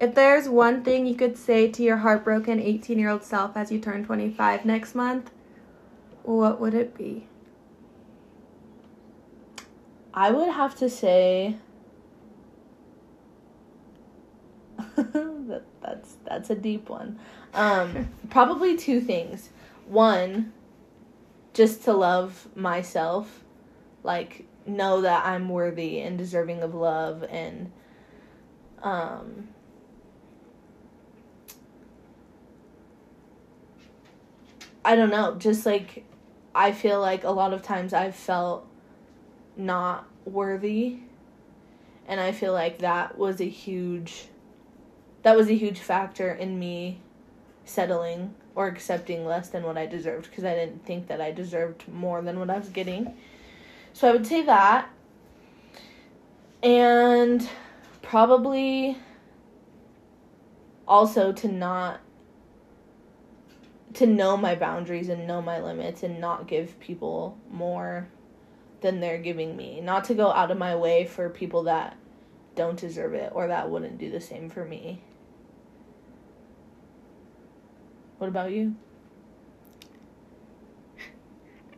If 0.00 0.14
there's 0.14 0.48
one 0.48 0.84
thing 0.84 1.06
you 1.06 1.14
could 1.14 1.36
say 1.36 1.68
to 1.70 1.82
your 1.82 1.98
heartbroken 1.98 2.60
18 2.60 2.98
year 2.98 3.10
old 3.10 3.24
self 3.24 3.56
as 3.56 3.70
you 3.70 3.78
turn 3.80 4.04
25 4.04 4.64
next 4.64 4.94
month, 4.94 5.30
what 6.22 6.60
would 6.60 6.74
it 6.74 6.96
be? 6.96 7.26
I 10.18 10.32
would 10.32 10.48
have 10.48 10.74
to 10.78 10.90
say 10.90 11.54
that 14.96 15.62
that's 15.80 16.16
that's 16.24 16.50
a 16.50 16.56
deep 16.56 16.88
one. 16.88 17.20
Um, 17.54 18.08
probably 18.28 18.76
two 18.76 19.00
things. 19.00 19.50
One, 19.86 20.52
just 21.54 21.84
to 21.84 21.92
love 21.92 22.48
myself, 22.56 23.44
like 24.02 24.44
know 24.66 25.02
that 25.02 25.24
I'm 25.24 25.48
worthy 25.48 26.00
and 26.00 26.18
deserving 26.18 26.62
of 26.62 26.74
love 26.74 27.22
and 27.30 27.70
um 28.82 29.46
I 34.84 34.96
don't 34.96 35.10
know, 35.10 35.36
just 35.36 35.64
like 35.64 36.04
I 36.56 36.72
feel 36.72 37.00
like 37.00 37.22
a 37.22 37.30
lot 37.30 37.52
of 37.52 37.62
times 37.62 37.92
I've 37.94 38.16
felt 38.16 38.67
not 39.58 40.08
worthy 40.24 41.00
and 42.06 42.18
I 42.18 42.32
feel 42.32 42.54
like 42.54 42.78
that 42.78 43.18
was 43.18 43.40
a 43.40 43.48
huge 43.48 44.28
that 45.22 45.36
was 45.36 45.48
a 45.48 45.54
huge 45.54 45.78
factor 45.78 46.32
in 46.32 46.58
me 46.58 47.00
settling 47.66 48.34
or 48.54 48.66
accepting 48.66 49.24
less 49.24 49.50
than 49.50 49.62
what 49.62 49.76
I 49.76 49.86
deserved 49.86 50.30
because 50.30 50.44
I 50.44 50.54
didn't 50.54 50.84
think 50.84 51.06
that 51.08 51.20
I 51.20 51.32
deserved 51.32 51.86
more 51.88 52.22
than 52.22 52.38
what 52.38 52.50
I 52.50 52.58
was 52.58 52.68
getting. 52.70 53.14
So 53.92 54.08
I 54.08 54.12
would 54.12 54.26
say 54.26 54.42
that. 54.42 54.88
And 56.62 57.48
probably 58.02 58.96
also 60.86 61.32
to 61.32 61.48
not 61.48 62.00
to 63.94 64.06
know 64.06 64.36
my 64.36 64.54
boundaries 64.54 65.08
and 65.08 65.26
know 65.26 65.40
my 65.40 65.60
limits 65.60 66.02
and 66.02 66.20
not 66.20 66.46
give 66.46 66.78
people 66.80 67.36
more 67.50 68.08
than 68.80 69.00
they're 69.00 69.18
giving 69.18 69.56
me. 69.56 69.80
Not 69.80 70.04
to 70.04 70.14
go 70.14 70.30
out 70.30 70.50
of 70.50 70.58
my 70.58 70.76
way 70.76 71.04
for 71.04 71.28
people 71.28 71.64
that 71.64 71.96
don't 72.54 72.78
deserve 72.78 73.14
it 73.14 73.30
or 73.34 73.48
that 73.48 73.70
wouldn't 73.70 73.98
do 73.98 74.10
the 74.10 74.20
same 74.20 74.50
for 74.50 74.64
me. 74.64 75.00
What 78.18 78.28
about 78.28 78.50
you? 78.50 78.74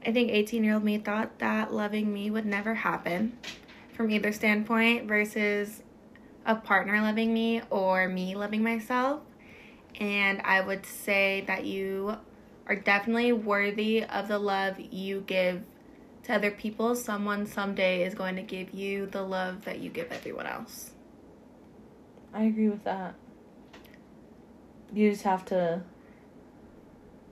I 0.07 0.13
think 0.13 0.31
18 0.31 0.65
year 0.65 0.75
old 0.75 0.85
me 0.85 0.99
thought 0.99 1.39
that 1.39 1.73
loving 1.73 2.13
me 2.13 2.31
would 2.31 2.47
never 2.47 2.75
happen 2.75 3.39
from 3.93 4.11
either 4.11 4.33
standpoint 4.33 5.07
versus 5.07 5.83
a 6.47 6.55
partner 6.55 7.01
loving 7.03 7.35
me 7.35 7.61
or 7.69 8.09
me 8.09 8.35
loving 8.35 8.63
myself. 8.63 9.21
And 10.01 10.41
I 10.43 10.63
would 10.63 10.87
say 10.87 11.45
that 11.47 11.67
you 11.67 12.17
are 12.67 12.77
definitely 12.77 13.33
worthy 13.33 14.05
of 14.05 14.29
the 14.29 14.39
love 14.39 14.77
you 14.79 15.23
give 15.27 15.63
to 16.31 16.37
other 16.37 16.51
people. 16.51 16.95
Someone 16.95 17.47
someday 17.47 18.05
is 18.05 18.15
going 18.15 18.37
to 18.37 18.43
give 18.43 18.73
you 18.73 19.07
the 19.07 19.23
love 19.23 19.65
that 19.65 19.81
you 19.81 19.91
give 19.91 20.11
everyone 20.13 20.47
else. 20.47 20.93
I 22.33 22.45
agree 22.45 22.69
with 22.69 22.85
that. 22.85 23.15
You 24.93 25.11
just 25.11 25.25
have 25.25 25.45
to 25.47 25.83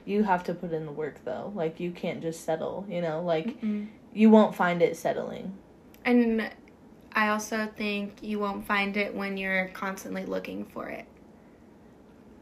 you 0.05 0.23
have 0.25 0.43
to 0.45 0.55
put 0.55 0.73
in 0.73 0.87
the 0.87 0.93
work 0.93 1.25
though. 1.25 1.53
Like 1.55 1.81
you 1.81 1.91
can't 1.91 2.23
just 2.23 2.45
settle, 2.45 2.87
you 2.89 3.01
know? 3.01 3.23
Like 3.23 3.57
you 4.13 4.31
won't 4.31 4.55
find 4.55 4.83
it 4.83 4.97
settling. 4.97 5.57
And 6.05 6.51
I 7.13 7.29
also 7.29 7.69
think 7.77 8.23
you 8.23 8.39
won't 8.39 8.67
find 8.67 8.97
it 8.97 9.15
when 9.15 9.37
you're 9.37 9.69
constantly 9.69 10.25
looking 10.25 10.65
for 10.65 10.89
it. 10.89 11.05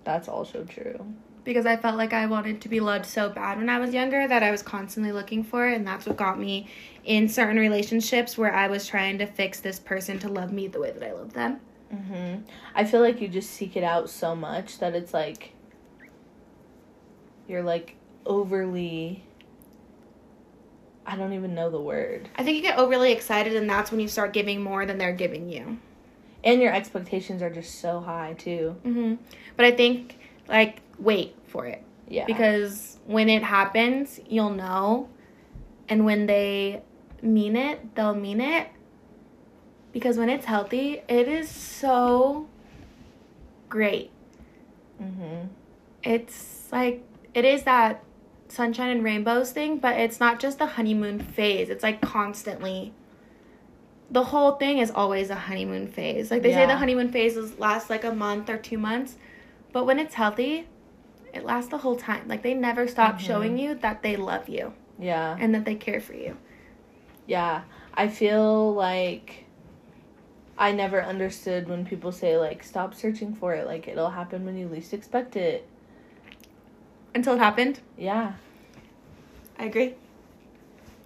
That's 0.04 0.28
also 0.28 0.64
true. 0.64 1.14
Because 1.46 1.64
I 1.64 1.76
felt 1.76 1.96
like 1.96 2.12
I 2.12 2.26
wanted 2.26 2.60
to 2.60 2.68
be 2.68 2.80
loved 2.80 3.06
so 3.06 3.30
bad 3.30 3.56
when 3.56 3.70
I 3.70 3.78
was 3.78 3.94
younger 3.94 4.28
that 4.28 4.42
I 4.42 4.50
was 4.50 4.62
constantly 4.62 5.12
looking 5.12 5.42
for 5.42 5.66
it, 5.66 5.76
and 5.76 5.86
that's 5.86 6.04
what 6.04 6.16
got 6.18 6.38
me 6.38 6.68
in 7.04 7.28
certain 7.28 7.56
relationships 7.56 8.36
where 8.36 8.52
I 8.52 8.66
was 8.66 8.86
trying 8.86 9.16
to 9.18 9.26
fix 9.26 9.60
this 9.60 9.78
person 9.78 10.18
to 10.18 10.28
love 10.28 10.52
me 10.52 10.66
the 10.66 10.80
way 10.80 10.90
that 10.90 11.02
I 11.02 11.12
love 11.12 11.32
them. 11.32 11.60
Mhm. 11.94 12.42
I 12.74 12.84
feel 12.84 13.00
like 13.00 13.20
you 13.20 13.28
just 13.28 13.50
seek 13.50 13.76
it 13.76 13.84
out 13.84 14.10
so 14.10 14.34
much 14.34 14.78
that 14.80 14.94
it's 14.96 15.14
like 15.14 15.52
you're 17.48 17.62
like 17.62 17.94
overly 18.26 19.22
I 21.06 21.14
don't 21.14 21.32
even 21.32 21.54
know 21.54 21.70
the 21.70 21.80
word. 21.80 22.28
I 22.34 22.42
think 22.42 22.56
you 22.56 22.62
get 22.64 22.76
overly 22.80 23.12
excited, 23.12 23.54
and 23.54 23.70
that's 23.70 23.92
when 23.92 24.00
you 24.00 24.08
start 24.08 24.32
giving 24.32 24.60
more 24.60 24.84
than 24.84 24.98
they're 24.98 25.12
giving 25.12 25.48
you. 25.48 25.78
And 26.42 26.60
your 26.60 26.72
expectations 26.74 27.40
are 27.42 27.50
just 27.50 27.78
so 27.80 28.00
high 28.00 28.34
too. 28.36 28.74
hmm 28.82 29.14
But 29.56 29.66
I 29.66 29.70
think 29.70 30.18
like 30.48 30.80
wait 30.98 31.35
for 31.46 31.66
it 31.66 31.82
Yeah. 32.08 32.24
because 32.26 32.98
when 33.06 33.28
it 33.28 33.42
happens, 33.42 34.20
you'll 34.28 34.50
know, 34.50 35.08
and 35.88 36.04
when 36.04 36.26
they 36.26 36.82
mean 37.22 37.56
it, 37.56 37.94
they'll 37.94 38.14
mean 38.14 38.40
it. 38.40 38.68
Because 39.92 40.18
when 40.18 40.28
it's 40.28 40.44
healthy, 40.44 41.00
it 41.08 41.28
is 41.28 41.48
so 41.48 42.46
great. 43.68 44.10
mhm. 45.02 45.48
it's 46.02 46.68
like 46.72 47.02
it 47.34 47.44
is 47.44 47.64
that 47.64 48.02
sunshine 48.48 48.90
and 48.90 49.04
rainbows 49.04 49.50
thing, 49.52 49.78
but 49.78 49.96
it's 49.98 50.20
not 50.20 50.38
just 50.40 50.58
the 50.58 50.66
honeymoon 50.66 51.18
phase. 51.18 51.68
It's 51.68 51.82
like 51.82 52.00
constantly 52.00 52.92
the 54.10 54.22
whole 54.24 54.52
thing 54.52 54.78
is 54.78 54.90
always 54.90 55.30
a 55.30 55.34
honeymoon 55.34 55.88
phase. 55.88 56.30
Like 56.30 56.42
they 56.42 56.52
say 56.52 56.64
the 56.66 56.76
honeymoon 56.76 57.10
phases 57.10 57.58
last 57.58 57.90
like 57.90 58.04
a 58.04 58.12
month 58.12 58.48
or 58.48 58.56
two 58.56 58.78
months, 58.78 59.16
but 59.72 59.84
when 59.84 59.98
it's 59.98 60.14
healthy, 60.14 60.68
it 61.36 61.44
lasts 61.44 61.70
the 61.70 61.78
whole 61.78 61.96
time. 61.96 62.26
Like 62.26 62.42
they 62.42 62.54
never 62.54 62.88
stop 62.88 63.16
Mhm. 63.16 63.20
showing 63.20 63.58
you 63.58 63.74
that 63.76 64.02
they 64.02 64.16
love 64.16 64.48
you 64.48 64.72
Yeah. 64.98 65.36
and 65.38 65.54
that 65.54 65.64
they 65.64 65.74
care 65.74 66.00
for 66.00 66.14
you. 66.14 66.36
Yeah. 67.26 67.62
I 67.94 68.08
feel 68.08 68.74
like 68.74 69.44
I 70.58 70.72
never 70.72 71.02
understood 71.02 71.68
when 71.68 71.84
people 71.84 72.12
say 72.12 72.36
like 72.38 72.62
stop 72.62 72.94
searching 72.94 73.34
for 73.34 73.52
it 73.54 73.66
like 73.66 73.88
it'll 73.88 74.10
happen 74.10 74.44
when 74.44 74.56
you 74.56 74.68
least 74.68 74.94
expect 74.94 75.36
it. 75.36 75.68
Until 77.14 77.34
it 77.34 77.38
happened. 77.38 77.80
Yeah. 77.98 78.32
I 79.58 79.64
agree. 79.64 79.94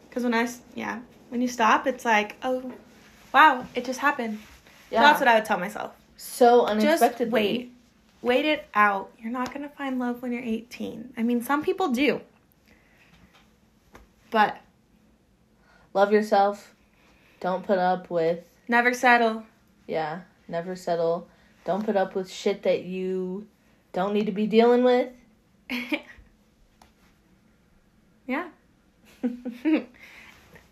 Because 0.09 0.25
when 0.25 0.35
I 0.35 0.49
yeah, 0.75 1.01
when 1.29 1.41
you 1.41 1.49
stop, 1.49 1.87
it's 1.87 2.05
like, 2.05 2.37
oh, 2.43 2.73
wow, 3.33 3.65
it 3.75 3.85
just 3.85 4.01
happened. 4.01 4.39
So 4.39 4.97
Yeah. 4.97 5.03
that's 5.03 5.21
what 5.21 5.29
I 5.29 5.35
would 5.37 5.45
tell 5.45 5.59
myself. 5.59 5.93
so 6.17 6.67
Just 6.67 6.81
unexpectedly. 7.03 7.33
wait. 7.33 7.70
Wait 8.23 8.45
it 8.45 8.69
out. 8.75 9.13
You're 9.19 9.33
not 9.33 9.53
going 9.55 9.63
to 9.69 9.75
find 9.75 9.99
love 9.99 10.21
when 10.23 10.33
you're 10.33 10.43
18. 10.43 11.15
I 11.17 11.23
mean, 11.23 11.43
some 11.43 11.63
people 11.63 11.89
do. 11.89 12.21
But 14.31 14.61
Love 15.93 16.13
yourself. 16.13 16.75
Don't 17.41 17.65
put 17.67 17.79
up 17.79 18.11
with 18.11 18.41
never 18.69 18.95
settle. 18.95 19.43
yeah, 19.89 20.21
never 20.47 20.77
settle. 20.77 21.27
Don't 21.65 21.85
put 21.85 21.97
up 21.97 22.15
with 22.15 22.31
shit 22.31 22.63
that 22.63 22.85
you 22.85 23.47
don't 23.93 24.15
need 24.15 24.27
to 24.27 24.33
be 24.33 24.47
dealing 24.47 24.85
with. 24.85 25.09
yeah. 28.27 28.49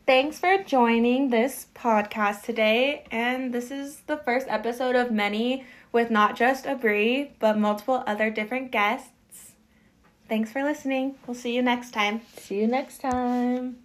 Thanks 0.07 0.39
for 0.39 0.63
joining 0.63 1.31
this 1.31 1.67
podcast 1.75 2.43
today. 2.43 3.05
And 3.11 3.53
this 3.53 3.71
is 3.71 4.03
the 4.07 4.17
first 4.19 4.47
episode 4.49 4.95
of 4.95 5.11
many 5.11 5.65
with 5.93 6.11
not 6.11 6.37
just 6.37 6.65
Abree, 6.65 7.31
but 7.39 7.59
multiple 7.59 8.05
other 8.07 8.31
different 8.31 8.71
guests. 8.71 9.53
Thanks 10.29 10.53
for 10.53 10.63
listening. 10.63 11.15
We'll 11.27 11.35
see 11.35 11.55
you 11.55 11.63
next 11.63 11.93
time. 11.93 12.21
See 12.37 12.61
you 12.61 12.67
next 12.67 13.01
time. 13.01 13.79